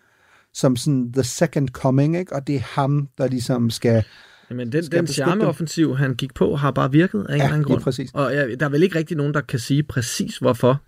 som 0.55 0.77
sådan 0.77 1.13
the 1.13 1.23
second 1.25 1.69
coming, 1.69 2.17
ikke? 2.19 2.33
og 2.35 2.47
det 2.47 2.55
er 2.55 2.61
ham, 2.61 3.09
der 3.19 3.29
ligesom 3.29 3.71
skal... 3.71 4.05
Jamen, 4.51 4.73
den, 4.73 4.85
den 4.85 5.07
charmeoffensiv, 5.07 5.97
han 5.97 6.15
gik 6.15 6.35
på, 6.35 6.57
har 6.57 6.71
bare 6.71 6.93
virket 6.93 7.27
af 7.29 7.33
en 7.35 7.39
Ja, 7.39 7.45
eller 7.45 7.55
anden 7.55 7.65
grund. 7.65 7.83
præcis. 7.83 8.11
Og 8.15 8.33
ja, 8.33 8.55
der 8.55 8.67
er 8.67 8.71
vel 8.71 8.83
ikke 8.83 8.99
rigtig 8.99 9.17
nogen, 9.17 9.35
der 9.35 9.41
kan 9.41 9.59
sige 9.59 9.83
præcis 9.83 10.39
hvorfor. 10.39 10.83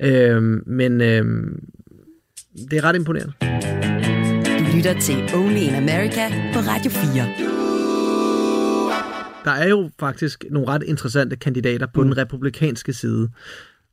Øhm, 0.00 0.62
men 0.66 1.00
øhm, 1.00 1.64
det 2.70 2.72
er 2.78 2.84
ret 2.84 2.96
imponerende. 2.96 3.32
Du 4.58 4.76
lytter 4.76 5.00
til 5.00 5.34
Only 5.34 5.58
in 5.58 5.74
America 5.74 6.28
på 6.52 6.58
Radio 6.58 6.90
4. 6.90 7.48
Der 9.44 9.50
er 9.50 9.68
jo 9.68 9.90
faktisk 10.00 10.44
nogle 10.50 10.68
ret 10.68 10.82
interessante 10.82 11.36
kandidater 11.36 11.86
på 11.94 12.00
mm. 12.02 12.08
den 12.08 12.16
republikanske 12.16 12.92
side. 12.92 13.30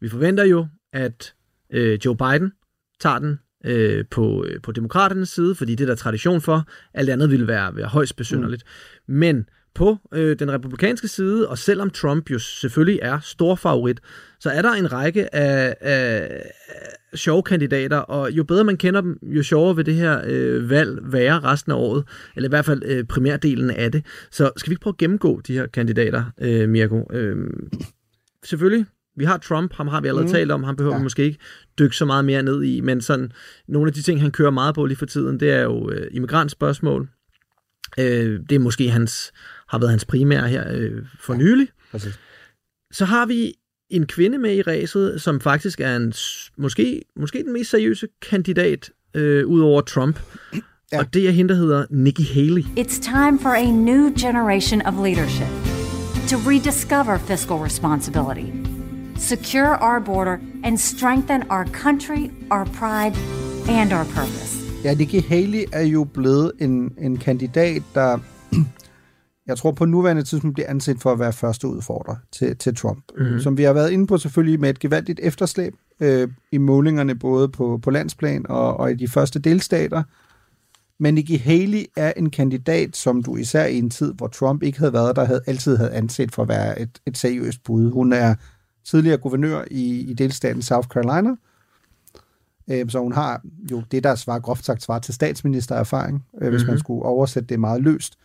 Vi 0.01 0.09
forventer 0.09 0.45
jo, 0.45 0.67
at 0.93 1.33
øh, 1.69 1.99
Joe 2.05 2.17
Biden 2.17 2.51
tager 2.99 3.19
den 3.19 3.39
øh, 3.65 4.05
på, 4.11 4.45
øh, 4.47 4.61
på 4.61 4.71
demokraternes 4.71 5.29
side, 5.29 5.55
fordi 5.55 5.75
det 5.75 5.83
er 5.83 5.87
der 5.87 5.95
tradition 5.95 6.41
for. 6.41 6.67
Alt 6.93 7.09
andet 7.09 7.31
ville 7.31 7.47
være, 7.47 7.75
være 7.75 7.87
højst 7.87 8.15
besynderligt. 8.15 8.63
Mm. 9.07 9.15
Men 9.15 9.45
på 9.75 9.97
øh, 10.13 10.39
den 10.39 10.51
republikanske 10.51 11.07
side, 11.07 11.49
og 11.49 11.57
selvom 11.57 11.89
Trump 11.89 12.31
jo 12.31 12.39
selvfølgelig 12.39 12.99
er 13.01 13.19
stor 13.19 13.55
favorit, 13.55 13.99
så 14.39 14.49
er 14.49 14.61
der 14.61 14.71
en 14.71 14.91
række 14.91 15.35
af, 15.35 15.75
af, 15.81 16.41
af 16.67 17.17
sjove 17.17 17.43
kandidater, 17.43 17.97
og 17.97 18.31
jo 18.31 18.43
bedre 18.43 18.63
man 18.63 18.77
kender 18.77 19.01
dem, 19.01 19.19
jo 19.23 19.43
sjovere 19.43 19.75
vil 19.75 19.85
det 19.85 19.95
her 19.95 20.21
øh, 20.27 20.69
valg 20.69 20.99
være 21.03 21.39
resten 21.39 21.71
af 21.71 21.75
året, 21.75 22.03
eller 22.35 22.49
i 22.49 22.51
hvert 22.51 22.65
fald 22.65 22.83
øh, 22.85 23.03
primærdelen 23.03 23.69
af 23.69 23.91
det. 23.91 24.05
Så 24.31 24.51
skal 24.57 24.69
vi 24.69 24.73
ikke 24.73 24.81
prøve 24.81 24.93
at 24.93 24.97
gennemgå 24.97 25.41
de 25.47 25.53
her 25.53 25.67
kandidater, 25.67 26.23
øh, 26.41 26.69
Mirko? 26.69 27.07
Øh, 27.13 27.37
selvfølgelig, 28.43 28.85
vi 29.17 29.25
har 29.25 29.37
Trump, 29.37 29.73
ham 29.73 29.87
har 29.87 30.01
vi 30.01 30.07
allerede 30.07 30.27
Mm. 30.27 30.33
talt 30.33 30.51
om, 30.51 30.63
han 30.63 30.75
behøver 30.75 30.95
ja. 30.95 30.99
vi 30.99 31.03
måske 31.03 31.23
ikke 31.23 31.39
dykke 31.79 31.95
så 31.95 32.05
meget 32.05 32.25
mere 32.25 32.43
ned 32.43 32.63
i, 32.63 32.81
men 32.81 33.01
sådan, 33.01 33.31
nogle 33.67 33.87
af 33.87 33.93
de 33.93 34.01
ting, 34.01 34.21
han 34.21 34.31
kører 34.31 34.51
meget 34.51 34.75
på 34.75 34.85
lige 34.85 34.97
for 34.97 35.05
tiden, 35.05 35.39
det 35.39 35.51
er 35.51 35.61
jo 35.61 35.91
øh, 35.91 36.07
immigrantspørgsmål. 36.11 37.09
Øh, 37.99 38.39
det 38.49 38.55
er 38.55 38.59
måske 38.59 38.89
hans, 38.89 39.31
har 39.69 39.79
været 39.79 39.89
hans 39.89 40.05
primære 40.05 40.47
her 40.47 40.63
øh, 40.73 41.01
for 41.19 41.33
ja. 41.33 41.39
nylig. 41.39 41.67
Præcis. 41.91 42.19
Så 42.91 43.05
har 43.05 43.25
vi 43.25 43.53
en 43.89 44.05
kvinde 44.07 44.37
med 44.37 44.55
i 44.55 44.61
ræset, 44.61 45.21
som 45.21 45.41
faktisk 45.41 45.79
er 45.81 45.95
en, 45.95 46.13
måske, 46.57 47.01
måske 47.15 47.43
den 47.43 47.53
mest 47.53 47.69
seriøse 47.69 48.07
kandidat 48.29 48.89
øh, 49.15 49.47
ud 49.47 49.61
over 49.61 49.81
Trump. 49.81 50.19
Ja. 50.91 50.99
Og 50.99 51.13
det 51.13 51.27
er 51.27 51.31
hende, 51.31 51.53
der 51.53 51.59
hedder 51.59 51.85
Nikki 51.89 52.23
Haley. 52.23 52.61
It's 52.61 53.01
time 53.01 53.39
for 53.39 53.49
a 53.49 53.71
new 53.71 54.13
generation 54.19 54.81
of 54.81 54.93
leadership 54.93 55.47
to 56.27 56.37
rediscover 56.49 57.17
fiscal 57.17 57.57
responsibility, 57.57 58.51
secure 59.17 59.77
our 59.81 59.99
border, 59.99 60.37
and 60.63 60.77
strengthen 60.77 61.43
our 61.49 61.65
country, 61.65 62.31
our 62.51 62.65
pride, 62.65 63.15
and 63.69 63.93
our 63.93 64.05
purpose. 64.05 64.65
Ja, 64.83 64.93
Nikki 64.93 65.19
Haley 65.19 65.65
er 65.73 65.81
jo 65.81 66.03
blevet 66.03 66.51
en, 66.59 66.93
en 66.97 67.17
kandidat, 67.17 67.83
der 67.95 68.19
jeg 69.47 69.57
tror 69.57 69.71
på 69.71 69.85
nuværende 69.85 70.23
tidspunkt 70.23 70.53
bliver 70.53 70.69
anset 70.69 71.01
for 71.01 71.11
at 71.11 71.19
være 71.19 71.33
første 71.33 71.67
udfordrer 71.67 72.15
til, 72.31 72.57
til 72.57 72.75
Trump. 72.75 73.03
Mhm. 73.17 73.25
Mm-hmm. 73.25 73.39
Som 73.39 73.57
vi 73.57 73.63
har 73.63 73.73
været 73.73 73.91
inde 73.91 74.07
på 74.07 74.17
selvfølgelig 74.17 74.59
med 74.59 74.69
et 74.69 74.79
gevaldigt 74.79 75.19
efterslæb 75.23 75.73
øh, 75.99 76.27
i 76.51 76.57
målingerne 76.57 77.15
både 77.15 77.49
på, 77.49 77.79
på 77.83 77.91
landsplan 77.91 78.45
og, 78.49 78.77
og 78.77 78.91
i 78.91 78.95
de 78.95 79.07
første 79.07 79.39
delstater. 79.39 80.03
Men 80.99 81.13
Nikki 81.13 81.37
Haley 81.37 81.85
er 81.97 82.13
en 82.17 82.29
kandidat, 82.29 82.95
som 82.95 83.23
du 83.23 83.35
især 83.37 83.65
i 83.65 83.77
en 83.77 83.89
tid, 83.89 84.13
hvor 84.13 84.27
Trump 84.27 84.63
ikke 84.63 84.79
havde 84.79 84.93
været 84.93 85.15
der, 85.15 85.25
havde 85.25 85.41
altid 85.47 85.77
havde 85.77 85.91
anset 85.91 86.35
for 86.35 86.41
at 86.41 86.49
være 86.49 86.81
et, 86.81 86.99
et 87.05 87.17
seriøst 87.17 87.63
bud. 87.63 87.91
Hun 87.91 88.13
er 88.13 88.35
tidligere 88.85 89.17
guvernør 89.17 89.63
i, 89.71 89.99
i 89.99 90.13
delstaten 90.13 90.61
South 90.61 90.87
Carolina, 90.87 91.29
Øh, 92.71 92.89
Så 92.89 92.99
hun 92.99 93.11
har 93.13 93.41
jo 93.71 93.83
det, 93.91 94.03
der 94.03 94.15
svarer 94.15 94.39
groft 94.39 94.65
sagt 94.65 94.83
svarer 94.83 94.99
til 94.99 95.13
statsministererfaring, 95.13 96.25
øh, 96.41 96.49
hvis 96.49 96.61
Mhm. 96.61 96.69
man 96.69 96.79
skulle 96.79 97.01
oversætte 97.05 97.47
det 97.47 97.59
meget 97.59 97.81
løst. 97.81 98.17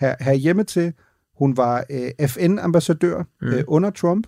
Her, 0.00 0.14
her 0.20 0.32
hjemme 0.32 0.64
til, 0.64 0.92
hun 1.38 1.56
var 1.56 1.84
øh, 1.90 2.28
FN-ambassadør 2.28 3.22
Mhm. 3.42 3.50
øh, 3.52 3.64
under 3.66 3.90
Trump, 3.90 4.26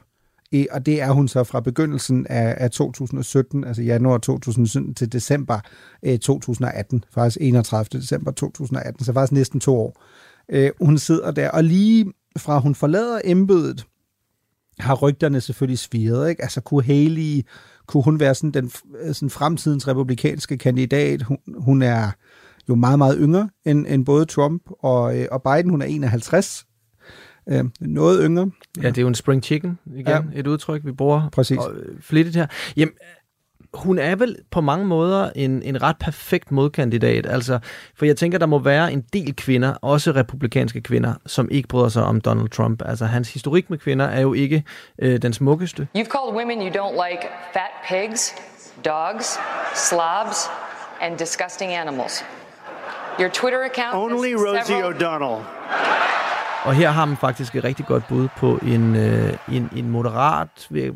øh, 0.55 0.65
og 0.71 0.87
det 0.87 1.03
er 1.03 1.11
hun 1.11 1.29
så 1.29 1.45
fra 1.45 1.61
begyndelsen 1.61 2.27
af, 2.27 2.55
af 2.59 2.71
2017, 2.71 3.65
altså 3.65 3.83
januar 3.83 4.19
2017 4.19 4.95
til 4.95 5.13
december 5.13 5.61
øh, 6.03 6.19
2018, 6.19 7.05
faktisk 7.11 7.39
31. 7.41 8.01
december 8.01 8.31
2018, 8.31 9.05
så 9.05 9.13
faktisk 9.13 9.33
næsten 9.33 9.61
to 9.61 9.77
år. 9.77 10.03
Øh, 10.49 10.71
hun 10.81 10.99
sidder 10.99 11.31
der, 11.31 11.51
og 11.51 11.65
lige 11.65 12.13
fra 12.39 12.59
hun 12.59 12.75
forlader 12.75 13.21
embedet, 13.25 13.85
har 14.81 14.95
rygterne 14.95 15.41
selvfølgelig 15.41 15.79
sviret. 15.79 16.31
Ikke? 16.31 16.43
Altså 16.43 16.61
kunne 16.61 16.85
Haley, 16.85 17.43
kunne 17.87 18.03
hun 18.03 18.21
være 18.21 18.35
sådan 18.35 18.51
den 18.51 18.71
sådan 19.13 19.31
fremtidens 19.31 19.89
republikanske 19.89 20.59
kandidat? 20.59 21.23
Hun, 21.23 21.39
hun 21.59 21.83
er 21.83 22.11
jo 22.69 22.75
meget, 22.75 22.99
meget 22.99 23.17
yngre 23.21 23.49
end, 23.65 23.87
end 23.89 24.07
både 24.07 24.25
Trump 24.25 24.63
og, 24.81 25.19
øh, 25.19 25.27
og 25.31 25.43
Biden. 25.43 25.71
Hun 25.71 25.83
er 25.83 25.87
51. 25.87 26.67
Øh, 27.49 27.65
noget 27.81 28.21
yngre. 28.25 28.51
Ja, 28.83 28.89
det 28.89 28.99
er 28.99 29.03
jo 29.03 29.09
en 29.09 29.15
spring 29.15 29.45
chicken, 29.45 29.79
igen. 29.87 30.07
Ja. 30.07 30.21
Et 30.35 30.47
udtryk, 30.47 30.85
vi 30.85 30.93
bruger 30.93 31.29
Præcis. 31.33 31.59
og, 31.59 31.75
øh, 31.75 32.01
flittigt 32.01 32.37
her. 32.37 32.47
Jamen, 32.77 32.95
hun 33.75 33.99
er 33.99 34.17
vel 34.17 34.37
på 34.51 34.61
mange 34.61 34.87
måder 34.87 35.31
en, 35.37 35.63
en 35.63 35.83
ret 35.83 35.97
perfekt 36.01 36.53
modkandidat. 36.53 37.27
Altså, 37.27 37.59
for 37.97 38.07
jeg 38.07 38.17
tænker, 38.17 38.39
der 38.39 38.47
må 38.47 38.59
være 38.59 38.93
en 38.93 39.05
del 39.13 39.37
kvinder, 39.37 39.75
også 39.83 40.11
republikanske 40.13 40.81
kvinder, 40.81 41.15
som 41.27 41.49
ikke 41.51 41.69
bryder 41.69 41.89
sig 41.89 42.03
om 42.05 42.21
Donald 42.21 42.49
Trump. 42.49 42.83
Altså, 42.87 43.05
hans 43.05 43.33
historik 43.33 43.71
med 43.71 43.79
kvinder 43.79 44.07
er 44.07 44.21
jo 44.21 44.33
ikke 44.33 44.65
øh, 44.99 45.23
den 45.23 45.33
smukkeste. 45.33 45.89
You've 45.99 46.03
called 46.05 46.35
women 46.37 46.59
you 46.61 46.69
don't 46.69 47.09
like 47.09 47.27
fat 47.53 47.73
pigs, 47.89 48.35
dogs, 48.85 49.39
slobs, 49.75 50.51
and 51.01 51.19
disgusting 51.19 51.73
animals. 51.75 52.25
Your 53.21 53.29
Twitter 53.29 53.59
account. 53.65 53.95
Only 54.13 54.35
Rosie 54.35 54.65
several- 54.65 54.95
O'Donnell. 54.95 55.39
Og 56.65 56.75
her 56.75 56.91
har 56.91 57.05
man 57.05 57.17
faktisk 57.17 57.57
et 57.57 57.65
rigtig 57.65 57.87
godt 57.87 58.05
bud 58.09 58.29
på 58.37 58.59
en, 58.63 58.97
øh, 58.97 59.33
en, 59.53 59.69
en 59.77 59.91
moderat, 59.91 60.49
kan 60.69 60.95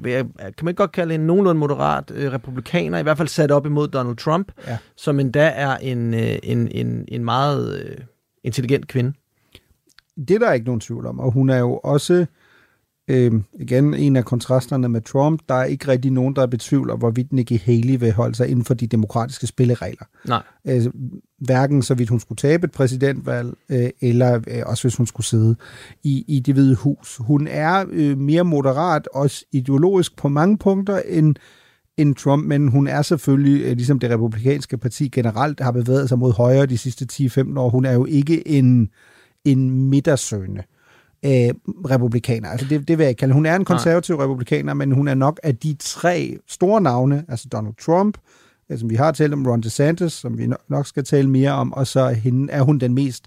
man 0.62 0.68
ikke 0.68 0.72
godt 0.75 0.92
kalde 0.92 1.14
en 1.14 1.20
nogenlunde 1.20 1.59
moderat 1.59 2.11
øh, 2.14 2.33
republikaner, 2.33 2.98
i 2.98 3.03
hvert 3.03 3.16
fald 3.16 3.29
sat 3.29 3.51
op 3.51 3.66
imod 3.66 3.88
Donald 3.88 4.16
Trump, 4.16 4.53
Ja. 4.66 4.79
som 4.96 5.20
endda 5.20 5.53
er 5.55 5.77
en, 5.77 6.14
øh, 6.14 6.38
en, 6.42 6.68
en, 6.70 7.05
en 7.09 7.25
meget 7.25 7.85
øh, 7.85 7.96
intelligent 8.44 8.88
kvinde. 8.88 9.12
Det 10.29 10.31
er 10.31 10.38
der 10.38 10.53
ikke 10.53 10.66
nogen 10.66 10.81
tvivl 10.81 11.07
om, 11.07 11.20
og 11.20 11.31
hun 11.33 11.51
er 11.51 11.59
jo 11.59 11.81
også, 11.85 12.27
øh, 13.12 13.33
igen, 13.61 13.94
en 13.94 14.16
af 14.16 14.25
kontrasterne 14.25 14.88
med 14.88 15.01
Trump. 15.01 15.40
Der 15.48 15.55
er 15.55 15.64
ikke 15.64 15.88
rigtig 15.88 16.11
nogen, 16.11 16.37
der 16.37 16.46
betvivler, 16.46 16.96
hvorvidt 16.96 17.33
Nikki 17.33 17.57
Haley 17.57 17.98
vil 17.98 18.12
holde 18.12 18.35
sig 18.35 18.48
inden 18.48 18.64
for 18.64 18.75
de 18.75 18.87
demokratiske 18.87 19.46
spilleregler. 19.46 20.05
Nej. 20.29 20.42
Øh, 20.64 20.83
hverken 21.38 21.83
så 21.83 21.94
vidt 21.94 22.09
hun 22.09 22.20
skulle 22.20 22.37
tabe 22.37 22.64
et 22.64 22.72
præsidentvalg, 22.72 23.55
øh, 23.68 23.91
eller 24.01 24.41
øh, 24.49 24.62
også 24.66 24.84
hvis 24.84 24.97
hun 24.97 25.07
skulle 25.07 25.26
sidde 25.26 25.57
i, 26.03 26.24
i 26.28 26.41
det 26.41 26.55
hvide 26.55 26.74
hus. 26.74 27.16
Hun 27.20 27.47
er 27.47 27.84
øh, 27.91 28.18
mere 28.18 28.45
moderat, 28.45 29.09
også 29.14 29.45
ideologisk 29.53 30.16
på 30.16 30.28
mange 30.28 30.59
punkter, 30.59 31.01
end, 31.09 31.34
end 31.97 32.14
Trump, 32.14 32.47
men 32.47 32.68
hun 32.68 32.87
er 32.87 33.03
selvfølgelig, 33.03 33.64
øh, 33.64 33.76
ligesom 33.76 33.99
det 33.99 34.11
republikanske 34.11 34.78
parti 34.78 35.09
generelt 35.09 35.61
har 35.61 35.72
bevæget 35.72 36.09
sig 36.09 36.18
mod 36.18 36.32
højre 36.32 36.66
de 36.66 36.78
sidste 36.78 37.07
10-15 37.12 37.59
år, 37.59 37.68
hun 37.68 37.84
er 37.84 37.93
jo 37.93 38.05
ikke 38.05 38.49
en, 38.49 38.89
en 39.45 39.70
midtersøgende 39.70 40.62
øh, 41.25 41.55
republikaner. 41.91 42.49
Altså 42.49 42.66
det, 42.70 42.89
det 42.89 42.99
vil 42.99 43.07
jeg 43.07 43.16
kalde. 43.16 43.35
Hun 43.35 43.47
er 43.47 43.57
en 43.57 43.64
konservativ 43.64 44.16
republikaner, 44.16 44.75
men 44.75 44.93
hun 44.93 45.09
er 45.09 45.14
nok 45.14 45.41
af 45.43 45.57
de 45.57 45.77
tre 45.81 46.37
store 46.49 46.81
navne, 46.81 47.25
altså 47.29 47.49
Donald 47.53 47.75
Trump, 47.85 48.18
øh, 48.70 48.79
som 48.79 48.91
vi 48.91 48.95
har 48.95 49.12
talt 49.12 49.33
om, 49.33 49.47
Ron 49.47 49.61
DeSantis, 49.61 50.12
som 50.12 50.39
vi 50.39 50.45
no- 50.45 50.66
nok 50.68 50.87
skal 50.87 51.05
tale 51.05 51.31
mere 51.31 51.51
om, 51.53 51.73
og 51.73 51.87
så 51.87 52.09
hende, 52.09 52.53
er 52.53 52.62
hun 52.62 52.79
den 52.79 52.95
mest 52.95 53.27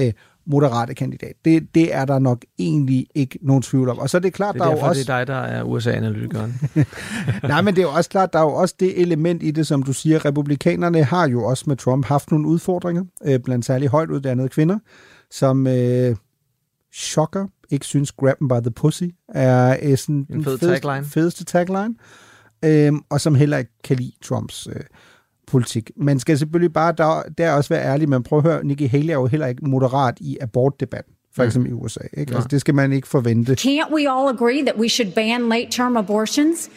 øh, 0.00 0.12
moderate 0.46 0.94
kandidat. 0.94 1.32
Det, 1.44 1.74
det 1.74 1.94
er 1.94 2.04
der 2.04 2.18
nok 2.18 2.44
egentlig 2.58 3.06
ikke 3.14 3.38
nogen 3.42 3.62
tvivl 3.62 3.88
om. 3.88 3.98
Og 3.98 4.10
så 4.10 4.16
er 4.16 4.20
det 4.20 4.32
klart, 4.32 4.54
Det 4.54 4.60
er 4.60 4.64
der 4.64 4.72
er 4.72 4.76
jo 4.76 4.82
også... 4.86 5.00
det 5.00 5.08
er 5.08 5.18
dig, 5.18 5.26
der 5.26 5.34
er 5.34 5.62
USA-analytikeren. 5.62 6.54
Nej, 7.42 7.62
men 7.62 7.74
det 7.74 7.82
er 7.82 7.86
jo 7.86 7.92
også 7.92 8.10
klart, 8.10 8.32
der 8.32 8.38
er 8.38 8.42
jo 8.42 8.54
også 8.54 8.74
det 8.80 9.00
element 9.00 9.42
i 9.42 9.50
det, 9.50 9.66
som 9.66 9.82
du 9.82 9.92
siger. 9.92 10.24
Republikanerne 10.24 11.04
har 11.04 11.28
jo 11.28 11.44
også 11.44 11.64
med 11.66 11.76
Trump 11.76 12.06
haft 12.06 12.30
nogle 12.30 12.48
udfordringer, 12.48 13.04
øh, 13.24 13.40
blandt 13.40 13.64
særligt 13.64 13.90
højt 13.90 14.10
uddannede 14.10 14.48
kvinder, 14.48 14.78
som 15.30 15.66
øh, 15.66 16.16
chokker, 16.94 17.46
ikke 17.70 17.86
synes 17.86 18.12
grab 18.12 18.36
by 18.38 18.62
the 18.62 18.70
pussy 18.70 19.04
er 19.28 19.76
øh, 19.82 19.98
sådan 19.98 20.26
En 20.30 20.44
fed 20.44 20.58
fedeste, 20.58 20.80
tagline. 20.88 21.06
fedeste 21.06 21.44
tagline, 21.44 21.94
øh, 22.64 22.92
og 23.10 23.20
som 23.20 23.34
heller 23.34 23.58
ikke 23.58 23.72
kan 23.84 23.96
lide 23.96 24.12
Trumps 24.22 24.66
øh, 24.66 24.80
politik. 25.46 25.90
Man 25.96 26.18
skal 26.18 26.38
selvfølgelig 26.38 26.72
bare 26.72 26.94
der, 26.98 27.22
der 27.38 27.52
også 27.52 27.68
være 27.74 27.84
ærlig, 27.84 28.08
men 28.08 28.22
prøv 28.22 28.38
at 28.38 28.44
høre, 28.44 28.64
Nikki 28.64 28.86
Haley 28.86 29.08
er 29.08 29.12
jo 29.12 29.26
heller 29.26 29.46
ikke 29.46 29.64
moderat 29.64 30.18
i 30.20 30.38
abortdebatten, 30.40 31.14
for 31.34 31.42
Mm. 31.42 31.46
eksempel 31.46 31.70
i 31.72 31.74
USA. 31.74 32.00
Ikke? 32.16 32.34
Altså, 32.34 32.48
det 32.48 32.60
skal 32.60 32.74
man 32.74 32.92
ikke 32.92 33.08
forvente. 33.08 33.52
Can't 33.52 33.90
we 33.94 34.06
all 34.10 34.28
agree 34.28 34.62
that 34.64 34.76
we 34.78 34.88
should 34.88 35.14
ban 35.14 35.48
late 35.48 35.70
term 35.70 35.96
abortions? 35.96 36.70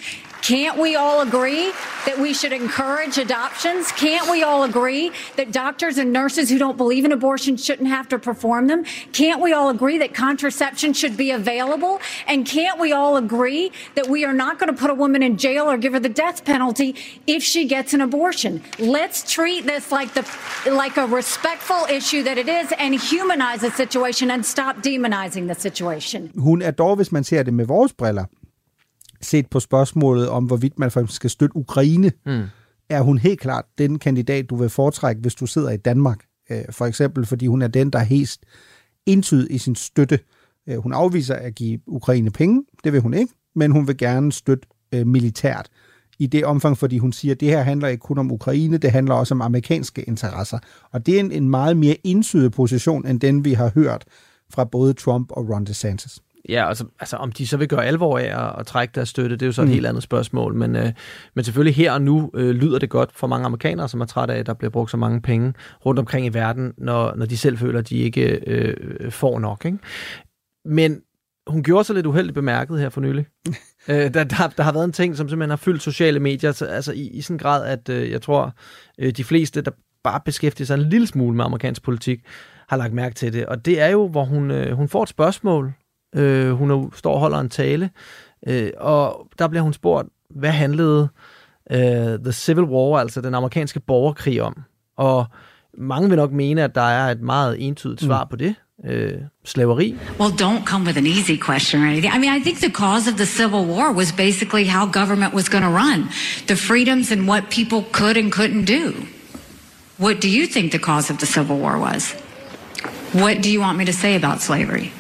Can't 0.56 0.78
we 0.80 0.96
all 0.96 1.22
agree 1.28 1.66
that 2.08 2.18
we 2.22 2.32
should 2.34 2.54
encourage 2.54 3.18
adoptions? 3.18 3.92
Can't 4.06 4.28
we 4.34 4.44
all 4.44 4.62
agree 4.72 5.10
that 5.38 5.48
doctors 5.52 5.98
and 5.98 6.14
nurses 6.14 6.52
who 6.52 6.60
don't 6.60 6.78
believe 6.78 7.04
in 7.04 7.12
abortion 7.12 7.58
shouldn't 7.58 7.90
have 7.90 8.08
to 8.10 8.20
perform 8.20 8.68
them? 8.68 8.84
Can't 9.12 9.42
we 9.42 9.54
all 9.54 9.70
agree 9.70 9.98
that 9.98 10.14
contraception 10.14 10.94
should 10.94 11.18
be 11.18 11.32
available? 11.32 12.00
And 12.28 12.46
can't 12.46 12.78
we 12.80 12.92
all 12.94 13.18
agree 13.18 13.72
that 13.96 14.08
we 14.08 14.24
are 14.24 14.34
not 14.34 14.60
going 14.60 14.72
to 14.76 14.80
put 14.80 14.92
a 14.92 14.94
woman 14.94 15.24
in 15.24 15.36
jail 15.38 15.66
or 15.72 15.78
give 15.78 15.94
her 15.94 16.00
the 16.00 16.14
death 16.24 16.46
penalty 16.46 16.94
if 17.26 17.42
she 17.44 17.66
gets 17.66 17.94
an 17.96 18.02
abortion? 18.02 18.62
Let's 18.78 19.24
treat 19.38 19.66
this 19.66 19.92
like 19.92 20.14
the 20.14 20.24
like 20.84 20.98
a 20.98 21.08
respectful 21.08 21.88
issue 21.90 22.22
that 22.24 22.38
it 22.38 22.48
is 22.48 22.72
and 22.78 22.94
humanize 22.94 23.62
the 23.62 23.72
situation 23.72 24.30
and 24.30 24.45
stop 24.46 24.76
demonizing 24.84 25.48
the 25.50 25.62
situation. 25.62 26.30
Hun 26.38 26.62
er 26.62 26.72
dog, 26.72 26.96
hvis 26.96 27.12
man 27.12 27.24
ser 27.24 27.44
det 27.44 27.54
med 27.54 27.66
vores 27.66 27.94
briller, 27.94 28.26
set 29.22 29.48
på 29.50 29.60
spørgsmålet 29.60 30.30
om, 30.30 30.46
hvorvidt 30.46 30.80
man 30.80 30.92
for 30.92 31.00
eksempel 31.00 31.14
skal 31.16 31.30
støtte 31.30 31.58
Ukraine, 31.58 32.12
Mm. 32.26 32.44
er 32.90 33.02
hun 33.02 33.18
helt 33.18 33.40
klart 33.40 33.66
den 33.78 34.00
kandidat, 34.00 34.50
du 34.50 34.56
vil 34.56 34.70
foretrække, 34.70 35.22
hvis 35.22 35.36
du 35.36 35.46
sidder 35.46 35.70
i 35.70 35.78
Danmark. 35.78 36.20
Øh, 36.50 36.62
For 36.72 36.86
eksempel, 36.86 37.26
fordi 37.26 37.48
hun 37.48 37.62
er 37.62 37.68
den, 37.68 37.90
der 37.90 38.00
er 38.00 38.04
helt 38.04 38.38
entydig 39.06 39.56
i 39.56 39.58
sin 39.58 39.76
støtte. 39.76 40.20
Øh, 40.70 40.78
Hun 40.78 40.94
afviser 40.94 41.36
at 41.36 41.56
give 41.56 41.80
Ukraine 41.88 42.32
penge, 42.32 42.64
det 42.84 42.94
vil 42.94 43.02
hun 43.02 43.14
ikke, 43.14 43.34
men 43.56 43.72
hun 43.72 43.88
vil 43.88 43.98
gerne 43.98 44.32
støtte 44.32 44.68
øh, 44.92 45.08
militært 45.08 45.70
i 46.20 46.28
det 46.28 46.46
omfang, 46.46 46.78
fordi 46.78 46.98
hun 46.98 47.14
siger, 47.14 47.34
at 47.34 47.40
det 47.40 47.50
her 47.50 47.62
handler 47.62 47.88
ikke 47.88 48.02
kun 48.02 48.18
om 48.18 48.32
Ukraine, 48.32 48.78
det 48.78 48.92
handler 48.92 49.16
også 49.16 49.34
om 49.34 49.42
amerikanske 49.42 50.04
interesser. 50.04 50.60
Og 50.92 51.06
det 51.06 51.16
er 51.16 51.20
en, 51.20 51.32
en 51.32 51.50
meget 51.50 51.78
mere 51.78 51.96
entydig 52.04 52.52
position, 52.52 53.08
end 53.08 53.20
den 53.20 53.46
vi 53.46 53.54
har 53.54 53.72
hørt 53.76 54.04
fra 54.54 54.64
både 54.64 54.94
Trump 54.94 55.32
og 55.32 55.50
Ron 55.50 55.66
DeSantis. 55.66 56.20
Ja, 56.50 56.68
altså, 56.68 56.86
altså 57.00 57.18
om 57.18 57.32
de 57.32 57.48
så 57.48 57.58
vil 57.58 57.68
gøre 57.68 57.86
alvor 57.86 58.18
af 58.18 58.46
at, 58.48 58.60
at 58.60 58.66
trække 58.68 58.92
deres 58.96 59.10
støtte, 59.10 59.36
det 59.36 59.42
er 59.42 59.46
jo 59.46 59.52
så 59.52 59.62
et 59.62 59.68
Mm. 59.68 59.74
helt 59.74 59.86
andet 59.86 60.04
spørgsmål. 60.04 60.56
Men, 60.56 60.76
øh, 60.76 60.92
men 61.36 61.44
selvfølgelig 61.44 61.76
her 61.76 61.92
og 61.92 62.02
nu 62.02 62.32
øh, 62.34 62.50
lyder 62.56 62.80
det 62.80 62.90
godt 62.90 63.10
for 63.14 63.28
mange 63.28 63.46
amerikanere, 63.46 63.90
som 63.90 64.02
er 64.02 64.06
trætte 64.06 64.34
af, 64.34 64.40
at 64.40 64.46
der 64.46 64.54
bliver 64.54 64.72
brugt 64.72 64.92
så 64.92 64.98
mange 64.98 65.22
penge 65.22 65.54
rundt 65.86 66.00
omkring 66.00 66.26
i 66.26 66.30
verden, 66.30 66.74
når, 66.78 67.16
når 67.16 67.26
de 67.26 67.38
selv 67.38 67.58
føler, 67.58 67.80
at 67.80 67.90
de 67.90 67.98
ikke 67.98 68.40
øh, 68.48 69.12
får 69.12 69.40
nok. 69.40 69.66
Ikke? 69.66 69.78
Men 70.66 71.02
hun 71.48 71.64
gjorde 71.64 71.84
sig 71.84 71.96
lidt 71.96 72.06
uheldigt 72.06 72.36
bemærket 72.36 72.80
her 72.80 72.90
for 72.90 73.02
nylig. 73.02 73.26
øh, 73.90 74.14
der, 74.14 74.24
der, 74.24 74.48
der 74.58 74.64
har 74.64 74.72
været 74.72 74.86
en 74.86 74.92
ting, 74.92 75.18
som 75.18 75.30
simpelthen 75.30 75.50
har 75.50 75.58
fyldt 75.58 75.82
sociale 75.82 76.20
medier, 76.20 76.52
så, 76.52 76.66
altså 76.66 76.92
i, 76.92 77.08
i 77.08 77.22
sådan 77.22 77.36
en 77.36 77.40
grad, 77.40 77.66
at 77.66 77.90
øh, 77.90 78.12
jeg 78.12 78.22
tror, 78.22 78.54
øh, 79.00 79.12
de 79.12 79.24
fleste, 79.24 79.62
der 79.62 79.72
bare 80.04 80.20
beskæftiger 80.26 80.66
sig 80.66 80.74
en 80.76 80.90
lille 80.90 81.08
smule 81.08 81.38
med 81.38 81.46
amerikansk 81.46 81.84
politik, 81.84 82.20
har 82.70 82.78
lagt 82.78 82.94
mærke 82.94 83.16
til 83.16 83.34
det. 83.34 83.46
Og 83.46 83.66
det 83.66 83.82
er 83.82 83.88
jo, 83.88 84.08
hvor 84.08 84.24
hun, 84.24 84.52
øh, 84.52 84.72
hun 84.78 84.90
får 84.90 85.04
et 85.04 85.10
spørgsmål. 85.10 85.74
Øh, 86.16 86.52
hun 86.52 86.72
er, 86.72 86.90
står 86.96 87.14
og 87.14 87.20
holder 87.20 87.40
en 87.40 87.50
tale, 87.50 87.90
øh, 88.48 88.72
og 88.78 89.28
der 89.40 89.48
bliver 89.48 89.64
hun 89.64 89.74
spurgt, 89.74 90.08
hvad 90.30 90.52
handlede 90.52 91.10
øh, 91.72 92.20
The 92.24 92.32
Civil 92.32 92.64
War, 92.64 93.00
altså 93.00 93.22
den 93.22 93.36
amerikanske 93.36 93.80
borgerkrig 93.80 94.42
om? 94.42 94.58
Og 94.98 95.26
mange 95.78 96.10
vil 96.10 96.18
nok 96.18 96.32
mene, 96.32 96.64
at 96.64 96.76
der 96.76 96.82
er 96.82 97.12
et 97.12 97.22
meget 97.22 97.68
entydigt 97.68 98.02
svar 98.02 98.28
på 98.30 98.36
det. 98.36 98.56
Øh, 98.86 99.14
slaveri. 99.46 99.96
Well, 100.20 100.32
don't 100.32 100.66
come 100.66 100.86
with 100.86 100.98
an 100.98 101.08
easy 101.08 101.38
question 101.38 101.82
or 101.82 101.86
anything. 101.86 102.14
I 102.16 102.20
mean, 102.20 102.42
I 102.42 102.44
think 102.44 102.58
the 102.60 102.72
cause 102.72 103.12
of 103.12 103.16
the 103.16 103.26
Civil 103.26 103.66
War 103.66 103.94
was 103.94 104.12
basically 104.12 104.66
how 104.66 104.86
government 104.86 105.34
was 105.34 105.50
going 105.50 105.64
to 105.64 105.72
run, 105.72 106.10
the 106.48 106.56
freedoms 106.56 107.12
and 107.12 107.22
what 107.28 107.44
people 107.50 107.82
could 107.92 108.18
and 108.18 108.32
couldn't 108.32 108.66
do. 108.66 108.94
What 109.98 110.22
do 110.22 110.28
you 110.28 110.46
think 110.46 110.72
the 110.72 110.80
cause 110.80 111.14
of 111.14 111.18
the 111.20 111.26
Civil 111.26 111.58
War 111.58 111.80
was? 111.80 112.16
What 113.16 113.44
do 113.44 113.50
you 113.50 113.62
want 113.62 113.78
me 113.78 113.86
to 113.86 113.94
say 113.94 114.16
about 114.16 114.42
slavery? 114.42 114.92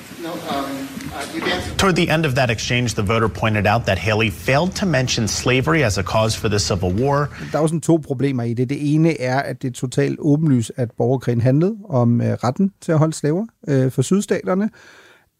Toward 1.78 1.95
the 1.95 2.09
end 2.09 2.26
of 2.26 2.34
that 2.36 2.49
exchange, 2.49 2.93
the 2.93 3.01
voter 3.01 3.28
pointed 3.28 3.68
out 3.68 3.86
that 3.86 3.97
Haley 3.97 4.30
failed 4.30 4.72
to 4.76 4.86
mention 4.86 5.28
slavery 5.28 5.84
as 5.84 5.97
a 5.97 6.03
cause 6.03 6.39
for 6.39 6.47
the 6.47 6.59
Civil 6.59 6.93
War. 6.93 7.30
Der 7.51 7.57
er 7.57 7.61
jo 7.61 7.68
sådan 7.68 7.82
to 7.82 7.97
problemer 7.97 8.43
i 8.43 8.53
det. 8.53 8.70
Det 8.70 8.93
ene 8.93 9.22
er, 9.22 9.39
at 9.39 9.61
det 9.61 9.68
er 9.68 9.72
totalt 9.72 10.20
åbenlyst, 10.20 10.72
at 10.76 10.91
borgerkrigen 10.91 11.41
handlede 11.41 11.78
om 11.89 12.22
øh, 12.22 12.34
retten 12.34 12.72
til 12.82 12.91
at 12.91 12.97
holde 12.97 13.13
slaver 13.13 13.45
øh, 13.68 13.91
for 13.91 14.01
sydstaterne. 14.01 14.70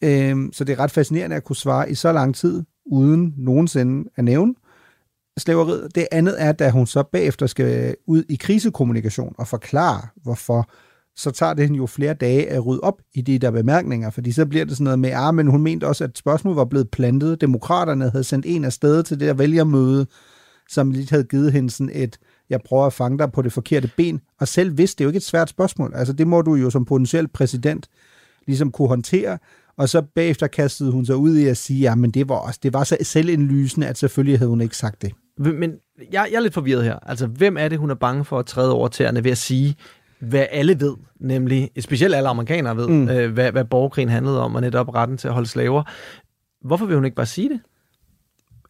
Øh, 0.02 0.38
så 0.54 0.64
det 0.64 0.74
er 0.74 0.80
ret 0.80 0.92
fascinerende 0.92 1.36
at 1.36 1.44
kunne 1.44 1.56
svare 1.56 1.92
i 1.92 1.96
så 1.96 2.12
lang 2.12 2.36
tid, 2.36 2.64
uden 2.86 3.34
nogensinde 3.38 4.10
at 4.16 4.24
nævne 4.24 4.54
slaveriet. 5.38 5.96
Det 5.96 6.08
andet 6.12 6.36
er, 6.38 6.52
da 6.52 6.70
hun 6.70 6.88
så 6.88 7.04
bagefter 7.04 7.48
skal 7.48 7.96
ud 8.08 8.24
i 8.30 8.36
krisekommunikation 8.36 9.36
og 9.38 9.48
forklare, 9.48 10.02
hvorfor 10.24 10.70
så 11.16 11.32
tager 11.32 11.54
det 11.54 11.66
hende 11.66 11.78
jo 11.78 11.86
flere 11.86 12.14
dage 12.14 12.50
at 12.50 12.66
rydde 12.66 12.82
op 12.82 13.02
i 13.14 13.22
de 13.22 13.40
der 13.40 13.52
bemærkninger, 13.52 14.10
fordi 14.10 14.32
så 14.32 14.46
bliver 14.46 14.66
det 14.66 14.74
sådan 14.74 14.84
noget 14.84 15.00
med, 15.00 15.12
ah, 15.14 15.34
men 15.36 15.48
hun 15.48 15.62
mente 15.62 15.88
også, 15.88 16.04
at 16.04 16.18
spørgsmålet 16.18 16.58
var 16.58 16.66
blevet 16.66 16.90
plantet. 16.90 17.42
Demokraterne 17.42 18.10
havde 18.10 18.24
sendt 18.24 18.46
en 18.46 18.64
af 18.64 18.74
sted 18.74 19.04
til 19.04 19.20
det 19.20 19.28
der 19.28 19.34
vælgermøde, 19.34 20.08
som 20.70 20.92
lidt 20.92 21.10
havde 21.10 21.24
givet 21.24 21.52
hende 21.52 21.70
sådan 21.70 21.92
et, 21.94 22.20
jeg 22.50 22.60
prøver 22.66 22.86
at 22.86 22.94
fange 22.94 23.18
dig 23.18 23.32
på 23.32 23.42
det 23.42 23.54
forkerte 23.54 23.90
ben, 23.98 24.22
og 24.40 24.48
selv 24.48 24.74
hvis 24.74 24.96
det 24.96 25.04
er 25.04 25.06
jo 25.06 25.10
ikke 25.10 25.18
et 25.18 25.24
svært 25.24 25.50
spørgsmål. 25.50 25.92
Altså 25.96 26.14
det 26.14 26.28
må 26.28 26.42
du 26.42 26.56
jo 26.56 26.70
som 26.70 26.86
potentiel 26.86 27.28
præsident 27.28 27.90
ligesom 28.48 28.72
kunne 28.72 28.88
håndtere, 28.88 29.38
og 29.78 29.90
så 29.90 30.02
bagefter 30.02 30.48
kastede 30.48 30.92
hun 30.92 31.06
sig 31.06 31.16
ud 31.16 31.38
i 31.38 31.46
at 31.46 31.58
sige, 31.58 31.80
ja, 31.80 31.96
men 31.96 32.12
det 32.12 32.30
var 32.30 32.36
også, 32.36 32.60
det 32.64 32.74
var 32.74 32.84
så 32.84 32.98
selvindlysende, 33.02 33.88
at 33.88 33.98
selvfølgelig 33.98 34.40
havde 34.40 34.50
hun 34.50 34.62
ikke 34.62 34.78
sagt 34.78 35.02
det. 35.02 35.12
Men 35.38 35.72
jeg, 36.12 36.28
jeg 36.32 36.38
er 36.38 36.40
lidt 36.40 36.54
forvirret 36.54 36.84
her. 36.84 36.96
Altså, 37.02 37.28
hvem 37.28 37.58
er 37.58 37.68
det, 37.68 37.80
hun 37.80 37.90
er 37.90 37.96
bange 37.96 38.26
for 38.26 38.40
at 38.40 38.46
træde 38.46 38.74
over 38.74 38.88
tæerne 38.88 39.24
ved 39.24 39.32
at 39.32 39.38
sige, 39.38 39.76
hvad 40.20 40.46
alle 40.52 40.80
ved, 40.80 40.96
nemlig, 41.20 41.70
specielt 41.80 42.16
alle 42.16 42.30
amerikanere 42.30 42.78
ved, 42.78 42.88
Mm. 42.88 43.10
øh, 43.10 43.34
hvad, 43.34 43.52
hvad 43.52 43.66
borgerkrigen 43.66 44.10
handlede 44.10 44.42
om, 44.42 44.56
og 44.56 44.62
netop 44.62 44.94
retten 44.96 45.18
til 45.18 45.28
at 45.28 45.34
holde 45.34 45.50
slaver. 45.50 45.84
Hvorfor 46.68 46.86
vil 46.86 46.96
hun 46.96 47.06
ikke 47.06 47.16
bare 47.16 47.26
sige 47.26 47.50
det? 47.50 47.60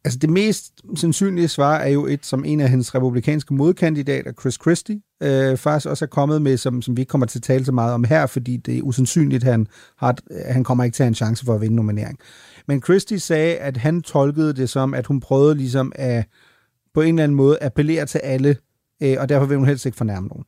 Altså 0.05 0.19
det 0.19 0.29
mest 0.29 0.73
sandsynlige 0.95 1.47
svar 1.47 1.77
er 1.77 1.87
jo 1.89 2.05
et, 2.05 2.25
som 2.25 2.45
en 2.45 2.59
af 2.61 2.69
hendes 2.69 2.95
republikanske 2.95 3.53
modkandidater, 3.53 4.31
Chris 4.39 4.53
Christie, 4.61 5.01
øh, 5.23 5.57
faktisk 5.57 5.89
også 5.89 6.05
er 6.05 6.09
kommet 6.09 6.41
med, 6.41 6.57
som, 6.57 6.81
som 6.81 6.97
vi 6.97 7.01
ikke 7.01 7.09
kommer 7.09 7.27
til 7.27 7.39
at 7.39 7.43
tale 7.43 7.65
så 7.65 7.71
meget 7.71 7.93
om 7.93 8.03
her, 8.03 8.25
fordi 8.25 8.57
det 8.57 8.77
er 8.77 8.81
usandsynligt, 8.81 9.43
at 9.43 9.51
han, 9.51 9.67
har, 9.97 10.15
han 10.45 10.63
kommer 10.63 10.83
ikke 10.83 10.95
til 10.95 11.03
at 11.03 11.05
have 11.05 11.09
en 11.11 11.15
chance 11.15 11.45
for 11.45 11.53
at 11.55 11.61
vinde 11.61 11.75
nominering. 11.75 12.19
Men 12.67 12.81
Christie 12.81 13.19
sagde, 13.19 13.55
at 13.55 13.77
han 13.77 14.01
tolkede 14.01 14.53
det 14.53 14.69
som, 14.69 14.93
at 14.93 15.05
hun 15.05 15.19
prøvede 15.19 15.55
ligesom 15.55 15.91
at 15.95 16.25
på 16.93 17.01
en 17.01 17.07
eller 17.15 17.23
anden 17.23 17.35
måde 17.35 17.57
appellere 17.61 18.05
til 18.05 18.17
alle, 18.23 18.55
øh, 19.03 19.15
og 19.19 19.29
derfor 19.29 19.45
vil 19.45 19.57
hun 19.57 19.67
helst 19.67 19.85
ikke 19.85 19.97
fornærme 19.97 20.27
nogen. 20.27 20.43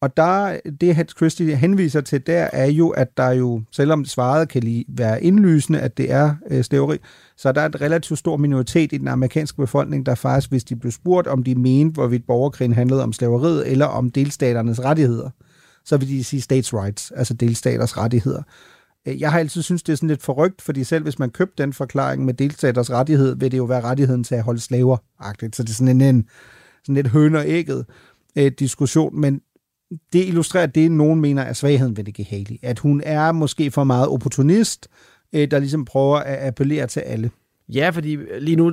Og 0.00 0.16
der, 0.16 0.60
det 0.80 0.94
Hans 0.94 1.14
Christie 1.16 1.56
henviser 1.56 2.00
til 2.00 2.26
der, 2.26 2.48
er 2.52 2.66
jo, 2.66 2.88
at 2.88 3.16
der 3.16 3.30
jo, 3.30 3.62
selvom 3.72 4.04
svaret 4.04 4.48
kan 4.48 4.62
lige 4.62 4.84
være 4.88 5.22
indlysende, 5.22 5.80
at 5.80 5.96
det 5.96 6.10
er 6.10 6.34
øh, 6.50 6.64
slaveri, 6.64 6.98
så 7.36 7.52
der 7.52 7.60
er 7.60 7.66
en 7.66 7.74
et 7.74 7.80
relativt 7.80 8.18
stor 8.18 8.36
minoritet 8.36 8.92
i 8.92 8.98
den 8.98 9.08
amerikanske 9.08 9.56
befolkning, 9.56 10.06
der 10.06 10.14
faktisk, 10.14 10.50
hvis 10.50 10.64
de 10.64 10.76
blev 10.76 10.92
spurgt, 10.92 11.26
om 11.26 11.42
de 11.42 11.54
mente, 11.54 11.94
hvorvidt 11.94 12.26
borgerkrigen 12.26 12.72
handlede 12.72 13.02
om 13.02 13.12
slaveriet, 13.12 13.70
eller 13.70 13.86
om 13.86 14.10
delstaternes 14.10 14.84
rettigheder, 14.84 15.30
så 15.84 15.96
vil 15.96 16.08
de 16.08 16.24
sige 16.24 16.40
states 16.40 16.74
rights, 16.74 17.10
altså 17.10 17.34
delstaters 17.34 17.96
rettigheder. 17.96 18.42
Øh, 19.08 19.20
jeg 19.20 19.32
har 19.32 19.38
altid 19.38 19.62
synes 19.62 19.82
det 19.82 19.92
er 19.92 19.96
sådan 19.96 20.08
lidt 20.08 20.22
forrygt, 20.22 20.62
fordi 20.62 20.84
selv 20.84 21.02
hvis 21.02 21.18
man 21.18 21.30
købte 21.30 21.62
den 21.62 21.72
forklaring 21.72 22.24
med 22.24 22.34
delstaters 22.34 22.90
rettighed, 22.90 23.36
vil 23.36 23.52
det 23.52 23.58
jo 23.58 23.64
være 23.64 23.80
rettigheden 23.80 24.24
til 24.24 24.34
at 24.34 24.42
holde 24.42 24.60
slaver 24.60 24.96
-agtigt. 25.20 25.50
Så 25.52 25.62
det 25.62 25.68
er 25.68 25.74
sådan 25.74 26.00
en, 26.00 26.16
en 26.16 26.28
sådan 26.82 26.94
lidt 26.94 27.08
høn 27.08 27.34
og 27.34 27.44
ægget 27.46 27.86
øh, 28.36 28.52
diskussion, 28.58 29.20
men 29.20 29.40
det 30.12 30.26
illustrerer 30.28 30.66
det, 30.66 30.90
nogen 30.90 31.20
mener 31.20 31.42
er 31.42 31.52
svagheden 31.52 31.96
ved 31.96 32.04
Nikki 32.04 32.22
Haley. 32.30 32.56
At 32.62 32.78
hun 32.78 33.02
er 33.04 33.32
måske 33.32 33.70
for 33.70 33.84
meget 33.84 34.08
opportunist, 34.08 34.88
øh, 35.32 35.50
der 35.50 35.58
ligesom 35.58 35.84
prøver 35.84 36.16
at 36.16 36.46
appellere 36.48 36.86
til 36.86 37.00
alle. 37.00 37.30
Ja, 37.68 37.90
fordi 37.90 38.16
lige 38.40 38.56
nu 38.56 38.72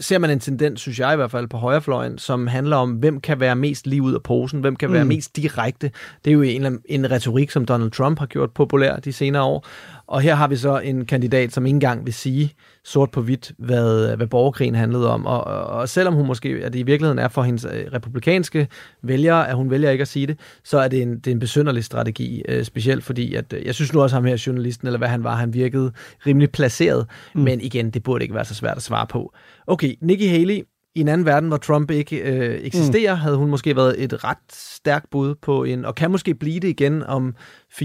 ser 0.00 0.18
man 0.18 0.30
en 0.30 0.40
tendens, 0.40 0.80
synes 0.80 0.98
jeg 0.98 1.12
i 1.12 1.16
hvert 1.16 1.30
fald, 1.30 1.48
på 1.48 1.56
højrefløjen, 1.56 2.18
som 2.18 2.46
handler 2.46 2.76
om, 2.76 2.90
hvem 2.92 3.20
kan 3.20 3.40
være 3.40 3.56
mest 3.56 3.86
lige 3.86 4.02
ud 4.02 4.14
af 4.14 4.22
posen, 4.22 4.60
hvem 4.60 4.76
kan 4.76 4.92
være 4.92 5.04
Mm. 5.04 5.08
mest 5.08 5.36
direkte. 5.36 5.90
Det 6.24 6.30
er 6.30 6.34
jo 6.34 6.42
en, 6.42 6.78
en 6.84 7.10
retorik, 7.10 7.50
som 7.50 7.64
Donald 7.64 7.90
Trump 7.90 8.18
har 8.18 8.26
gjort 8.26 8.50
populær 8.50 8.96
de 8.96 9.12
senere 9.12 9.42
år. 9.42 9.66
Og 10.14 10.20
her 10.20 10.34
har 10.34 10.48
vi 10.48 10.56
så 10.56 10.78
en 10.78 11.06
kandidat, 11.06 11.52
som 11.52 11.66
ikke 11.66 11.74
engang 11.74 12.06
vil 12.06 12.14
sige 12.14 12.52
sort 12.84 13.10
på 13.10 13.22
hvidt, 13.22 13.52
hvad, 13.58 14.16
hvad 14.16 14.26
borgerkrigen 14.26 14.74
handlede 14.74 15.10
om. 15.10 15.26
Og, 15.26 15.44
og, 15.44 15.66
og 15.66 15.88
selvom 15.88 16.14
hun 16.14 16.26
måske, 16.26 16.48
at 16.48 16.72
det 16.72 16.78
i 16.78 16.82
virkeligheden 16.82 17.18
er 17.18 17.28
for 17.28 17.42
hendes 17.42 17.64
øh, 17.64 17.92
republikanske 17.92 18.68
vælgere, 19.02 19.48
at 19.48 19.56
hun 19.56 19.70
vælger 19.70 19.90
ikke 19.90 20.02
at 20.02 20.08
sige 20.08 20.26
det, 20.26 20.38
så 20.64 20.78
er 20.78 20.88
det 20.88 21.02
en, 21.02 21.16
det 21.16 21.26
er 21.26 21.30
en 21.30 21.38
besynderlig 21.38 21.84
strategi, 21.84 22.42
øh, 22.48 22.64
specielt 22.64 23.04
fordi, 23.04 23.34
at 23.34 23.52
øh, 23.52 23.66
jeg 23.66 23.74
synes 23.74 23.92
nu 23.92 24.02
også, 24.02 24.16
at 24.16 24.22
ham 24.22 24.28
her 24.28 24.42
journalisten, 24.46 24.88
eller 24.88 24.98
hvad 24.98 25.08
han 25.08 25.24
var, 25.24 25.36
han 25.36 25.54
virkede 25.54 25.92
rimelig 26.26 26.50
placeret. 26.50 27.06
Mm. 27.34 27.40
Men 27.40 27.60
igen, 27.60 27.90
det 27.90 28.02
burde 28.02 28.24
ikke 28.24 28.34
være 28.34 28.44
så 28.44 28.54
svært 28.54 28.76
at 28.76 28.82
svare 28.82 29.06
på. 29.06 29.32
Okay, 29.66 29.94
Nikki 30.00 30.26
Haley, 30.26 30.62
i 30.94 31.00
en 31.00 31.08
anden 31.08 31.26
verden, 31.26 31.48
hvor 31.48 31.56
Trump 31.56 31.90
ikke 31.90 32.16
øh, 32.16 32.60
eksisterer, 32.62 33.14
mm. 33.14 33.20
havde 33.20 33.36
hun 33.36 33.50
måske 33.50 33.76
været 33.76 34.02
et 34.02 34.24
ret 34.24 34.36
stærkt 34.52 35.10
bud 35.10 35.34
på 35.34 35.64
en, 35.64 35.84
og 35.84 35.94
kan 35.94 36.10
måske 36.10 36.34
blive 36.34 36.60
det 36.60 36.68
igen 36.68 37.02
om 37.02 37.34
4-8 37.72 37.78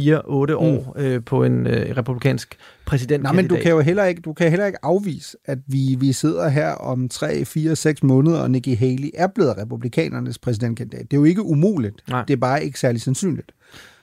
år 0.53 0.93
mm. 0.95 1.03
øh, 1.03 1.24
på 1.26 1.43
en 1.43 1.68
øh, 1.68 1.97
republikansk 1.97 2.57
præsident. 2.86 3.24
Nej, 3.24 3.34
men 3.34 3.47
du 3.47 3.55
kan 3.55 3.72
jo 3.72 3.80
heller 3.80 4.05
ikke, 4.05 4.22
du 4.22 4.34
kan 4.34 4.49
heller 4.49 4.66
ikke 4.66 4.86
afvise, 4.86 5.38
at 5.45 5.57
vi, 5.68 5.95
vi 5.99 6.14
sidder 6.14 6.49
her 6.49 6.72
om 6.72 7.10
3, 7.10 7.45
4, 7.45 7.76
6 7.76 8.03
måneder, 8.03 8.39
og 8.39 8.51
Nikki 8.51 8.74
Haley 8.74 9.10
er 9.14 9.28
blevet 9.28 9.57
republikanernes 9.57 10.38
præsidentkandidat. 10.38 11.12
Det 11.12 11.18
er 11.18 11.22
jo 11.22 11.26
ikke 11.26 11.43
umuligt. 11.43 11.95
Nej. 12.10 12.24
Det 12.28 12.34
er 12.34 12.38
bare 12.38 12.64
ikke 12.64 12.80
særlig 12.80 13.01
sandsynligt. 13.01 13.51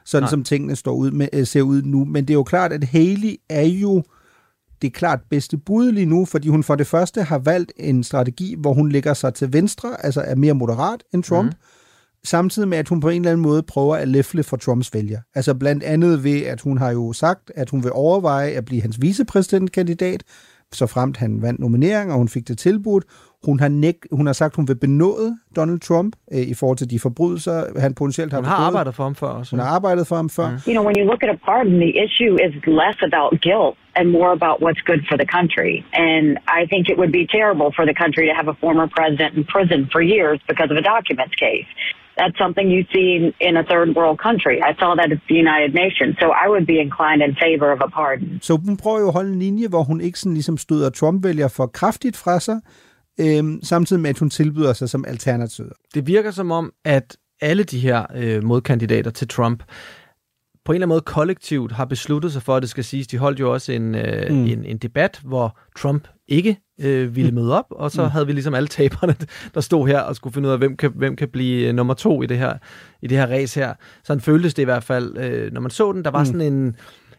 Sådan 0.04 0.22
Nej. 0.22 0.30
som 0.30 0.44
tingene 0.44 0.76
står 0.76 0.94
ud 0.94 1.10
med, 1.10 1.28
øh, 1.32 1.46
ser 1.46 1.62
ud 1.62 1.82
nu. 1.82 2.04
Men 2.04 2.24
det 2.24 2.30
er 2.30 2.38
jo 2.38 2.44
klart, 2.44 2.72
at 2.72 2.84
Haley 2.84 3.34
er 3.48 3.66
jo 3.66 4.02
det 4.82 4.92
klart 4.94 5.20
bedste 5.30 5.56
bud 5.56 5.92
lige 5.92 6.06
nu, 6.06 6.24
fordi 6.24 6.48
hun 6.48 6.62
for 6.62 6.74
det 6.74 6.86
første 6.86 7.22
har 7.22 7.38
valgt 7.38 7.72
en 7.76 8.04
strategi, 8.04 8.54
hvor 8.58 8.72
hun 8.72 8.88
ligger 8.88 9.14
sig 9.14 9.34
til 9.34 9.52
venstre, 9.52 9.88
altså 10.04 10.20
er 10.26 10.34
mere 10.34 10.54
moderat 10.54 11.02
end 11.14 11.22
Trump, 11.22 11.46
mm. 11.52 11.58
samtidig 12.24 12.68
med, 12.68 12.78
at 12.78 12.88
hun 12.88 13.00
på 13.00 13.08
en 13.08 13.20
eller 13.22 13.30
anden 13.30 13.42
måde 13.42 13.62
prøver 13.62 13.96
at 13.96 14.08
læfle 14.08 14.42
for 14.42 14.56
Trumps 14.56 14.94
vælger. 14.94 15.20
Altså 15.34 15.54
blandt 15.54 15.82
andet 15.82 16.24
ved, 16.24 16.42
at 16.42 16.60
hun 16.60 16.78
har 16.78 16.90
jo 16.90 17.12
sagt, 17.12 17.52
at 17.54 17.70
hun 17.70 17.82
vil 17.84 17.92
overveje 17.94 18.50
at 18.50 18.64
blive 18.64 18.82
hans 18.82 19.00
vicepræsidentkandidat, 19.02 20.22
så 20.72 20.86
fremt 20.86 21.16
han 21.16 21.42
vandt 21.42 21.60
nominering, 21.60 22.12
og 22.12 22.18
hun 22.18 22.28
fik 22.28 22.48
det 22.48 22.58
tilbudt. 22.58 23.04
Hun 23.46 23.60
har, 23.60 23.68
næg- 23.68 24.08
hun 24.12 24.26
har 24.26 24.32
sagt, 24.32 24.52
at 24.52 24.56
hun 24.56 24.68
vil 24.68 24.74
benåde 24.78 25.38
Donald 25.56 25.80
Trump 25.80 26.16
øh, 26.32 26.40
i 26.40 26.54
forhold 26.54 26.78
til 26.78 26.90
de 26.90 26.98
forbrydelser, 27.00 27.80
han 27.80 27.94
potentielt 27.94 28.32
har 28.32 28.38
Hun 28.40 28.44
har 28.44 28.56
begået. 28.56 28.66
arbejdet 28.66 28.94
for 28.94 29.02
ham 29.02 29.14
før 29.14 29.26
også. 29.26 29.50
Hun 29.56 29.60
har 29.60 29.66
arbejdet 29.66 30.06
for 30.06 30.16
ham 30.16 30.30
før. 30.30 30.48
You 30.68 30.72
know, 30.72 30.84
when 30.86 30.96
you 30.98 31.04
look 31.10 31.22
at 31.22 31.28
a 31.28 31.38
pardon, 31.48 31.72
the 31.84 31.92
issue 32.04 32.34
is 32.46 32.52
less 32.80 32.98
about 33.08 33.30
guilt 33.48 33.74
and 33.96 34.06
more 34.18 34.32
about 34.32 34.56
what's 34.64 34.82
good 34.90 35.02
for 35.08 35.16
the 35.22 35.28
country. 35.38 35.74
And 35.92 36.38
I 36.60 36.66
think 36.70 36.82
it 36.92 36.96
would 37.00 37.12
be 37.20 37.26
terrible 37.38 37.68
for 37.76 37.84
the 37.90 37.96
country 38.02 38.24
to 38.30 38.34
have 38.34 38.48
a 38.48 38.56
former 38.64 38.86
president 38.98 39.30
in 39.36 39.44
prison 39.44 39.88
for 39.92 40.00
years 40.02 40.38
because 40.50 40.70
of 40.72 40.76
a 40.76 40.84
documents 40.94 41.34
case. 41.46 41.68
That's 42.20 42.38
something 42.44 42.66
you 42.76 42.82
see 42.94 43.08
in, 43.18 43.24
in 43.48 43.54
a 43.62 43.64
third 43.72 43.88
world 43.98 44.18
country. 44.28 44.56
I 44.70 44.72
saw 44.80 44.90
that 45.00 45.08
at 45.16 45.20
the 45.30 45.38
United 45.44 45.72
Nations. 45.82 46.12
So 46.22 46.26
I 46.44 46.46
would 46.52 46.66
be 46.66 46.78
inclined 46.86 47.22
in 47.26 47.32
favor 47.44 47.68
of 47.76 47.80
a 47.86 47.90
pardon. 47.98 48.38
Så 48.42 48.56
hun 48.66 48.76
prøver 48.76 49.00
jo 49.00 49.06
at 49.08 49.12
holde 49.12 49.32
en 49.32 49.38
linje, 49.38 49.68
hvor 49.68 49.82
hun 49.82 50.00
ikke 50.00 50.18
sådan 50.18 50.34
ligesom 50.34 50.56
støder 50.58 50.90
Trump-vælger 50.90 51.48
for 51.48 51.66
kraftigt 51.66 52.16
fra 52.16 52.40
sig, 52.40 52.60
øhm, 53.20 53.60
samtidig 53.62 54.02
med, 54.02 54.10
at 54.10 54.18
hun 54.18 54.30
tilbyder 54.30 54.72
sig 54.72 54.88
som 54.88 55.04
alternativ. 55.08 55.64
Det 55.94 56.06
virker 56.06 56.30
som 56.30 56.50
om, 56.50 56.72
at 56.84 57.16
alle 57.40 57.64
de 57.64 57.78
her 57.78 58.06
øh, 58.14 58.44
modkandidater 58.44 59.10
til 59.10 59.28
Trump 59.28 59.62
på 60.66 60.72
en 60.72 60.76
eller 60.76 60.86
anden 60.86 60.94
måde 60.94 61.00
kollektivt 61.00 61.72
har 61.72 61.84
besluttet 61.84 62.32
sig 62.32 62.42
for, 62.42 62.56
at 62.56 62.62
det 62.62 62.70
skal 62.70 62.84
siges. 62.84 63.06
De 63.06 63.18
holdt 63.18 63.40
jo 63.40 63.52
også 63.52 63.72
en, 63.72 63.94
øh, 63.94 64.30
Mm. 64.30 64.36
mm. 64.36 64.44
en, 64.46 64.64
en 64.64 64.76
debat, 64.78 65.20
hvor 65.24 65.58
Trump 65.78 66.08
ikke 66.28 66.58
øh, 66.80 67.16
ville 67.16 67.32
møde 67.32 67.58
op, 67.58 67.64
og 67.70 67.90
så 67.90 68.00
Mm. 68.02 68.06
mm. 68.06 68.10
havde 68.10 68.26
vi 68.26 68.32
ligesom 68.32 68.54
alle 68.54 68.66
taberne, 68.68 69.14
der 69.54 69.60
stod 69.60 69.86
her 69.88 70.00
og 70.00 70.16
skulle 70.16 70.34
finde 70.34 70.46
ud 70.48 70.52
af, 70.52 70.58
hvem 70.58 70.76
kan, 70.76 70.92
hvem 70.94 71.16
kan 71.16 71.28
blive 71.28 71.68
øh, 71.68 71.74
nummer 71.74 71.94
to 71.94 72.22
i 72.22 72.26
det 72.26 72.38
her, 72.38 72.52
i 73.02 73.06
det 73.06 73.18
her 73.18 73.26
race 73.26 73.60
her. 73.60 73.74
Sådan 74.04 74.20
føltes 74.20 74.54
det 74.54 74.62
i 74.62 74.64
hvert 74.64 74.84
fald, 74.84 75.16
øh, 75.18 75.52
når 75.52 75.60
man 75.60 75.70
så 75.70 75.92
den. 75.92 76.04
Der 76.04 76.10
var 76.10 76.18
Mm. 76.20 76.26
sådan 76.26 76.40
en, 76.52 76.76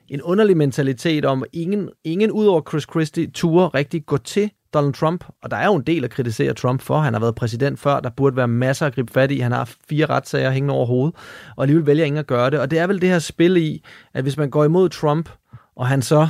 en 0.10 0.22
underlig 0.22 0.58
mentalitet 0.58 1.26
om, 1.26 1.44
at 1.44 1.50
ingen, 1.54 1.90
ingen 2.04 2.32
ud 2.32 2.46
over 2.46 2.62
Chris 2.70 2.84
Christie 2.92 3.28
turde 3.28 3.68
rigtig 3.68 4.06
gå 4.06 4.18
til 4.18 4.52
Donald 4.74 4.94
Trump, 4.94 5.24
og 5.44 5.52
der 5.52 5.58
er 5.58 5.66
jo 5.66 5.76
en 5.76 5.82
del 5.82 6.04
at 6.04 6.10
kritisere 6.10 6.54
Trump 6.54 6.82
for. 6.82 7.00
Han 7.00 7.14
har 7.14 7.20
været 7.20 7.36
præsident 7.36 7.80
før, 7.80 8.00
der 8.00 8.10
burde 8.10 8.36
være 8.36 8.48
masser 8.48 8.86
at 8.86 8.96
gribe 8.96 9.14
fat 9.14 9.32
i. 9.32 9.40
Han 9.40 9.52
har 9.52 9.70
fire 9.90 10.06
retssager 10.06 10.52
hængende 10.52 10.74
over 10.74 10.86
hovedet, 10.86 11.16
og 11.56 11.64
alligevel 11.64 11.86
vælger 11.86 12.06
ingen 12.06 12.20
at 12.20 12.28
gøre 12.28 12.50
det. 12.50 12.60
Og 12.60 12.72
det 12.72 12.80
er 12.80 12.88
vel 12.88 13.02
det 13.02 13.10
her 13.10 13.20
spil 13.20 13.58
i, 13.58 13.84
at 14.14 14.24
hvis 14.24 14.38
man 14.38 14.50
går 14.50 14.64
imod 14.66 14.90
Trump, 14.90 15.30
og 15.76 15.88
han 15.88 16.02
så, 16.02 16.28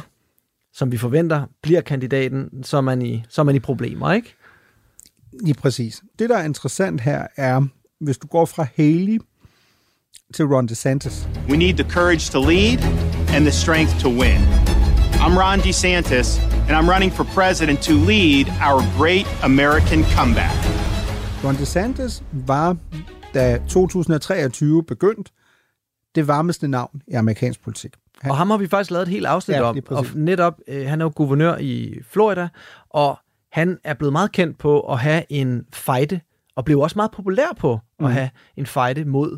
som 0.73 0.91
vi 0.91 0.97
forventer, 0.97 1.45
bliver 1.61 1.81
kandidaten, 1.81 2.63
så 2.63 2.77
er 2.77 2.81
man 2.81 3.01
i, 3.01 3.23
så 3.29 3.41
er 3.41 3.45
man 3.45 3.55
i 3.55 3.59
problemer, 3.59 4.11
ikke? 4.13 4.35
Lige 5.43 5.53
præcis. 5.53 6.03
Det, 6.19 6.29
der 6.29 6.37
er 6.37 6.43
interessant 6.43 7.01
her, 7.01 7.27
er, 7.35 7.61
hvis 7.99 8.17
du 8.17 8.27
går 8.27 8.45
fra 8.45 8.67
Haley 8.75 9.19
til 10.33 10.45
Ron 10.45 10.67
DeSantis. 10.67 11.27
We 11.49 11.57
need 11.57 11.73
the 11.73 11.91
courage 11.91 12.31
to 12.31 12.39
lead 12.39 12.79
and 13.35 13.43
the 13.43 13.51
strength 13.51 13.99
to 13.99 14.09
win. 14.09 14.41
I'm 15.19 15.37
Ron 15.39 15.59
DeSantis, 15.59 16.39
and 16.67 16.75
I'm 16.77 16.89
running 16.93 17.11
for 17.13 17.23
president 17.23 17.79
to 17.83 17.93
lead 17.93 18.45
our 18.67 18.79
great 18.99 19.27
American 19.43 19.99
comeback. 20.15 20.55
Ron 21.43 21.55
DeSantis 21.55 22.23
var, 22.31 22.77
da 23.33 23.57
2023 23.69 24.83
begyndte, 24.83 25.31
det 26.15 26.27
varmeste 26.27 26.67
navn 26.67 27.01
i 27.07 27.13
amerikansk 27.13 27.63
politik. 27.63 27.91
Han, 28.21 28.31
og 28.31 28.37
ham 28.37 28.49
har 28.49 28.57
vi 28.57 28.67
faktisk 28.67 28.91
lavet 28.91 29.01
et 29.07 29.11
helt 29.11 29.25
afsnit 29.25 29.55
Ja, 29.55 29.61
om. 29.61 29.77
Og 29.89 30.05
netop, 30.15 30.53
øh, 30.67 30.87
han 30.87 31.01
er 31.01 31.05
jo 31.05 31.11
guvernør 31.15 31.57
i 31.59 31.95
Florida, 32.11 32.47
og 32.89 33.19
han 33.51 33.77
er 33.83 33.93
blevet 33.93 34.11
meget 34.11 34.31
kendt 34.31 34.57
på 34.57 34.79
at 34.79 34.99
have 34.99 35.23
en 35.29 35.65
fejde, 35.73 36.19
og 36.55 36.65
blev 36.65 36.79
også 36.79 36.93
meget 36.95 37.11
populær 37.11 37.47
på 37.59 37.73
at 37.73 37.79
Mhm. 37.99 38.11
have 38.11 38.29
en 38.57 38.65
fejde 38.65 39.05
mod 39.05 39.37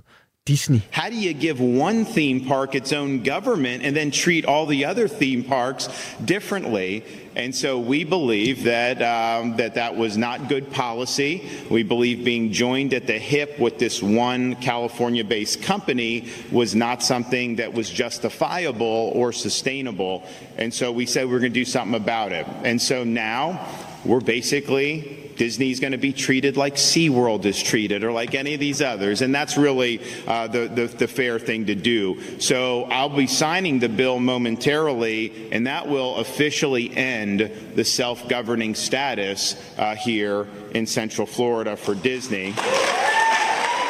Disney. 0.50 0.82
How 0.90 1.10
do 1.10 1.16
you 1.16 1.32
give 1.36 1.60
one 1.60 2.06
theme 2.06 2.44
park 2.44 2.74
its 2.74 2.92
own 2.92 3.22
government 3.22 3.84
and 3.84 3.96
then 3.96 4.10
treat 4.10 4.46
all 4.46 4.66
the 4.66 4.84
other 4.84 5.08
theme 5.08 5.44
parks 5.44 5.88
differently? 6.26 7.06
And 7.36 7.54
so 7.54 7.78
we 7.78 8.04
believe 8.04 8.64
that 8.64 9.00
um, 9.04 9.58
that 9.58 9.76
that 9.76 9.96
was 9.96 10.18
not 10.18 10.50
good 10.50 10.72
policy. 10.72 11.48
We 11.70 11.84
believe 11.84 12.26
being 12.26 12.52
joined 12.52 12.96
at 12.96 13.06
the 13.06 13.20
hip 13.20 13.60
with 13.60 13.78
this 13.78 14.02
one 14.02 14.56
California-based 14.56 15.62
company 15.62 16.30
was 16.52 16.74
not 16.74 17.04
something 17.04 17.58
that 17.58 17.72
was 17.72 17.88
justifiable 17.88 19.12
or 19.14 19.32
sustainable. 19.32 20.24
And 20.58 20.74
so 20.74 20.92
we 20.92 21.06
said 21.06 21.30
we're 21.30 21.42
going 21.42 21.54
to 21.54 21.60
do 21.60 21.64
something 21.64 21.94
about 21.94 22.32
it. 22.32 22.48
And 22.64 22.82
so 22.82 23.04
now 23.04 23.68
we're 24.04 24.20
basically 24.20 25.19
Disney's 25.40 25.80
going 25.80 25.94
to 25.94 25.98
be 26.10 26.14
treated 26.28 26.58
like 26.58 26.76
SeaWorld 26.76 27.46
is 27.46 27.64
treated 27.64 28.04
or 28.04 28.12
like 28.12 28.36
any 28.36 28.54
of 28.54 28.60
these 28.60 28.82
others. 28.82 29.22
And 29.22 29.34
that's 29.34 29.56
really 29.58 30.02
uh, 30.28 30.48
the, 30.48 30.68
the, 30.68 30.86
the 30.88 31.08
fair 31.08 31.40
thing 31.40 31.66
to 31.68 31.76
do. 31.76 32.20
So 32.40 32.84
I'll 32.92 33.16
be 33.16 33.28
signing 33.28 33.80
the 33.80 33.88
bill 33.88 34.20
momentarily, 34.20 35.32
and 35.54 35.66
that 35.66 35.88
will 35.88 36.16
officially 36.18 36.96
end 36.96 37.50
the 37.76 37.86
self 37.86 38.28
governing 38.28 38.76
status 38.76 39.56
uh, 39.78 39.96
here 39.96 40.46
in 40.76 40.86
Central 40.86 41.28
Florida 41.28 41.76
for 41.78 41.94
Disney. 41.94 42.54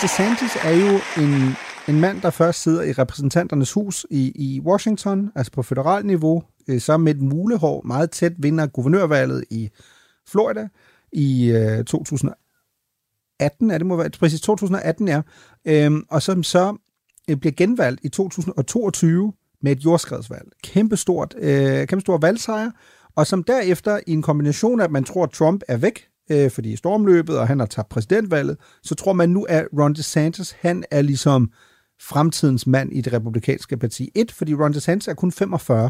DeSantis 0.02 0.56
er 0.64 0.72
jo 0.72 1.00
en, 1.24 1.56
en 1.88 2.02
mand, 2.02 2.22
der 2.22 2.30
først 2.30 2.64
sidder 2.64 2.84
i 2.84 2.92
repræsentanternes 2.92 3.72
hus 3.72 4.06
i, 4.10 4.32
i 4.36 4.62
Washington, 4.62 5.32
altså 5.36 5.52
på 5.52 5.64
federalt 5.64 6.06
niveau, 6.06 6.44
øh, 6.68 6.82
så 6.82 6.98
med 6.98 7.16
et 7.16 7.22
mulehår 7.22 7.82
meget 7.86 8.12
tæt 8.12 8.34
vinder 8.38 8.68
guvernørvalget 8.68 9.44
i 9.50 9.70
Florida 10.28 10.68
i 11.14 11.52
øh, 11.52 11.86
2018, 11.86 13.72
er 13.72 13.78
det 13.78 13.88
må 13.88 13.96
være, 13.96 14.10
præcis 14.10 14.42
2018, 14.42 15.08
ja, 15.08 15.22
øhm, 15.66 16.04
og 16.10 16.22
som 16.22 16.44
så 16.44 16.78
øh, 17.30 17.38
bliver 17.38 17.54
genvalgt 17.54 18.02
i 18.04 18.10
2022 18.10 19.34
med 19.62 19.72
et 19.72 19.86
jordskredsvalg. 19.86 20.48
Kæmpestort, 20.64 21.36
øh, 21.38 21.88
kæmpestor 21.88 22.18
valgsejr, 22.18 22.72
og 23.16 23.28
som 23.28 23.44
derefter 23.44 24.00
i 24.08 24.12
en 24.12 24.22
kombination 24.22 24.80
af, 24.80 24.84
at 24.84 24.92
man 24.92 25.04
tror, 25.04 25.24
at 25.24 25.32
Trump 25.32 25.64
er 25.68 25.78
væk, 25.78 26.08
øh, 26.32 26.52
fordi 26.52 26.76
stormløbet, 26.76 27.40
og 27.40 27.48
han 27.48 27.60
har 27.60 27.66
tabt 27.66 27.90
præsidentvalget, 27.90 28.58
så 28.84 28.96
tror 28.96 29.14
man 29.14 29.30
nu, 29.30 29.44
at 29.44 29.68
Ron 29.80 29.94
DeSantis, 29.94 30.52
han 30.52 30.84
er 30.92 31.02
ligesom 31.02 31.52
fremtidens 32.02 32.68
mand 32.68 32.94
i 32.94 33.02
det 33.02 33.14
republikanske 33.14 33.78
parti. 33.78 34.10
Et, 34.16 34.32
fordi 34.32 34.54
Ron 34.56 34.74
DeSantis 34.74 35.08
er 35.08 35.14
kun 35.14 35.32
45, 35.32 35.90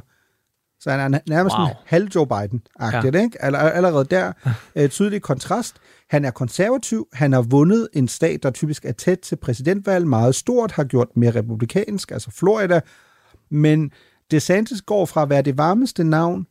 så 0.80 0.92
han 0.92 1.14
er 1.14 1.20
nærmest 1.30 1.56
wow. 1.58 1.68
En 1.68 1.74
halv 1.86 2.10
Joe 2.16 2.28
Biden-agtigt, 2.28 3.16
ja. 3.16 3.22
ikke? 3.24 3.44
Aller, 3.44 3.60
allerede 3.60 4.06
der, 4.06 4.32
øh, 4.76 4.90
tydelig 4.90 5.22
kontrast. 5.22 5.76
Han 6.10 6.26
er 6.26 6.32
konservativ, 6.32 7.08
han 7.14 7.34
har 7.34 7.42
vundet 7.42 7.88
en 7.94 8.08
stat, 8.08 8.44
der 8.44 8.52
typisk 8.52 8.86
er 8.86 8.92
tæt 8.92 9.20
til 9.20 9.36
præsidentvalg, 9.36 10.08
meget 10.08 10.36
stort, 10.36 10.72
har 10.72 10.84
gjort 10.84 11.08
mere 11.16 11.32
republikansk, 11.32 12.12
altså 12.12 12.32
Florida, 12.32 12.82
men 13.52 13.92
DeSantis 14.32 14.82
går 14.82 15.06
fra 15.06 15.22
at 15.22 15.30
være 15.30 15.42
det 15.42 15.58
varmeste 15.58 16.04
navn, 16.04 16.46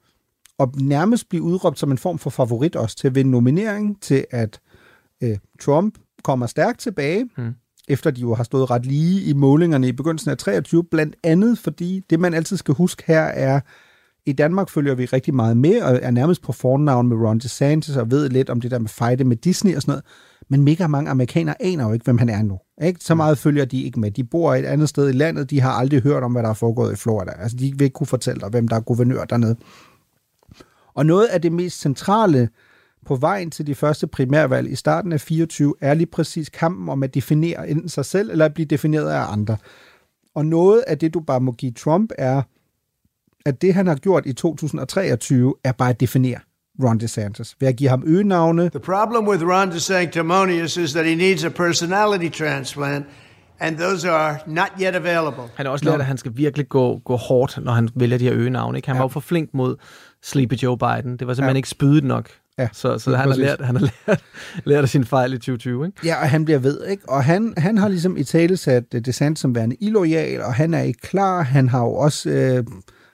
og 0.59 0.73
nærmest 0.81 1.29
blive 1.29 1.43
udråbt 1.43 1.79
som 1.79 1.91
en 1.91 1.99
form 1.99 2.19
for 2.19 2.31
favorit 2.31 2.77
også 2.77 2.97
til 2.97 3.07
at 3.09 3.15
vinde 3.15 3.31
nominering, 3.31 4.03
til 4.03 4.25
at 4.31 4.61
øh, 5.23 5.37
Trump 5.61 5.99
kommer 6.25 6.47
stærkt 6.47 6.81
tilbage, 6.81 7.29
Mm. 7.37 7.55
efter 7.89 8.11
de 8.11 8.21
jo 8.21 8.35
har 8.35 8.45
stået 8.45 8.71
ret 8.71 8.87
lige 8.87 9.23
i 9.23 9.33
målingerne 9.33 9.89
i 9.89 9.93
begyndelsen 9.93 10.31
af 10.31 10.39
23, 10.39 10.85
blandt 10.85 11.17
andet 11.25 11.59
fordi 11.59 12.01
det, 12.11 12.21
man 12.21 12.35
altid 12.35 12.57
skal 12.57 12.75
huske 12.75 13.03
her, 13.07 13.21
er 13.23 13.61
I 14.29 14.33
Danmark 14.33 14.69
følger 14.71 14.95
vi 14.95 15.05
rigtig 15.05 15.35
meget 15.35 15.57
med, 15.57 15.83
og 15.83 15.99
er 16.03 16.11
nærmest 16.11 16.43
på 16.43 16.53
fornavn 16.53 17.09
med 17.09 17.17
Ron 17.17 17.39
DeSantis, 17.39 17.97
og 17.97 18.11
ved 18.11 18.29
lidt 18.29 18.51
om 18.51 18.61
det 18.61 18.71
der 18.71 18.79
med 18.79 18.89
fejde 18.89 19.25
med 19.25 19.37
Disney 19.37 19.77
og 19.77 19.83
sådan 19.83 19.93
noget. 19.93 20.05
Men 20.49 20.63
mega 20.63 20.87
mange 20.87 21.11
amerikanere 21.11 21.63
aner 21.63 21.87
jo 21.87 21.93
ikke, 21.93 22.05
hvem 22.05 22.19
han 22.19 22.29
er 22.29 22.43
nu. 22.43 22.59
Ikke? 22.83 23.05
Så 23.05 23.15
meget 23.15 23.39
følger 23.39 23.65
de 23.65 23.83
ikke 23.83 24.01
med. 24.01 24.11
De 24.11 24.25
bor 24.25 24.55
et 24.55 24.65
andet 24.65 24.89
sted 24.89 25.09
i 25.09 25.13
landet, 25.13 25.51
de 25.51 25.61
har 25.61 25.71
aldrig 25.71 26.03
hørt 26.03 26.23
om, 26.23 26.33
hvad 26.33 26.43
der 26.43 26.49
er 26.49 26.55
foregået 26.55 26.93
i 26.93 26.97
Florida. 26.97 27.33
Altså, 27.39 27.57
de 27.57 27.73
vil 27.77 27.85
ikke 27.85 27.95
kunne 27.95 28.07
fortælle 28.07 28.41
dig, 28.41 28.49
hvem 28.49 28.69
der 28.69 28.77
er 28.77 28.81
guvernør 28.81 29.25
dernede. 29.25 29.57
Og 30.95 31.07
noget 31.07 31.27
af 31.27 31.43
det 31.43 31.53
mest 31.53 31.81
centrale 31.81 32.49
på 33.07 33.17
vejen 33.17 33.51
til 33.51 33.67
de 33.67 33.75
første 33.75 34.07
primærvalg 34.07 34.71
i 34.71 34.75
starten 34.75 35.13
af 35.13 35.21
24 35.21 35.75
er 35.81 35.95
lige 35.95 36.07
præcis 36.07 36.49
kampen 36.49 36.89
om 36.89 37.03
at 37.03 37.15
definere 37.15 37.69
enten 37.69 37.89
sig 37.89 38.05
selv 38.05 38.31
eller 38.31 38.45
at 38.45 38.55
blive 38.55 38.67
defineret 38.67 39.11
af 39.11 39.33
andre. 39.33 39.57
Og 40.35 40.47
noget 40.47 40.85
af 40.87 40.99
det, 40.99 41.15
du 41.15 41.21
bare 41.21 41.41
må 41.41 41.53
give 41.53 41.73
Trump, 41.73 42.13
er, 42.19 42.43
at 43.47 43.63
det, 43.63 43.75
han 43.75 43.87
har 43.87 43.95
gjort 43.95 44.27
i 44.27 44.33
2023, 44.33 45.55
er 45.65 45.73
bare 45.73 45.91
at 45.91 46.01
definere 46.01 46.39
Ron 46.85 46.99
DeSantis 46.99 47.57
ved 47.61 47.69
at 47.69 47.77
give 47.77 47.91
ham 47.91 48.03
øgenavne. 48.07 48.71
The 48.71 48.81
problem 48.81 49.29
with 49.29 49.45
Ron 49.45 49.71
DeSanctimonious 49.71 50.77
is 50.77 50.93
that 50.93 51.07
he 51.07 51.15
needs 51.15 51.45
a 51.45 51.49
personality 51.49 52.39
transplant, 52.43 53.07
and 53.61 53.77
those 53.77 54.11
are 54.11 54.39
not 54.47 54.71
yet 54.81 54.95
available. 54.95 55.45
Han 55.55 55.67
har 55.67 55.73
også 55.73 55.85
lært, 55.85 56.01
at 56.01 56.07
han 56.07 56.19
skal 56.19 56.33
virkelig 56.35 56.69
gå, 56.69 56.99
gå 57.05 57.17
hårdt, 57.17 57.59
når 57.65 57.73
han 57.73 57.89
vælger 57.95 58.19
de 58.19 58.25
her 58.25 58.35
øgenavne. 58.35 58.79
Ikke? 58.79 58.89
Han 58.89 58.97
ja. 58.97 58.99
var 58.99 59.05
jo 59.05 59.09
for 59.09 59.21
flink 59.21 59.51
mod 59.55 59.77
Sleepy 60.23 60.55
Joe 60.55 60.79
Biden. 60.79 61.17
Det 61.17 61.27
var 61.27 61.35
simpelthen 61.35 61.57
ja. 61.57 61.57
ikke 61.57 61.69
spydet 61.69 62.05
nok. 62.05 62.31
Ja, 62.59 62.69
så 62.73 62.99
så 62.99 63.17
han, 63.17 63.29
har 63.29 63.37
lært, 63.37 63.61
han 63.61 63.77
har 63.77 63.91
lært, 64.07 64.25
lært 64.65 64.83
af 64.83 64.89
sin 64.89 65.05
fejl 65.05 65.33
i 65.33 65.37
2020. 65.37 65.87
Ikke? 65.87 65.99
Ja, 66.05 66.23
og 66.23 66.31
han 66.31 66.45
bliver 66.45 66.59
ved. 66.59 66.87
Ikke? 66.87 67.09
Og 67.09 67.25
han, 67.25 67.55
han 67.57 67.79
har 67.79 67.89
ligesom 67.89 68.17
i 68.17 68.25
tale 68.25 68.57
sat 68.57 68.93
DeSantis 68.93 69.41
som 69.41 69.55
værende 69.55 69.77
illoyal, 69.81 70.41
og 70.41 70.55
han 70.55 70.75
er 70.75 70.83
ikke 70.83 71.01
klar. 71.01 71.43
Han 71.43 71.69
har 71.69 71.81
jo 71.81 71.95
også... 71.95 72.31
Øh, 72.31 72.65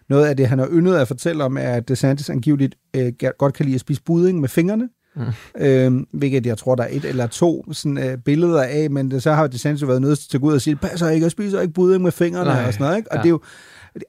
noget 0.09 0.27
af 0.27 0.37
det, 0.37 0.47
han 0.47 0.59
har 0.59 0.69
yndet 0.73 0.97
at 0.97 1.09
fortælle 1.09 1.45
om, 1.45 1.57
er, 1.57 1.61
at 1.61 1.89
DeSantis 1.89 2.31
angiveligt 2.31 2.75
øh, 2.97 3.13
godt 3.39 3.55
kan 3.55 3.65
lide 3.65 3.75
at 3.75 3.81
spise 3.81 4.03
budding 4.03 4.41
med 4.41 4.49
fingrene. 4.49 4.89
Mm. 5.17 5.23
Øhm, 5.61 6.07
hvilket 6.13 6.47
jeg 6.47 6.59
tror, 6.59 6.75
der 6.75 6.83
er 6.85 6.89
et 6.91 7.05
eller 7.05 7.27
to 7.27 7.73
sådan, 7.73 7.99
øh, 7.99 8.19
billeder 8.19 8.63
af, 8.63 8.91
men 8.91 9.11
det, 9.11 9.23
så 9.23 9.33
har 9.33 9.47
DeSantis 9.47 9.83
jo 9.83 9.87
været 9.87 10.01
nødt 10.03 10.19
til 10.19 10.37
at 10.37 10.41
gå 10.41 10.47
ud 10.47 10.55
og 10.55 10.61
sige, 10.61 10.77
passer 10.77 11.09
ikke, 11.09 11.25
jeg 11.25 11.31
spiser 11.31 11.61
ikke 11.61 11.75
budding 11.75 12.03
med 12.03 12.13
fingrene 12.13 12.45
Nej. 12.45 12.67
og 12.67 12.73
sådan 12.73 12.85
noget. 12.85 12.97
Ikke? 12.97 13.13
Og 13.13 13.17
ja. 13.17 13.23
det 13.23 13.27
er 13.27 13.31
jo, 13.31 13.41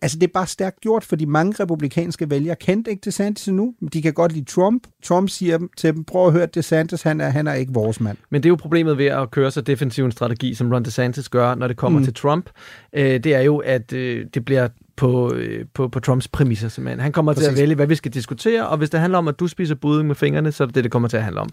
altså 0.01 0.19
det 0.19 0.27
er 0.27 0.31
bare 0.33 0.47
stærkt 0.47 0.81
gjort, 0.81 1.03
fordi 1.03 1.25
mange 1.25 1.63
republikanske 1.63 2.29
vælgere 2.29 2.55
kendte 2.55 2.91
ikke 2.91 3.01
DeSantis 3.05 3.47
endnu. 3.47 3.73
De 3.93 4.01
kan 4.01 4.13
godt 4.13 4.31
lide 4.31 4.45
Trump. 4.45 4.87
Trump 5.03 5.29
siger 5.29 5.59
til 5.77 5.93
dem, 5.93 6.03
prøv 6.03 6.27
at 6.27 6.33
høre, 6.33 6.45
DeSantis, 6.45 7.01
han 7.01 7.21
er, 7.21 7.29
han 7.29 7.47
er 7.47 7.53
ikke 7.53 7.73
vores 7.73 7.99
mand. 7.99 8.17
Men 8.29 8.43
det 8.43 8.47
er 8.47 8.51
jo 8.51 8.55
problemet 8.55 8.97
ved 8.97 9.05
at 9.05 9.31
køre 9.31 9.51
så 9.51 9.61
defensiv 9.61 10.05
en 10.05 10.11
strategi, 10.11 10.53
som 10.53 10.71
Ron 10.71 10.83
DeSantis 10.83 11.29
gør, 11.29 11.55
når 11.55 11.67
det 11.67 11.77
kommer 11.77 11.99
mm. 11.99 12.05
til 12.05 12.13
Trump. 12.13 12.49
Øh, 12.93 13.23
det 13.23 13.35
er 13.35 13.41
jo, 13.41 13.57
at 13.57 13.93
øh, 13.93 14.25
det 14.33 14.45
bliver 14.45 14.67
på, 14.97 15.33
øh, 15.33 15.65
på, 15.73 15.87
på 15.87 15.99
Trumps 15.99 16.27
præmisser 16.27 16.69
simpelthen. 16.69 16.99
Han 16.99 17.11
kommer 17.11 17.33
Præcis. 17.33 17.47
til 17.47 17.51
at 17.51 17.61
vælge, 17.61 17.75
hvad 17.75 17.87
vi 17.87 17.95
skal 17.95 18.13
diskutere, 18.13 18.67
og 18.67 18.77
hvis 18.77 18.89
det 18.89 18.99
handler 18.99 19.17
om, 19.17 19.27
at 19.27 19.39
du 19.39 19.47
spiser 19.47 19.75
budding 19.75 20.07
med 20.07 20.15
fingrene, 20.15 20.51
så 20.51 20.63
er 20.63 20.65
det 20.65 20.75
det, 20.75 20.83
det 20.83 20.91
kommer 20.91 21.09
til 21.09 21.17
at 21.17 21.23
handle 21.23 21.41
om 21.41 21.49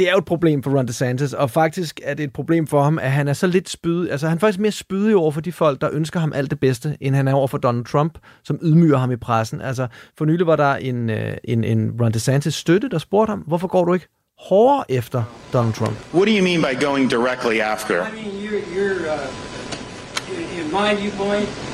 det 0.00 0.08
er 0.08 0.12
jo 0.12 0.18
et 0.18 0.24
problem 0.24 0.62
for 0.62 0.70
Ron 0.78 0.86
DeSantis, 0.86 1.32
og 1.32 1.50
faktisk 1.50 2.00
er 2.04 2.14
det 2.14 2.24
et 2.24 2.32
problem 2.32 2.66
for 2.66 2.82
ham, 2.82 2.98
at 2.98 3.10
han 3.10 3.28
er 3.28 3.32
så 3.32 3.46
lidt 3.46 3.68
spydig. 3.68 4.10
Altså, 4.10 4.28
han 4.28 4.36
er 4.36 4.40
faktisk 4.40 4.58
mere 4.58 4.72
spydig 4.72 5.16
over 5.16 5.30
for 5.30 5.40
de 5.40 5.52
folk, 5.52 5.80
der 5.80 5.88
ønsker 5.92 6.20
ham 6.20 6.32
alt 6.32 6.50
det 6.50 6.60
bedste, 6.60 6.96
end 7.00 7.14
han 7.14 7.28
er 7.28 7.34
over 7.34 7.46
for 7.46 7.58
Donald 7.58 7.84
Trump, 7.84 8.18
som 8.44 8.58
ydmyger 8.62 8.98
ham 8.98 9.10
i 9.10 9.16
pressen. 9.16 9.60
Altså, 9.60 9.86
for 10.18 10.24
nylig 10.24 10.46
var 10.46 10.56
der 10.56 10.74
en, 10.74 11.10
øh, 11.10 11.36
en, 11.44 11.64
en 11.64 11.96
Ron 12.00 12.12
DeSantis 12.12 12.54
støtte, 12.54 12.88
der 12.88 12.98
spurgte 12.98 13.30
ham, 13.30 13.38
hvorfor 13.38 13.68
går 13.68 13.84
du 13.84 13.94
ikke 13.94 14.06
hårdere 14.38 14.84
efter 14.88 15.22
Donald 15.52 15.74
Trump? 15.74 15.96
What 16.14 16.26
do 16.26 16.32
you 16.32 16.44
mean 16.44 16.60
by 16.60 16.84
going 16.84 17.10
directly 17.10 17.58
after? 17.58 18.06
I 18.06 18.12
mean, 18.14 18.32
you're, 18.44 18.64
you're 18.76 19.00
uh, 19.14 20.60
in 20.60 20.66
my 20.72 20.94
viewpoint, 21.00 21.69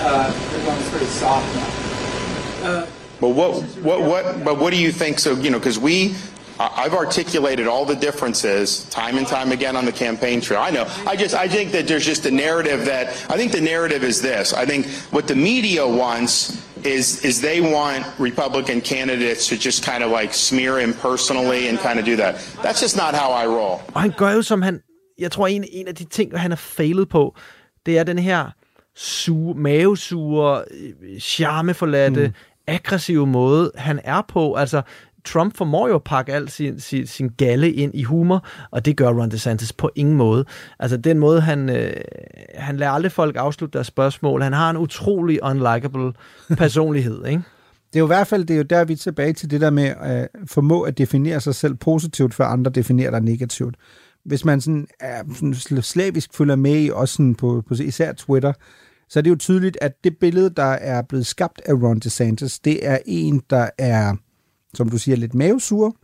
uh, 0.00 0.30
sort 0.90 1.02
soft 1.02 1.54
now. 1.54 2.68
Uh, 2.68 2.86
but 3.20 3.28
what, 3.28 3.62
what, 3.78 4.00
what, 4.02 4.44
but 4.44 4.58
what 4.58 4.70
do 4.72 4.80
you 4.80 4.92
think? 4.92 5.18
So, 5.18 5.34
you 5.34 5.50
know, 5.50 5.58
because 5.58 5.78
we 5.78 6.14
I've 6.58 6.94
articulated 6.94 7.66
all 7.66 7.84
the 7.84 7.96
differences 7.96 8.84
time 8.90 9.18
and 9.18 9.26
time 9.26 9.50
again 9.50 9.76
on 9.76 9.84
the 9.84 9.92
campaign 9.92 10.40
trail. 10.40 10.60
I 10.60 10.70
know. 10.70 10.86
I 11.06 11.16
just 11.16 11.34
I 11.34 11.48
think 11.48 11.72
that 11.72 11.88
there's 11.88 12.06
just 12.06 12.26
a 12.26 12.30
narrative 12.30 12.84
that 12.84 13.08
I 13.28 13.36
think 13.36 13.52
the 13.52 13.60
narrative 13.60 14.04
is 14.04 14.20
this. 14.22 14.52
I 14.52 14.64
think 14.64 14.86
what 15.10 15.26
the 15.26 15.34
media 15.34 15.86
wants 15.86 16.62
is 16.84 17.24
is 17.24 17.40
they 17.40 17.60
want 17.60 18.06
Republican 18.18 18.80
candidates 18.80 19.48
to 19.48 19.56
just 19.56 19.84
kind 19.84 20.04
of 20.04 20.10
like 20.10 20.32
smear 20.32 20.78
him 20.78 20.92
personally 20.94 21.68
and 21.68 21.78
kind 21.78 21.98
of 21.98 22.04
do 22.04 22.16
that. 22.16 22.34
That's 22.62 22.80
just 22.80 22.96
not 22.96 23.14
how 23.14 23.32
I 23.32 23.46
roll. 23.46 23.80
Han 23.96 24.12
gør 24.16 24.30
jo 24.30 24.42
som 24.42 24.62
han 24.62 24.80
jeg 25.18 25.32
tror 25.32 25.46
en 25.46 25.64
en 25.72 25.88
af 25.88 25.94
de 25.94 26.04
ting 26.04 26.38
han 26.38 26.52
er 26.52 26.56
failet 26.56 27.08
på, 27.08 27.36
det 27.86 27.98
er 27.98 28.04
den 28.04 28.18
her 28.18 28.50
su 28.96 29.54
mavesure, 29.56 30.64
charmeforladte, 31.20 32.26
mm. 32.26 32.34
aggressive 32.66 33.26
måde, 33.26 33.70
han 33.74 34.00
er 34.04 34.22
på. 34.28 34.54
Altså, 34.54 34.82
Trump 35.24 35.56
formår 35.56 35.88
jo 35.88 35.94
at 35.94 36.02
pakke 36.02 36.32
al 36.32 36.48
sin, 36.48 36.80
sin, 36.80 37.06
sin 37.06 37.28
galle 37.28 37.72
ind 37.72 37.94
i 37.94 38.02
humor, 38.02 38.46
og 38.70 38.84
det 38.84 38.96
gør 38.96 39.08
Ron 39.08 39.30
DeSantis 39.30 39.72
på 39.72 39.90
ingen 39.94 40.16
måde. 40.16 40.44
Altså 40.78 40.96
den 40.96 41.18
måde, 41.18 41.40
han, 41.40 41.70
øh, 41.70 41.96
han 42.54 42.76
lader 42.76 42.92
aldrig 42.92 43.12
folk 43.12 43.36
afslutte 43.36 43.72
deres 43.72 43.86
spørgsmål. 43.86 44.42
Han 44.42 44.52
har 44.52 44.70
en 44.70 44.76
utrolig 44.76 45.38
unlikable 45.42 46.12
personlighed, 46.56 47.26
ikke? 47.26 47.42
Det 47.92 47.98
er 47.98 48.00
jo 48.00 48.06
i 48.06 48.14
hvert 48.16 48.26
fald, 48.26 48.44
det 48.44 48.54
er 48.54 48.58
jo 48.58 48.62
der, 48.62 48.84
vi 48.84 48.92
er 48.92 48.96
tilbage 48.96 49.32
til 49.32 49.50
det 49.50 49.60
der 49.60 49.70
med 49.70 49.94
at 50.00 50.28
formå 50.46 50.82
at 50.82 50.98
definere 50.98 51.40
sig 51.40 51.54
selv 51.54 51.74
positivt, 51.74 52.34
før 52.34 52.44
andre 52.44 52.70
definerer 52.70 53.10
dig 53.10 53.20
negativt. 53.20 53.76
Hvis 54.24 54.44
man 54.44 54.60
sådan 54.60 54.86
er 55.00 55.22
sådan 55.34 55.82
slavisk 55.82 56.34
følger 56.34 56.56
med 56.56 56.80
i, 56.82 56.90
også 56.90 57.14
sådan 57.14 57.34
på, 57.34 57.62
på 57.68 57.74
især 57.74 58.12
Twitter, 58.12 58.52
så 59.14 59.20
er 59.20 59.22
det 59.22 59.30
jo 59.30 59.36
tydeligt, 59.36 59.78
at 59.80 60.04
det 60.04 60.18
billede, 60.18 60.50
der 60.50 60.62
er 60.62 61.02
blevet 61.02 61.26
skabt 61.26 61.60
af 61.66 61.72
Ron 61.72 61.98
DeSantis, 61.98 62.58
det 62.58 62.86
er 62.86 62.98
en, 63.06 63.42
der 63.50 63.70
er 63.78 64.16
som 64.76 64.88
du 64.88 64.98
siger, 64.98 65.16
lidt 65.16 65.34
mavesur, 65.34 65.96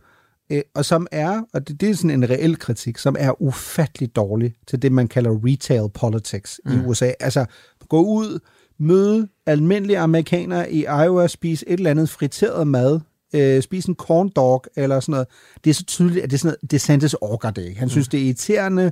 øh, 0.51 0.61
og 0.73 0.85
som 0.85 1.07
er, 1.11 1.41
og 1.53 1.67
det, 1.67 1.81
det 1.81 1.89
er 1.89 1.93
sådan 1.93 2.11
en 2.11 2.29
reel 2.29 2.59
kritik, 2.59 2.97
som 2.97 3.15
er 3.19 3.41
ufattelig 3.41 4.15
dårlig 4.15 4.53
til 4.67 4.81
det, 4.81 4.91
man 4.91 5.07
kalder 5.07 5.39
retail 5.45 5.89
politics 5.93 6.61
mm. 6.65 6.71
i 6.71 6.85
USA. 6.85 7.11
Altså, 7.19 7.45
gå 7.89 8.01
ud, 8.01 8.39
møde 8.79 9.27
almindelige 9.45 9.99
amerikanere 9.99 10.71
i 10.71 10.81
Iowa, 10.81 11.27
spise 11.27 11.69
et 11.69 11.73
eller 11.77 11.91
andet 11.91 12.09
friteret 12.09 12.67
mad, 12.67 12.99
øh, 13.35 13.61
spise 13.61 13.89
en 13.89 13.95
corn 13.95 14.29
dog 14.35 14.63
eller 14.75 14.99
sådan 14.99 15.11
noget. 15.11 15.27
Det 15.63 15.69
er 15.69 15.73
så 15.73 15.85
tydeligt, 15.85 16.23
at 16.23 16.29
det 16.31 16.37
er 16.37 16.39
sådan 16.39 16.55
noget, 16.61 16.71
DeSantis 16.71 17.13
orker 17.13 17.51
det 17.51 17.65
ikke. 17.65 17.79
Han 17.79 17.89
synes, 17.89 18.07
mm. 18.07 18.09
det 18.09 18.19
er 18.19 18.25
irriterende, 18.25 18.91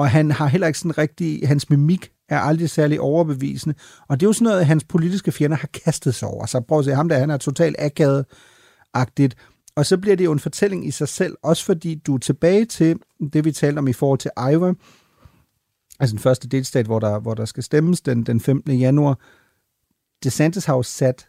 og 0.00 0.10
han 0.10 0.30
har 0.30 0.46
heller 0.46 0.66
ikke 0.66 0.78
sådan 0.78 0.98
rigtig, 0.98 1.48
hans 1.48 1.70
mimik 1.70 2.12
er 2.28 2.38
aldrig 2.38 2.70
særlig 2.70 3.00
overbevisende. 3.00 3.74
Og 4.08 4.20
det 4.20 4.26
er 4.26 4.28
jo 4.28 4.32
sådan 4.32 4.44
noget, 4.44 4.66
hans 4.66 4.84
politiske 4.84 5.32
fjender 5.32 5.56
har 5.56 5.68
kastet 5.84 6.14
sig 6.14 6.28
over. 6.28 6.46
Så 6.46 6.60
prøv 6.60 6.78
at 6.78 6.84
se 6.84 6.94
ham 6.94 7.08
der, 7.08 7.18
han 7.18 7.30
er 7.30 7.36
totalt 7.36 7.76
akavet, 7.78 8.24
agtigt 8.94 9.36
Og 9.76 9.86
så 9.86 9.98
bliver 9.98 10.16
det 10.16 10.24
jo 10.24 10.32
en 10.32 10.38
fortælling 10.38 10.86
i 10.86 10.90
sig 10.90 11.08
selv, 11.08 11.36
også 11.42 11.64
fordi 11.64 11.94
du 11.94 12.14
er 12.14 12.18
tilbage 12.18 12.64
til 12.64 12.98
det, 13.32 13.44
vi 13.44 13.52
talte 13.52 13.78
om 13.78 13.88
i 13.88 13.92
forhold 13.92 14.18
til 14.18 14.30
Iowa, 14.50 14.74
altså 16.00 16.12
den 16.14 16.18
første 16.18 16.48
delstat, 16.48 16.86
hvor 16.86 16.98
der, 16.98 17.20
hvor 17.20 17.34
der 17.34 17.44
skal 17.44 17.62
stemmes 17.62 18.00
den, 18.00 18.22
den 18.22 18.40
15. 18.40 18.78
januar. 18.78 19.18
DeSantis 20.24 20.64
har 20.64 20.76
jo 20.76 20.82
sat 20.82 21.28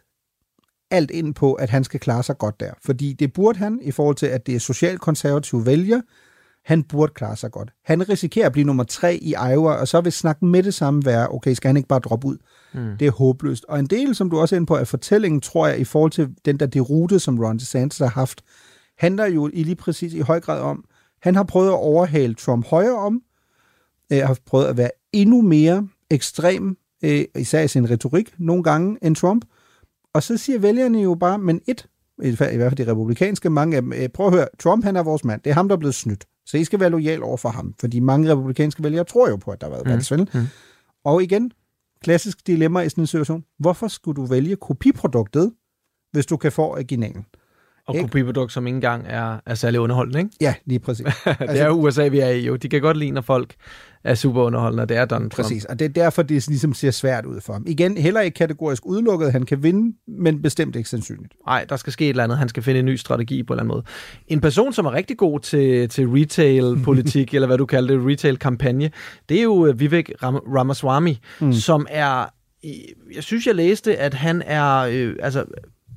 alt 0.90 1.10
ind 1.10 1.34
på, 1.34 1.52
at 1.52 1.70
han 1.70 1.84
skal 1.84 2.00
klare 2.00 2.22
sig 2.22 2.38
godt 2.38 2.60
der. 2.60 2.72
Fordi 2.84 3.12
det 3.12 3.32
burde 3.32 3.58
han, 3.58 3.80
i 3.82 3.90
forhold 3.90 4.16
til, 4.16 4.26
at 4.26 4.46
det 4.46 4.54
er 4.54 4.60
socialkonservative 4.60 5.66
vælger, 5.66 6.00
han 6.64 6.82
burde 6.82 7.12
klare 7.14 7.36
sig 7.36 7.50
godt. 7.50 7.70
Han 7.84 8.08
risikerer 8.08 8.46
at 8.46 8.52
blive 8.52 8.64
nummer 8.64 8.84
tre 8.84 9.16
i 9.16 9.34
Iowa, 9.50 9.72
og 9.72 9.88
så 9.88 10.00
vil 10.00 10.12
snakken 10.12 10.48
med 10.48 10.62
det 10.62 10.74
samme 10.74 11.04
være, 11.04 11.28
okay, 11.28 11.54
skal 11.54 11.68
han 11.68 11.76
ikke 11.76 11.88
bare 11.88 11.98
droppe 11.98 12.26
ud? 12.26 12.36
Mm. 12.74 12.96
Det 12.98 13.06
er 13.06 13.10
håbløst. 13.10 13.64
Og 13.68 13.78
en 13.78 13.86
del, 13.86 14.14
som 14.14 14.30
du 14.30 14.40
også 14.40 14.54
er 14.54 14.56
inde 14.56 14.66
på, 14.66 14.76
af 14.76 14.88
fortællingen, 14.88 15.40
tror 15.40 15.66
jeg, 15.66 15.78
i 15.78 15.84
forhold 15.84 16.10
til 16.10 16.28
den 16.44 16.60
der 16.60 16.66
derute, 16.66 17.18
som 17.18 17.38
Ron 17.38 17.58
DeSantis 17.58 17.98
har 17.98 18.06
haft, 18.06 18.42
handler 18.98 19.26
jo 19.26 19.50
i 19.52 19.62
lige 19.62 19.76
præcis 19.76 20.14
i 20.14 20.20
høj 20.20 20.40
grad 20.40 20.60
om, 20.60 20.84
han 21.22 21.34
har 21.34 21.42
prøvet 21.42 21.68
at 21.68 21.74
overhale 21.74 22.34
Trump 22.34 22.66
højere 22.66 22.96
om, 22.96 23.22
øh, 24.12 24.18
har 24.18 24.38
prøvet 24.46 24.66
at 24.66 24.76
være 24.76 24.90
endnu 25.12 25.42
mere 25.42 25.88
ekstrem, 26.10 26.76
øh, 27.04 27.24
især 27.38 27.62
i 27.62 27.68
sin 27.68 27.90
retorik, 27.90 28.34
nogle 28.38 28.62
gange, 28.62 28.98
end 29.02 29.16
Trump. 29.16 29.44
Og 30.14 30.22
så 30.22 30.36
siger 30.36 30.58
vælgerne 30.58 31.02
jo 31.02 31.14
bare, 31.14 31.38
men 31.38 31.60
et, 31.68 31.86
i 32.22 32.56
hvert 32.56 32.70
fald 32.70 32.86
de 32.86 32.90
republikanske, 32.90 33.50
mange 33.50 33.76
af 33.76 33.82
dem, 33.82 33.92
øh, 33.92 34.08
prøv 34.08 34.26
at 34.26 34.32
høre, 34.32 34.46
Trump 34.58 34.84
han 34.84 34.96
er 34.96 35.02
vores 35.02 35.24
mand, 35.24 35.40
det 35.44 35.50
er 35.50 35.54
ham, 35.54 35.68
der 35.68 35.76
er 35.76 35.78
blevet 35.78 35.94
snydt. 35.94 36.24
Så 36.46 36.56
I 36.56 36.64
skal 36.64 36.80
være 36.80 36.90
lojal 36.90 37.22
over 37.22 37.36
for 37.36 37.48
ham, 37.48 37.74
fordi 37.80 38.00
mange 38.00 38.32
republikanske 38.32 38.82
vælgere 38.82 39.04
tror 39.04 39.28
jo 39.28 39.36
på, 39.36 39.50
at 39.50 39.60
der 39.60 39.66
har 39.66 39.70
været 39.70 39.86
mm. 39.86 39.90
valgsvindel. 39.90 40.28
Mm. 40.34 40.46
Og 41.04 41.22
igen, 41.22 41.52
klassisk 42.02 42.46
dilemma 42.46 42.80
i 42.80 42.88
sådan 42.88 43.02
en 43.02 43.06
situation. 43.06 43.44
Hvorfor 43.58 43.88
skulle 43.88 44.16
du 44.16 44.26
vælge 44.26 44.56
kopiproduktet, 44.56 45.52
hvis 46.12 46.26
du 46.26 46.36
kan 46.36 46.52
få 46.52 46.62
originalen? 46.62 47.26
Og 47.86 47.94
ikke? 47.94 48.08
kopiprodukt, 48.08 48.52
som 48.52 48.66
ikke 48.66 48.76
engang 48.76 49.04
er, 49.08 49.40
er 49.46 49.54
særlig 49.54 49.80
underholdende, 49.80 50.18
ikke? 50.18 50.30
Ja, 50.40 50.54
lige 50.64 50.78
præcis. 50.78 51.06
det 51.24 51.36
altså, 51.40 51.64
er 51.64 51.66
jo 51.66 51.72
USA, 51.72 52.08
vi 52.08 52.18
er 52.18 52.28
i 52.28 52.46
jo. 52.46 52.56
De 52.56 52.68
kan 52.68 52.80
godt 52.80 52.96
lide, 52.96 53.10
når 53.10 53.20
folk 53.20 53.54
er 54.04 54.14
super 54.14 54.42
underholdende, 54.42 54.82
og 54.82 54.88
det 54.88 54.96
er 54.96 55.04
Donald 55.04 55.30
Trump. 55.30 55.44
Præcis, 55.44 55.64
og 55.64 55.78
det 55.78 55.84
er 55.84 55.88
derfor, 55.88 56.22
det 56.22 56.48
ligesom 56.48 56.74
ser 56.74 56.90
svært 56.90 57.26
ud 57.26 57.40
for 57.40 57.52
ham. 57.52 57.64
Igen, 57.66 57.96
heller 57.96 58.20
ikke 58.20 58.34
kategorisk 58.34 58.86
udelukket, 58.86 59.32
han 59.32 59.46
kan 59.46 59.62
vinde, 59.62 59.96
men 60.08 60.42
bestemt 60.42 60.76
ikke 60.76 60.88
sandsynligt. 60.88 61.34
Nej, 61.46 61.64
der 61.68 61.76
skal 61.76 61.92
ske 61.92 62.04
et 62.04 62.10
eller 62.10 62.24
andet. 62.24 62.38
Han 62.38 62.48
skal 62.48 62.62
finde 62.62 62.80
en 62.80 62.86
ny 62.86 62.96
strategi 62.96 63.42
på 63.42 63.52
en 63.52 63.56
eller 63.56 63.62
anden 63.62 63.74
måde. 63.74 63.84
En 64.28 64.40
person, 64.40 64.72
som 64.72 64.86
er 64.86 64.92
rigtig 64.92 65.16
god 65.16 65.40
til, 65.40 65.88
til 65.88 66.08
retail-politik, 66.08 67.30
eller 67.34 67.46
hvad 67.46 67.58
du 67.58 67.66
kalder 67.66 67.96
det, 67.96 68.06
retail-kampagne, 68.06 68.90
det 69.28 69.38
er 69.38 69.42
jo 69.42 69.66
øh, 69.66 69.80
Vivek 69.80 70.10
Ram- 70.22 70.54
Ramaswamy, 70.54 71.14
mm. 71.40 71.52
som 71.52 71.86
er 71.90 72.26
jeg 73.14 73.22
synes, 73.22 73.46
jeg 73.46 73.54
læste, 73.54 73.96
at 73.96 74.14
han 74.14 74.42
er 74.46 74.76
øh, 74.76 75.16
altså, 75.20 75.44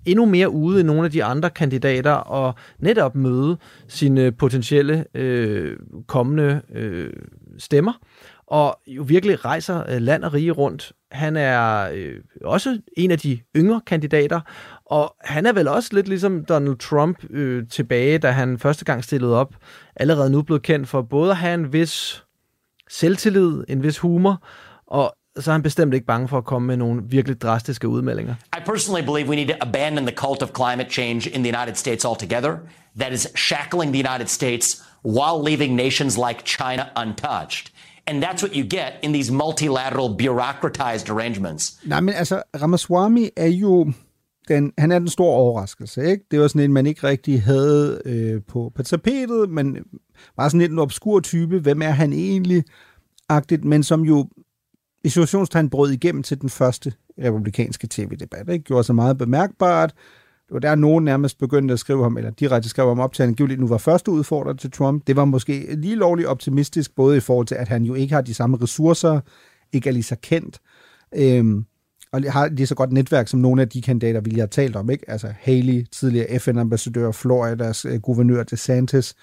endnu 0.05 0.25
mere 0.25 0.49
ude 0.49 0.79
end 0.79 0.87
nogle 0.87 1.05
af 1.05 1.11
de 1.11 1.23
andre 1.23 1.49
kandidater 1.49 2.11
og 2.11 2.55
netop 2.79 3.15
møde 3.15 3.57
sine 3.87 4.31
potentielle 4.31 5.05
øh, 5.13 5.77
kommende 6.07 6.61
øh, 6.73 7.13
stemmer. 7.57 7.93
Og 8.47 8.79
jo 8.87 9.03
virkelig 9.03 9.45
rejser 9.45 9.83
øh, 9.89 10.01
land 10.01 10.23
og 10.23 10.33
rige 10.33 10.51
rundt. 10.51 10.93
Han 11.11 11.35
er 11.35 11.89
øh, 11.93 12.15
også 12.43 12.79
en 12.97 13.11
af 13.11 13.19
de 13.19 13.39
yngre 13.55 13.81
kandidater, 13.87 14.41
og 14.85 15.15
han 15.21 15.45
er 15.45 15.53
vel 15.53 15.67
også 15.67 15.89
lidt 15.93 16.07
ligesom 16.07 16.45
Donald 16.45 16.77
Trump 16.77 17.23
øh, 17.29 17.67
tilbage, 17.67 18.17
da 18.17 18.31
han 18.31 18.59
første 18.59 18.85
gang 18.85 19.03
stillede 19.03 19.35
op, 19.35 19.55
allerede 19.95 20.29
nu 20.29 20.41
blevet 20.41 20.61
kendt 20.61 20.87
for 20.87 21.01
både 21.01 21.31
at 21.31 21.37
have 21.37 21.53
en 21.53 21.73
vis 21.73 22.23
selvtillid, 22.89 23.63
en 23.67 23.83
vis 23.83 23.97
humor, 23.97 24.43
og 24.87 25.15
så 25.39 25.51
er 25.51 25.53
han 25.53 25.63
bestemt 25.63 25.93
ikke 25.93 26.05
bange 26.05 26.27
for 26.27 26.37
at 26.37 26.45
komme 26.45 26.67
med 26.67 26.77
nogle 26.77 27.01
virkelig 27.09 27.41
drastiske 27.41 27.87
udmeldinger. 27.87 28.35
I 28.57 28.61
personally 28.65 29.05
believe 29.05 29.29
we 29.29 29.35
need 29.35 29.47
to 29.47 29.55
abandon 29.61 30.05
the 30.05 30.15
cult 30.15 30.43
of 30.43 30.49
climate 30.55 30.89
change 30.89 31.29
in 31.29 31.43
the 31.43 31.57
United 31.57 31.75
States 31.75 32.05
altogether. 32.05 32.57
That 32.99 33.13
is 33.13 33.27
shackling 33.35 33.93
the 33.93 34.09
United 34.09 34.27
States 34.27 34.83
while 35.05 35.37
leaving 35.49 35.75
nations 35.75 36.17
like 36.17 36.39
China 36.45 36.83
untouched. 37.03 37.71
And 38.07 38.23
that's 38.23 38.43
what 38.43 38.55
you 38.55 38.63
get 38.63 38.91
in 39.01 39.13
these 39.13 39.31
multilateral 39.31 40.09
bureaucratized 40.17 41.09
arrangements. 41.09 41.79
Nej, 41.85 41.99
men 42.01 42.13
altså, 42.13 42.43
Ramaswamy 42.61 43.27
er 43.37 43.47
jo 43.47 43.91
den, 44.47 44.73
han 44.77 44.91
er 44.91 44.99
den 44.99 45.07
store 45.07 45.35
overraskelse, 45.35 46.05
ikke? 46.05 46.23
Det 46.31 46.39
var 46.39 46.47
sådan 46.47 46.61
en, 46.61 46.73
man 46.73 46.85
ikke 46.85 47.07
rigtig 47.07 47.43
havde 47.43 48.01
øh, 48.05 48.41
på, 48.47 48.71
på 48.75 48.83
tapetet, 48.83 49.49
men 49.49 49.77
var 50.37 50.49
sådan 50.49 50.59
lidt 50.59 50.71
en 50.71 50.79
obskur 50.79 51.19
type. 51.19 51.59
Hvem 51.59 51.81
er 51.81 51.89
han 51.89 52.13
egentlig? 52.13 52.63
Agtigt, 53.29 53.65
men 53.65 53.83
som 53.83 54.01
jo 54.01 54.27
i 55.05 55.09
situationstegn 55.09 55.69
brød 55.69 55.91
igennem 55.91 56.23
til 56.23 56.41
den 56.41 56.49
første 56.49 56.93
republikanske 57.23 57.87
tv-debat. 57.89 58.47
Det 58.47 58.63
Gjorde 58.63 58.83
sig 58.83 58.95
meget 58.95 59.17
bemærkbart. 59.17 59.93
Det 60.47 60.53
var 60.53 60.59
der, 60.59 60.75
nogen 60.75 61.05
nærmest 61.05 61.37
begyndte 61.37 61.73
at 61.73 61.79
skrive 61.79 62.03
ham, 62.03 62.17
eller 62.17 62.31
direkte 62.31 62.69
skrev 62.69 62.87
ham 62.87 62.99
op 62.99 63.13
til, 63.13 63.23
at 63.23 63.27
han 63.27 63.31
angiveligt 63.31 63.59
nu 63.59 63.67
var 63.67 63.77
første 63.77 64.11
udfordrer 64.11 64.53
til 64.53 64.71
Trump. 64.71 65.07
Det 65.07 65.15
var 65.15 65.25
måske 65.25 65.75
lige 65.75 65.95
lovligt 65.95 66.27
optimistisk, 66.27 66.95
både 66.95 67.17
i 67.17 67.19
forhold 67.19 67.47
til, 67.47 67.55
at 67.55 67.67
han 67.67 67.83
jo 67.83 67.93
ikke 67.93 68.13
har 68.13 68.21
de 68.21 68.33
samme 68.33 68.57
ressourcer, 68.61 69.19
ikke 69.73 69.89
er 69.89 69.93
lige 69.93 70.03
så 70.03 70.15
kendt, 70.21 70.59
øhm, 71.15 71.65
og 72.11 72.21
har 72.29 72.47
lige 72.47 72.67
så 72.67 72.75
godt 72.75 72.91
netværk 72.91 73.27
som 73.27 73.39
nogle 73.39 73.61
af 73.61 73.69
de 73.69 73.81
kandidater, 73.81 74.21
vi 74.21 74.29
lige 74.29 74.39
har 74.39 74.47
talt 74.47 74.75
om. 74.75 74.89
Ikke? 74.89 75.09
Altså 75.09 75.33
Haley, 75.39 75.85
tidligere 75.91 76.39
FN-ambassadør, 76.39 77.11
Floridas 77.11 77.85
øh, 77.85 78.01
guvernør 78.01 78.43
DeSantis, 78.43 79.15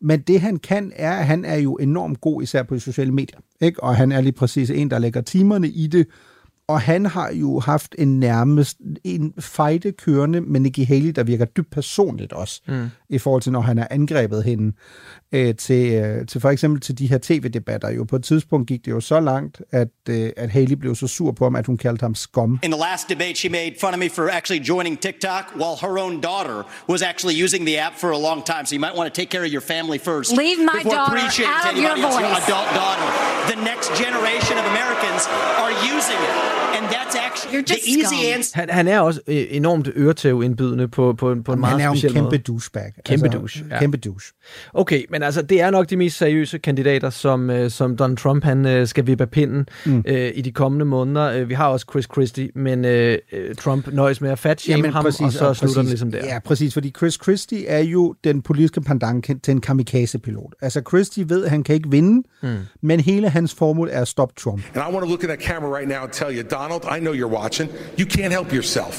men 0.00 0.20
det 0.20 0.40
han 0.40 0.56
kan, 0.56 0.92
er, 0.96 1.12
at 1.12 1.26
han 1.26 1.44
er 1.44 1.56
jo 1.56 1.74
enormt 1.74 2.20
god, 2.20 2.42
især 2.42 2.62
på 2.62 2.74
de 2.74 2.80
sociale 2.80 3.12
medier. 3.12 3.38
Ikke? 3.60 3.82
Og 3.82 3.96
han 3.96 4.12
er 4.12 4.20
lige 4.20 4.32
præcis 4.32 4.70
en, 4.70 4.90
der 4.90 4.98
lægger 4.98 5.20
timerne 5.20 5.68
i 5.68 5.86
det, 5.86 6.06
og 6.68 6.80
han 6.80 7.06
har 7.06 7.32
jo 7.32 7.60
haft 7.60 7.94
en 7.98 8.20
nærmest 8.20 8.78
en 9.04 9.34
fejde 9.38 9.92
kørende 9.92 10.40
med 10.40 10.60
Nikki 10.60 10.84
Haley, 10.84 11.10
der 11.10 11.22
virker 11.22 11.44
dybt 11.44 11.70
personligt 11.70 12.32
også, 12.32 12.62
mm. 12.68 12.88
i 13.08 13.18
forhold 13.18 13.42
til, 13.42 13.52
når 13.52 13.60
han 13.60 13.78
har 13.78 13.88
angrebet 13.90 14.44
hende 14.44 14.72
øh, 15.32 15.54
til, 15.54 15.92
øh, 15.92 16.26
til 16.26 16.40
for 16.40 16.50
eksempel 16.50 16.80
til 16.80 16.98
de 16.98 17.06
her 17.06 17.18
tv-debatter. 17.22 17.90
Jo 17.90 18.04
på 18.04 18.16
et 18.16 18.24
tidspunkt 18.24 18.68
gik 18.68 18.84
det 18.84 18.90
jo 18.90 19.00
så 19.00 19.20
langt, 19.20 19.62
at, 19.72 19.88
øh, 20.08 20.30
at 20.36 20.50
Haley 20.50 20.74
blev 20.74 20.94
så 20.94 21.06
sur 21.06 21.32
på 21.32 21.44
ham, 21.44 21.56
at 21.56 21.66
hun 21.66 21.76
kaldte 21.76 22.02
ham 22.02 22.14
skum. 22.14 22.60
In 22.62 22.70
the 22.70 22.80
last 22.80 23.08
debate, 23.08 23.34
she 23.34 23.48
made 23.48 23.72
fun 23.80 23.92
of 23.94 23.98
me 23.98 24.08
for 24.10 24.28
actually 24.28 24.64
joining 24.68 25.00
TikTok, 25.00 25.44
while 25.56 25.76
her 25.80 25.98
own 26.04 26.20
daughter 26.20 26.62
was 26.88 27.02
actually 27.02 27.44
using 27.44 27.66
the 27.66 27.76
app 27.86 27.94
for 28.02 28.10
a 28.10 28.18
long 28.28 28.44
time. 28.44 28.64
So 28.66 28.74
you 28.76 28.80
might 28.86 28.96
want 28.98 29.14
to 29.14 29.20
take 29.20 29.30
care 29.30 29.44
of 29.48 29.52
your 29.56 29.66
family 29.74 29.98
first. 29.98 30.28
Leave 30.44 30.60
my 30.74 30.82
daughter 30.82 31.18
out 31.54 31.72
of 31.72 31.78
your 31.84 31.96
voice. 31.96 32.28
adult 32.44 32.68
daughter. 32.82 33.06
The 33.52 33.60
next 33.70 33.88
generation 34.04 34.54
of 34.60 34.64
Americans 34.74 35.22
are 35.62 35.72
using 35.94 36.20
it. 36.30 36.57
And 36.76 36.86
that's 36.86 37.16
actually 37.26 37.62
the 37.64 37.74
easy 37.98 38.34
answer. 38.36 38.60
Han, 38.60 38.70
han 38.70 38.88
er 38.88 39.00
også 39.00 39.20
øh, 39.26 39.44
enormt 39.50 39.88
øretævindbydende 39.96 40.88
på, 40.88 41.12
på, 41.18 41.34
på 41.44 41.52
en 41.52 41.60
meget 41.60 41.72
han 41.72 41.80
er 41.80 41.84
jo 41.84 41.90
en 41.90 41.96
speciel 41.96 42.12
kæmpe 42.12 42.24
måde. 42.30 42.38
douchebag. 42.38 42.92
Kæmpe 43.04 43.26
Altså, 43.26 43.38
douche. 43.38 43.64
kæmpe 43.78 43.96
douche. 43.96 44.32
Okay, 44.74 45.04
men 45.10 45.22
altså, 45.22 45.42
det 45.42 45.60
er 45.60 45.70
nok 45.70 45.90
de 45.90 45.96
mest 45.96 46.16
seriøse 46.18 46.58
kandidater, 46.58 47.10
som, 47.10 47.50
øh, 47.50 47.70
som 47.70 47.96
Donald 47.96 48.16
Trump 48.18 48.44
han 48.44 48.66
øh, 48.66 48.86
skal 48.86 49.06
vippe 49.06 49.24
af 49.24 49.30
pinden 49.30 49.66
Mm. 49.86 50.02
øh, 50.06 50.30
i 50.34 50.40
de 50.40 50.52
kommende 50.52 50.84
måneder. 50.84 51.44
Vi 51.44 51.54
har 51.54 51.68
også 51.68 51.86
Chris 51.90 52.04
Christie, 52.12 52.48
men 52.54 52.84
øh, 52.84 53.18
Trump 53.60 53.88
nøjes 53.92 54.20
med 54.20 54.30
at 54.30 54.38
fatshame 54.38 54.90
ham, 54.90 55.04
og 55.06 55.12
så 55.12 55.18
slutter 55.30 55.54
præcis, 55.54 55.74
den 55.76 55.86
ligesom 55.86 56.12
der. 56.12 56.24
Ja, 56.26 56.38
præcis, 56.38 56.74
fordi 56.74 56.92
Chris 56.98 57.18
Christie 57.22 57.66
er 57.66 57.78
jo 57.82 58.14
den 58.24 58.42
politiske 58.42 58.80
pendant 58.80 59.26
til 59.42 59.50
en 59.52 59.60
kamikaze-pilot. 59.60 60.54
Altså, 60.62 60.82
Christie 60.88 61.28
ved, 61.28 61.44
at 61.44 61.50
han 61.50 61.62
kan 61.62 61.74
ikke 61.74 61.90
vinde, 61.90 62.22
Mm. 62.42 62.48
men 62.82 63.00
hele 63.00 63.28
hans 63.28 63.54
formål 63.54 63.88
er 63.92 64.00
at 64.00 64.08
stoppe 64.08 64.34
Trump. 64.38 64.62
And 64.74 64.76
I 64.90 64.94
want 64.94 65.04
to 65.04 65.08
look 65.10 65.24
at 65.24 65.28
that 65.28 65.42
camera 65.42 65.76
right 65.78 65.88
now 65.88 65.98
and 66.02 66.10
tell 66.12 66.38
you, 66.38 66.42
Donald, 66.58 66.84
I 66.96 66.98
know 66.98 67.12
you're 67.12 67.36
watching. 67.42 67.68
You 68.00 68.06
can't 68.16 68.32
help 68.38 68.52
yourself. 68.52 68.94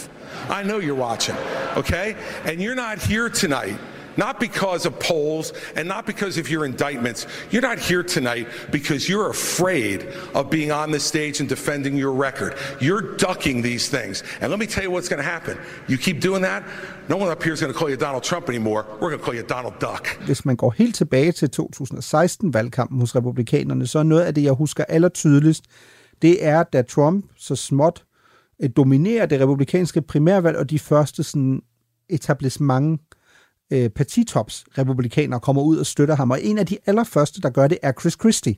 I 0.58 0.62
know 0.64 0.78
you're 0.86 1.02
watching, 1.10 1.38
okay? 1.82 2.16
And 2.46 2.56
you're 2.64 2.80
not 2.86 2.96
here 3.12 3.28
tonight. 3.44 3.78
Not 4.24 4.40
because 4.40 4.82
of 4.90 4.94
polls 5.12 5.54
and 5.78 5.86
not 5.94 6.04
because 6.12 6.38
of 6.42 6.46
your 6.54 6.64
indictments. 6.72 7.28
You're 7.52 7.68
not 7.72 7.80
here 7.90 8.04
tonight 8.18 8.48
because 8.72 9.02
you're 9.10 9.30
afraid 9.30 10.00
of 10.34 10.44
being 10.50 10.72
on 10.72 10.92
the 10.92 11.00
stage 11.00 11.36
and 11.42 11.50
defending 11.50 11.96
your 12.04 12.14
record. 12.28 12.52
You're 12.80 13.06
ducking 13.18 13.62
these 13.62 13.86
things. 13.98 14.24
And 14.42 14.48
let 14.54 14.60
me 14.64 14.68
tell 14.74 14.84
you 14.86 14.92
what's 14.96 15.10
going 15.14 15.24
to 15.26 15.32
happen. 15.36 15.56
You 15.92 15.98
keep 15.98 16.18
doing 16.30 16.42
that, 16.50 16.64
no 17.10 17.18
one 17.18 17.30
up 17.36 17.44
here 17.44 17.54
is 17.54 17.62
going 17.62 17.74
to 17.74 17.80
call 17.80 17.90
you 17.90 17.98
Donald 17.98 18.24
Trump 18.24 18.46
anymore. 18.50 18.82
We're 19.00 19.12
going 19.14 19.20
to 19.20 19.26
call 19.28 19.36
you 19.36 19.46
Donald 19.56 19.76
Duck. 19.82 20.04
Hvis 20.26 20.46
man 20.46 20.56
går 20.56 20.74
helt 20.78 20.96
tilbage 20.96 21.32
til 21.32 21.50
2016-valgkampen 21.62 23.00
hos 23.00 23.16
republikanerne, 23.16 23.88
så 23.88 24.00
er 24.00 24.04
noget 24.04 24.24
af 24.24 24.34
det, 24.34 24.44
jeg 24.44 24.54
husker 24.54 24.84
allertydeligst, 24.84 25.64
det 26.22 26.46
er, 26.46 26.64
da 26.64 26.82
Trump 26.82 27.26
så 27.38 27.56
småt 27.56 28.06
øh, 28.64 28.70
dominerer 28.78 29.26
det 29.26 29.42
republikanske 29.42 30.02
primærvalg, 30.02 30.58
og 30.58 30.70
de 30.70 30.80
første 30.80 31.24
sådan, 31.24 31.62
etablissement 32.10 33.02
øh, 33.72 33.90
partitops 33.90 34.66
republikanere 34.78 35.40
kommer 35.40 35.62
ud 35.62 35.78
og 35.78 35.86
støtter 35.86 36.16
ham. 36.16 36.32
Og 36.32 36.44
en 36.44 36.58
af 36.58 36.66
de 36.66 36.78
allerførste, 36.86 37.42
der 37.42 37.50
gør 37.50 37.68
det, 37.68 37.78
er 37.82 37.92
Chris 37.92 38.14
Christie. 38.14 38.56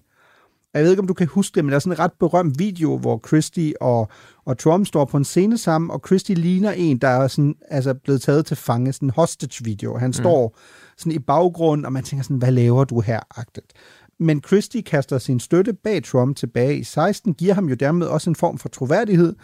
Jeg 0.74 0.84
ved 0.84 0.90
ikke, 0.90 1.02
om 1.02 1.08
du 1.08 1.14
kan 1.14 1.28
huske 1.28 1.56
det, 1.56 1.66
men 1.66 1.70
der 1.70 1.76
er 1.76 1.80
sådan 1.80 1.94
en 1.94 2.00
ret 2.00 2.12
berømt 2.20 2.60
video, 2.60 2.98
hvor 2.98 3.22
Christie 3.28 3.82
og, 3.82 4.10
og 4.46 4.58
Trump 4.58 4.88
står 4.88 5.06
på 5.06 5.18
en 5.18 5.24
scene 5.24 5.58
sammen, 5.58 5.92
og 5.92 6.02
Christie 6.08 6.36
ligner 6.36 6.72
en, 6.72 6.98
der 6.98 7.08
er 7.08 7.28
sådan, 7.28 7.56
altså 7.70 7.94
blevet 7.94 8.22
taget 8.22 8.46
til 8.46 8.58
fange, 8.58 8.94
sådan 8.94 9.06
en 9.08 9.14
hostage-video. 9.16 9.98
Han 9.98 10.08
mm. 10.10 10.14
står 10.14 10.58
sådan 10.98 11.12
i 11.12 11.20
baggrunden, 11.20 11.86
og 11.86 11.94
man 11.94 12.04
tænker 12.04 12.24
sådan, 12.24 12.38
hvad 12.38 12.52
laver 12.52 12.84
du 12.84 13.00
her, 13.00 13.20
agtigt. 13.36 13.74
Men 14.22 14.42
Christie 14.48 14.82
kaster 14.82 15.18
sin 15.18 15.40
støtte 15.40 15.74
bag 15.74 16.04
Trump 16.04 16.38
tilbage 16.38 16.78
i 16.78 16.84
16, 16.84 17.34
giver 17.34 17.54
ham 17.54 17.70
jo 17.70 17.76
dermed 17.76 18.08
også 18.08 18.30
en 18.30 18.36
form 18.36 18.58
for 18.58 18.70
troværdighed, 18.70 19.36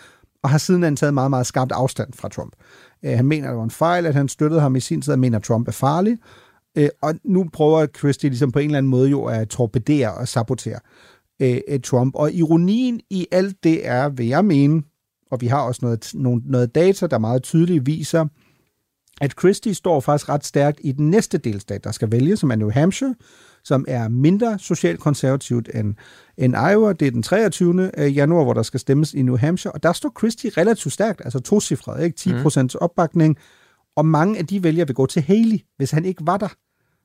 og 0.44 0.50
har 0.50 0.58
siden 0.58 0.96
taget 0.96 1.14
meget, 1.14 1.30
meget 1.30 1.48
skarpt 1.48 1.72
afstand 1.72 2.14
fra 2.14 2.30
Trump. 2.30 2.54
Øh, 3.06 3.12
han 3.12 3.26
mener, 3.26 3.48
det 3.48 3.58
var 3.58 3.64
en 3.64 3.72
fejl, 3.72 4.06
at 4.06 4.16
han 4.16 4.28
støttede 4.28 4.62
ham 4.62 4.76
i 4.76 4.80
sin 4.80 5.02
tid, 5.02 5.14
og 5.14 5.20
mener, 5.20 5.38
at 5.38 5.44
Trump 5.44 5.68
er 5.68 5.72
farlig. 5.72 6.18
Øh, 6.78 6.90
og 7.02 7.16
nu 7.24 7.46
prøver 7.54 7.88
Christie 7.98 8.30
ligesom 8.30 8.52
på 8.52 8.60
en 8.60 8.66
eller 8.66 8.78
anden 8.78 8.90
måde 8.90 9.10
jo 9.10 9.26
at 9.26 9.50
torpedere 9.50 10.14
og 10.14 10.28
sabotere 10.28 10.80
øh, 11.42 11.58
øh 11.68 11.80
Trump. 11.80 12.16
Og 12.16 12.32
ironien 12.32 13.02
i 13.10 13.28
alt 13.32 13.64
det 13.64 13.88
er, 13.88 14.10
vil 14.10 14.28
jeg 14.28 14.46
mene, 14.46 14.84
og 15.32 15.42
vi 15.42 15.48
har 15.48 15.62
også 15.62 15.80
noget, 15.84 16.12
noget, 16.14 16.44
noget 16.46 16.76
data, 16.76 17.08
der 17.08 17.18
meget 17.18 17.44
tydeligt 17.44 17.86
viser, 17.86 18.26
at 19.22 19.34
Christie 19.40 19.74
står 19.74 20.00
faktisk 20.00 20.30
ret 20.30 20.46
stærkt 20.46 20.80
i 20.84 20.92
den 20.92 21.10
næste 21.10 21.38
delstat, 21.38 21.84
der 21.84 21.92
skal 21.92 22.12
vælge, 22.12 22.38
som 22.38 22.52
er 22.52 22.56
New 22.56 22.72
Hampshire, 22.72 23.16
som 23.64 23.86
er 23.88 24.08
mindre 24.08 24.60
socialt 24.60 25.00
konservativt 25.00 25.70
end, 25.74 25.96
end 26.38 26.56
Iowa. 26.72 26.94
Det 26.94 27.08
er 27.08 27.12
den 27.12 27.24
23. 27.24 27.92
januar, 27.98 28.44
hvor 28.44 28.54
der 28.54 28.64
skal 28.64 28.80
stemmes 28.80 29.14
i 29.14 29.22
New 29.22 29.38
Hampshire, 29.38 29.72
og 29.72 29.84
der 29.84 29.94
står 29.94 30.14
Christie 30.20 30.52
relativt 30.58 30.94
stærkt, 30.94 31.22
altså 31.24 31.40
tocifret, 31.40 32.04
ikke? 32.04 32.18
10 32.18 32.34
procents 32.42 32.76
opbakning, 32.76 33.38
og 33.96 34.06
mange 34.06 34.40
af 34.40 34.48
de 34.48 34.64
vælgere 34.64 34.88
vil 34.88 34.96
gå 34.96 35.06
til 35.06 35.22
Haley, 35.22 35.60
hvis 35.78 35.92
han 35.92 36.06
ikke 36.06 36.22
var 36.26 36.38
der. 36.38 36.54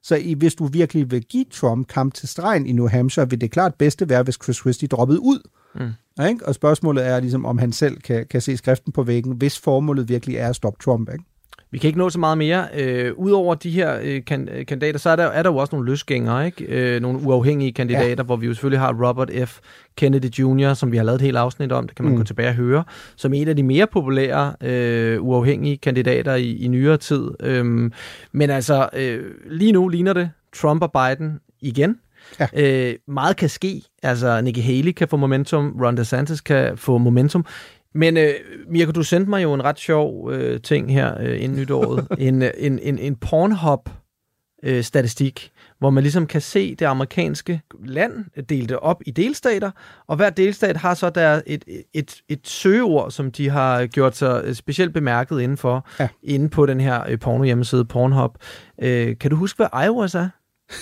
Så 0.03 0.17
i, 0.17 0.35
hvis 0.35 0.55
du 0.55 0.67
virkelig 0.67 1.11
vil 1.11 1.25
give 1.25 1.45
Trump 1.51 1.89
kamp 1.89 2.15
til 2.15 2.29
stregen 2.29 2.67
i 2.67 2.73
New 2.73 2.89
Hampshire, 2.89 3.31
vil 3.31 3.41
det 3.41 3.51
klart 3.51 3.75
bedste 3.75 4.09
være, 4.09 4.23
hvis 4.23 4.39
Chris 4.43 4.57
Christie 4.57 4.89
droppede 4.89 5.21
ud. 5.21 5.49
Mm. 5.75 6.25
Ikke? 6.25 6.47
Og 6.47 6.55
spørgsmålet 6.55 7.07
er 7.07 7.21
ligesom, 7.21 7.45
om 7.45 7.59
han 7.59 7.73
selv 7.73 8.01
kan, 8.01 8.27
kan 8.31 8.41
se 8.41 8.57
skriften 8.57 8.93
på 8.93 9.03
væggen, 9.03 9.33
hvis 9.33 9.59
formålet 9.59 10.09
virkelig 10.09 10.37
er 10.37 10.49
at 10.49 10.57
stoppe 10.57 10.83
Trump. 10.85 11.13
Ikke? 11.13 11.25
Vi 11.73 11.79
kan 11.79 11.89
ikke 11.89 11.99
nå 11.99 12.11
så 12.11 12.18
meget 12.18 12.39
mere. 12.39 12.66
Øh, 12.75 13.12
Udover 13.16 13.55
de 13.55 13.70
her 13.70 13.99
øh, 14.03 14.25
kan, 14.25 14.49
øh, 14.53 14.66
kandidater, 14.66 14.99
så 14.99 15.11
er 15.11 15.16
der, 15.16 15.25
er 15.25 15.43
der 15.43 15.51
jo 15.51 15.57
også 15.57 15.77
nogle 15.77 15.91
løsgængere, 15.91 16.47
ikke? 16.47 16.64
Øh, 16.64 17.03
nogle 17.03 17.18
uafhængige 17.18 17.73
kandidater, 17.73 18.14
ja. 18.18 18.23
hvor 18.23 18.37
vi 18.37 18.47
jo 18.47 18.55
selvfølgelig 18.55 18.81
har 18.81 19.09
Robert 19.09 19.31
F. 19.49 19.59
Kennedy 19.97 20.25
Jr., 20.39 20.75
som 20.75 20.93
vi 20.93 20.97
har 20.97 21.05
lavet 21.05 21.16
et 21.16 21.23
helt 21.23 21.37
afsnit 21.37 21.73
om, 21.73 21.87
det 21.87 21.97
kan 21.97 22.05
man 22.05 22.12
mm. 22.12 22.16
Mm. 22.16 22.20
gå 22.20 22.25
tilbage 22.25 22.49
og 22.49 22.55
høre, 22.55 22.85
som 23.16 23.35
en 23.35 23.49
af 23.49 23.57
de 23.57 23.62
mere 23.62 23.87
populære 23.87 24.55
øh, 24.61 25.23
uafhængige 25.23 25.77
kandidater 25.77 26.35
i, 26.35 26.57
i 26.57 26.68
nyere 26.68 26.97
tid. 26.97 27.31
Øhm, 27.41 27.93
men 28.33 28.51
altså, 28.51 28.89
øh, 28.97 29.25
lige 29.51 29.73
nu 29.73 29.89
ligner 29.89 30.12
det 30.12 30.31
Trump 30.57 30.83
og 30.83 30.93
Biden 30.93 31.41
igen. 31.61 31.97
Ja. 32.41 32.47
Øh, 32.57 32.95
meget 33.09 33.37
kan 33.37 33.49
ske. 33.49 33.83
Altså, 34.03 34.41
Nikki 34.41 34.61
Haley 34.61 34.93
kan 34.93 35.09
få 35.09 35.16
momentum, 35.16 35.81
Ron 35.83 35.97
DeSantis 35.97 36.41
kan 36.41 36.77
få 36.77 36.99
momentum. 36.99 37.47
Men 37.95 38.16
øh, 38.16 38.34
Mirko, 38.68 38.93
du 38.93 39.03
sendte 39.03 39.30
mig 39.30 39.43
jo 39.43 39.55
en 39.55 39.64
ret 39.64 39.78
sjov 39.78 40.32
øh, 40.32 40.61
ting 40.61 40.93
her 40.93 41.20
øh, 41.20 41.43
inden 41.43 41.59
nytåret. 41.59 42.07
en, 42.18 42.43
øh, 42.43 42.51
en, 42.57 42.78
en, 42.78 42.99
en 42.99 43.16
Pornhub-statistik, 43.16 45.53
hvor 45.78 45.90
man 45.90 46.03
ligesom 46.03 46.26
kan 46.26 46.40
se 46.40 46.74
det 46.74 46.86
amerikanske 46.86 47.62
land 47.84 48.24
delt 48.49 48.68
det 48.68 48.78
op 48.78 49.03
i 49.07 49.11
delstater, 49.11 49.70
og 50.07 50.16
hver 50.16 50.30
delstat 50.30 50.76
har 50.76 50.95
så 50.95 51.11
der 51.11 51.43
et, 51.47 51.64
et, 51.66 51.82
et, 51.95 52.22
et 52.28 52.49
søgeord, 52.49 53.11
som 53.11 53.32
de 53.32 53.49
har 53.49 53.86
gjort 53.86 54.16
sig 54.16 54.57
specielt 54.57 54.93
bemærket 54.93 55.40
inden 55.40 55.57
for, 55.57 55.88
ja. 56.01 56.09
inde 56.22 56.49
på 56.49 56.66
den 56.66 56.80
her 56.80 57.05
øh, 57.09 57.18
porno 57.18 57.45
hjemmeside 57.45 57.84
Pornhub. 57.84 58.38
Øh, 58.82 59.18
kan 59.18 59.30
du 59.30 59.36
huske, 59.36 59.57
hvad 59.57 59.68
Iowa 59.84 60.05
er? 60.05 60.28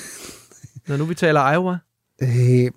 Når 0.89 0.97
nu 0.97 1.05
vi 1.05 1.15
taler 1.15 1.53
Iowa? 1.53 1.79
Øh, 2.23 2.71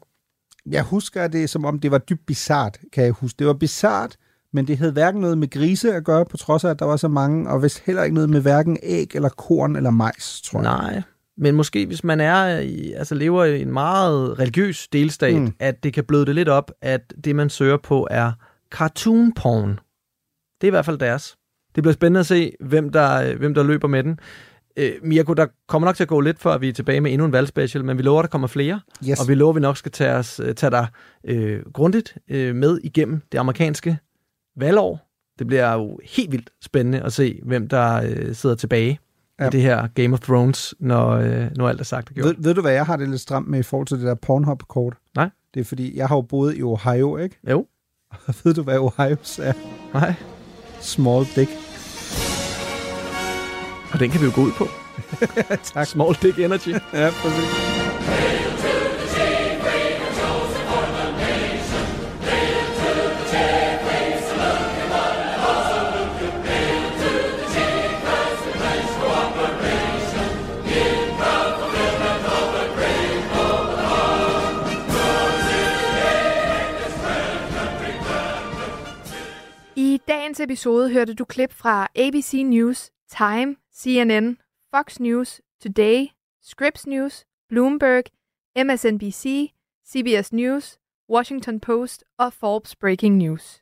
jeg 0.65 0.83
husker 0.83 1.27
det, 1.27 1.49
som 1.49 1.65
om 1.65 1.79
det 1.79 1.91
var 1.91 1.97
dybt 1.97 2.25
bizart, 2.25 2.77
kan 2.93 3.03
jeg 3.03 3.11
huske. 3.11 3.39
Det 3.39 3.47
var 3.47 3.53
bizart, 3.53 4.17
men 4.53 4.67
det 4.67 4.77
havde 4.77 4.91
hverken 4.91 5.21
noget 5.21 5.37
med 5.37 5.49
grise 5.49 5.93
at 5.93 6.03
gøre, 6.03 6.25
på 6.25 6.37
trods 6.37 6.63
af, 6.63 6.69
at 6.69 6.79
der 6.79 6.85
var 6.85 6.97
så 6.97 7.07
mange, 7.07 7.49
og 7.49 7.63
vist 7.63 7.79
heller 7.79 8.03
ikke 8.03 8.13
noget 8.13 8.29
med 8.29 8.41
hverken 8.41 8.77
æg 8.83 9.15
eller 9.15 9.29
korn 9.29 9.75
eller 9.75 9.89
majs, 9.89 10.41
tror 10.41 10.61
jeg. 10.61 10.63
Nej, 10.63 11.01
men 11.37 11.55
måske 11.55 11.85
hvis 11.85 12.03
man 12.03 12.19
er 12.19 12.59
i, 12.59 12.91
altså 12.91 13.15
lever 13.15 13.43
i 13.43 13.61
en 13.61 13.71
meget 13.73 14.39
religiøs 14.39 14.87
delstat, 14.87 15.41
mm. 15.41 15.53
at 15.59 15.83
det 15.83 15.93
kan 15.93 16.03
bløde 16.03 16.25
det 16.25 16.35
lidt 16.35 16.49
op, 16.49 16.71
at 16.81 17.13
det 17.23 17.35
man 17.35 17.49
søger 17.49 17.77
på 17.77 18.07
er 18.11 18.31
cartoon 18.71 19.33
porn. 19.33 19.69
Det 20.61 20.67
er 20.67 20.69
i 20.69 20.69
hvert 20.69 20.85
fald 20.85 20.97
deres. 20.97 21.37
Det 21.75 21.83
bliver 21.83 21.93
spændende 21.93 22.19
at 22.19 22.25
se, 22.25 22.53
hvem 22.59 22.89
der, 22.89 23.35
hvem 23.35 23.53
der 23.53 23.63
løber 23.63 23.87
med 23.87 24.03
den. 24.03 24.19
Øh, 24.77 24.91
Mirko, 25.03 25.33
der 25.33 25.47
kommer 25.67 25.87
nok 25.87 25.95
til 25.95 26.03
at 26.03 26.07
gå 26.07 26.19
lidt, 26.19 26.39
før 26.39 26.57
vi 26.57 26.69
er 26.69 26.73
tilbage 26.73 27.01
med 27.01 27.11
endnu 27.11 27.25
en 27.25 27.31
valgspecial, 27.31 27.85
men 27.85 27.97
vi 27.97 28.03
lover, 28.03 28.19
at 28.19 28.23
der 28.23 28.29
kommer 28.29 28.47
flere. 28.47 28.79
Yes. 29.09 29.19
Og 29.19 29.27
vi 29.27 29.35
lover, 29.35 29.51
at 29.51 29.55
vi 29.55 29.61
nok 29.61 29.77
skal 29.77 29.91
tage, 29.91 30.13
os, 30.13 30.39
øh, 30.43 30.55
tage 30.55 30.71
dig 30.71 30.87
øh, 31.23 31.61
grundigt 31.73 32.17
øh, 32.29 32.55
med 32.55 32.79
igennem 32.83 33.21
det 33.31 33.37
amerikanske 33.37 33.97
valgår. 34.55 35.09
Det 35.39 35.47
bliver 35.47 35.73
jo 35.73 35.99
helt 36.03 36.31
vildt 36.31 36.49
spændende 36.61 37.01
at 37.01 37.13
se, 37.13 37.39
hvem 37.43 37.67
der 37.67 38.01
øh, 38.03 38.35
sidder 38.35 38.55
tilbage 38.55 38.99
ja. 39.39 39.47
i 39.47 39.49
det 39.49 39.61
her 39.61 39.87
Game 39.87 40.13
of 40.13 40.19
Thrones, 40.19 40.75
når, 40.79 41.09
øh, 41.09 41.47
når 41.55 41.69
alt 41.69 41.79
er 41.79 41.83
sagt 41.83 42.09
og 42.09 42.15
gjort. 42.15 42.25
Ved, 42.25 42.35
ved 42.37 42.53
du, 42.53 42.61
hvad 42.61 42.73
jeg 42.73 42.85
har 42.85 42.97
det 42.97 43.09
lidt 43.09 43.21
stramt 43.21 43.47
med 43.47 43.59
i 43.59 43.63
forhold 43.63 43.87
til 43.87 43.97
det 43.97 44.05
der 44.05 44.15
Pornhub-kort? 44.15 44.93
Nej. 45.15 45.29
Det 45.53 45.59
er 45.59 45.63
fordi, 45.63 45.97
jeg 45.97 46.07
har 46.07 46.15
jo 46.15 46.21
boet 46.21 46.57
i 46.57 46.63
Ohio, 46.63 47.17
ikke? 47.17 47.39
Jo. 47.49 47.65
Og 48.09 48.33
ved 48.43 48.53
du, 48.53 48.63
hvad 48.63 48.77
Ohio 48.77 49.17
er? 49.39 49.53
Nej. 49.93 50.13
Small 50.81 51.25
dick. 51.35 51.49
Og 53.93 53.99
den 53.99 54.09
kan 54.09 54.21
vi 54.21 54.25
jo 54.25 54.31
gå 54.35 54.41
ud 54.41 54.51
på. 54.51 54.67
tak. 55.73 55.87
Small 55.87 56.15
dick 56.21 56.39
energy. 56.39 56.69
ja, 56.93 57.09
præcis. 57.21 58.12
Dagens 80.33 80.51
episode 80.51 80.89
hørte 80.89 81.13
du 81.13 81.25
klip 81.25 81.53
fra 81.53 81.87
ABC 81.95 82.33
News, 82.45 82.89
Time, 83.17 83.55
CNN, 83.75 84.37
Fox 84.75 84.99
News, 84.99 85.41
Today, 85.63 86.07
Scripps 86.43 86.87
News, 86.87 87.25
Bloomberg, 87.49 88.03
MSNBC, 88.65 89.51
CBS 89.87 90.33
News, 90.33 90.77
Washington 91.09 91.59
Post 91.59 92.03
og 92.19 92.33
Forbes 92.33 92.75
Breaking 92.75 93.17
News. 93.17 93.59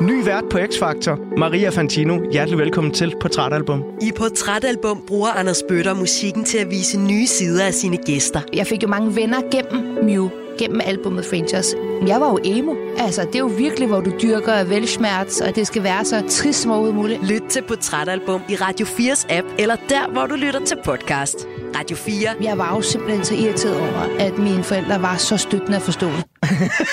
Ny 0.00 0.24
vært 0.24 0.44
på 0.50 0.58
X-Factor, 0.58 1.38
Maria 1.38 1.70
Fantino. 1.70 2.30
Hjertelig 2.32 2.58
velkommen 2.58 2.92
til 2.94 3.14
Portrætalbum. 3.20 3.82
I 4.02 4.12
Portrætalbum 4.16 5.04
bruger 5.06 5.28
Anders 5.28 5.62
Bøtter 5.68 5.94
musikken 5.94 6.44
til 6.44 6.58
at 6.58 6.70
vise 6.70 7.00
nye 7.00 7.26
sider 7.26 7.66
af 7.66 7.74
sine 7.74 7.96
gæster. 7.96 8.40
Jeg 8.54 8.66
fik 8.66 8.82
jo 8.82 8.88
mange 8.88 9.16
venner 9.16 9.40
gennem 9.50 10.04
Mew, 10.04 10.28
gennem 10.58 10.80
albumet 10.84 11.24
Frangers. 11.24 11.74
Jeg 12.06 12.20
var 12.20 12.30
jo 12.30 12.38
emo. 12.44 12.74
Altså, 12.98 13.22
det 13.22 13.34
er 13.34 13.38
jo 13.38 13.46
virkelig, 13.58 13.88
hvor 13.88 14.00
du 14.00 14.12
dyrker 14.22 14.64
velsmerts, 14.64 15.40
og 15.40 15.56
det 15.56 15.66
skal 15.66 15.82
være 15.82 16.04
så 16.04 16.22
trist 16.28 16.62
som 16.62 16.70
overhovedet 16.70 16.96
muligt. 16.96 17.26
Lyt 17.28 17.42
til 17.50 17.62
Portrætalbum 17.62 18.40
i 18.48 18.54
Radio 18.56 18.86
4's 18.86 19.26
app, 19.34 19.46
eller 19.58 19.76
der, 19.88 20.12
hvor 20.12 20.26
du 20.26 20.34
lytter 20.34 20.64
til 20.64 20.76
podcast. 20.84 21.46
Radio 21.76 21.96
4. 21.96 22.28
Jeg 22.42 22.58
var 22.58 22.74
jo 22.76 22.82
simpelthen 22.82 23.24
så 23.24 23.34
irriteret 23.34 23.80
over, 23.80 24.16
at 24.18 24.38
mine 24.38 24.62
forældre 24.62 25.02
var 25.02 25.16
så 25.16 25.36
støttende 25.36 25.76
at 25.76 25.82
forstå 25.82 26.10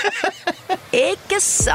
ikke 1.11 1.39
så 1.39 1.72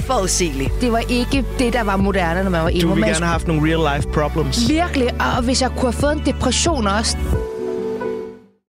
forudsigeligt. 0.00 0.70
Det 0.80 0.92
var 0.92 1.02
ikke 1.10 1.44
det, 1.58 1.72
der 1.72 1.82
var 1.82 1.96
moderne, 1.96 2.42
når 2.42 2.50
man 2.50 2.62
var 2.62 2.68
emo. 2.68 2.80
Du 2.80 2.88
ville 2.88 3.06
gerne 3.06 3.24
have 3.24 3.32
haft 3.32 3.46
nogle 3.48 3.62
real 3.72 3.96
life 3.96 4.08
problems. 4.12 4.68
Virkelig, 4.68 5.08
og 5.20 5.42
hvis 5.44 5.62
jeg 5.62 5.70
kunne 5.70 5.92
have 5.92 6.00
fået 6.00 6.12
en 6.12 6.22
depression 6.26 6.86
også, 6.86 7.16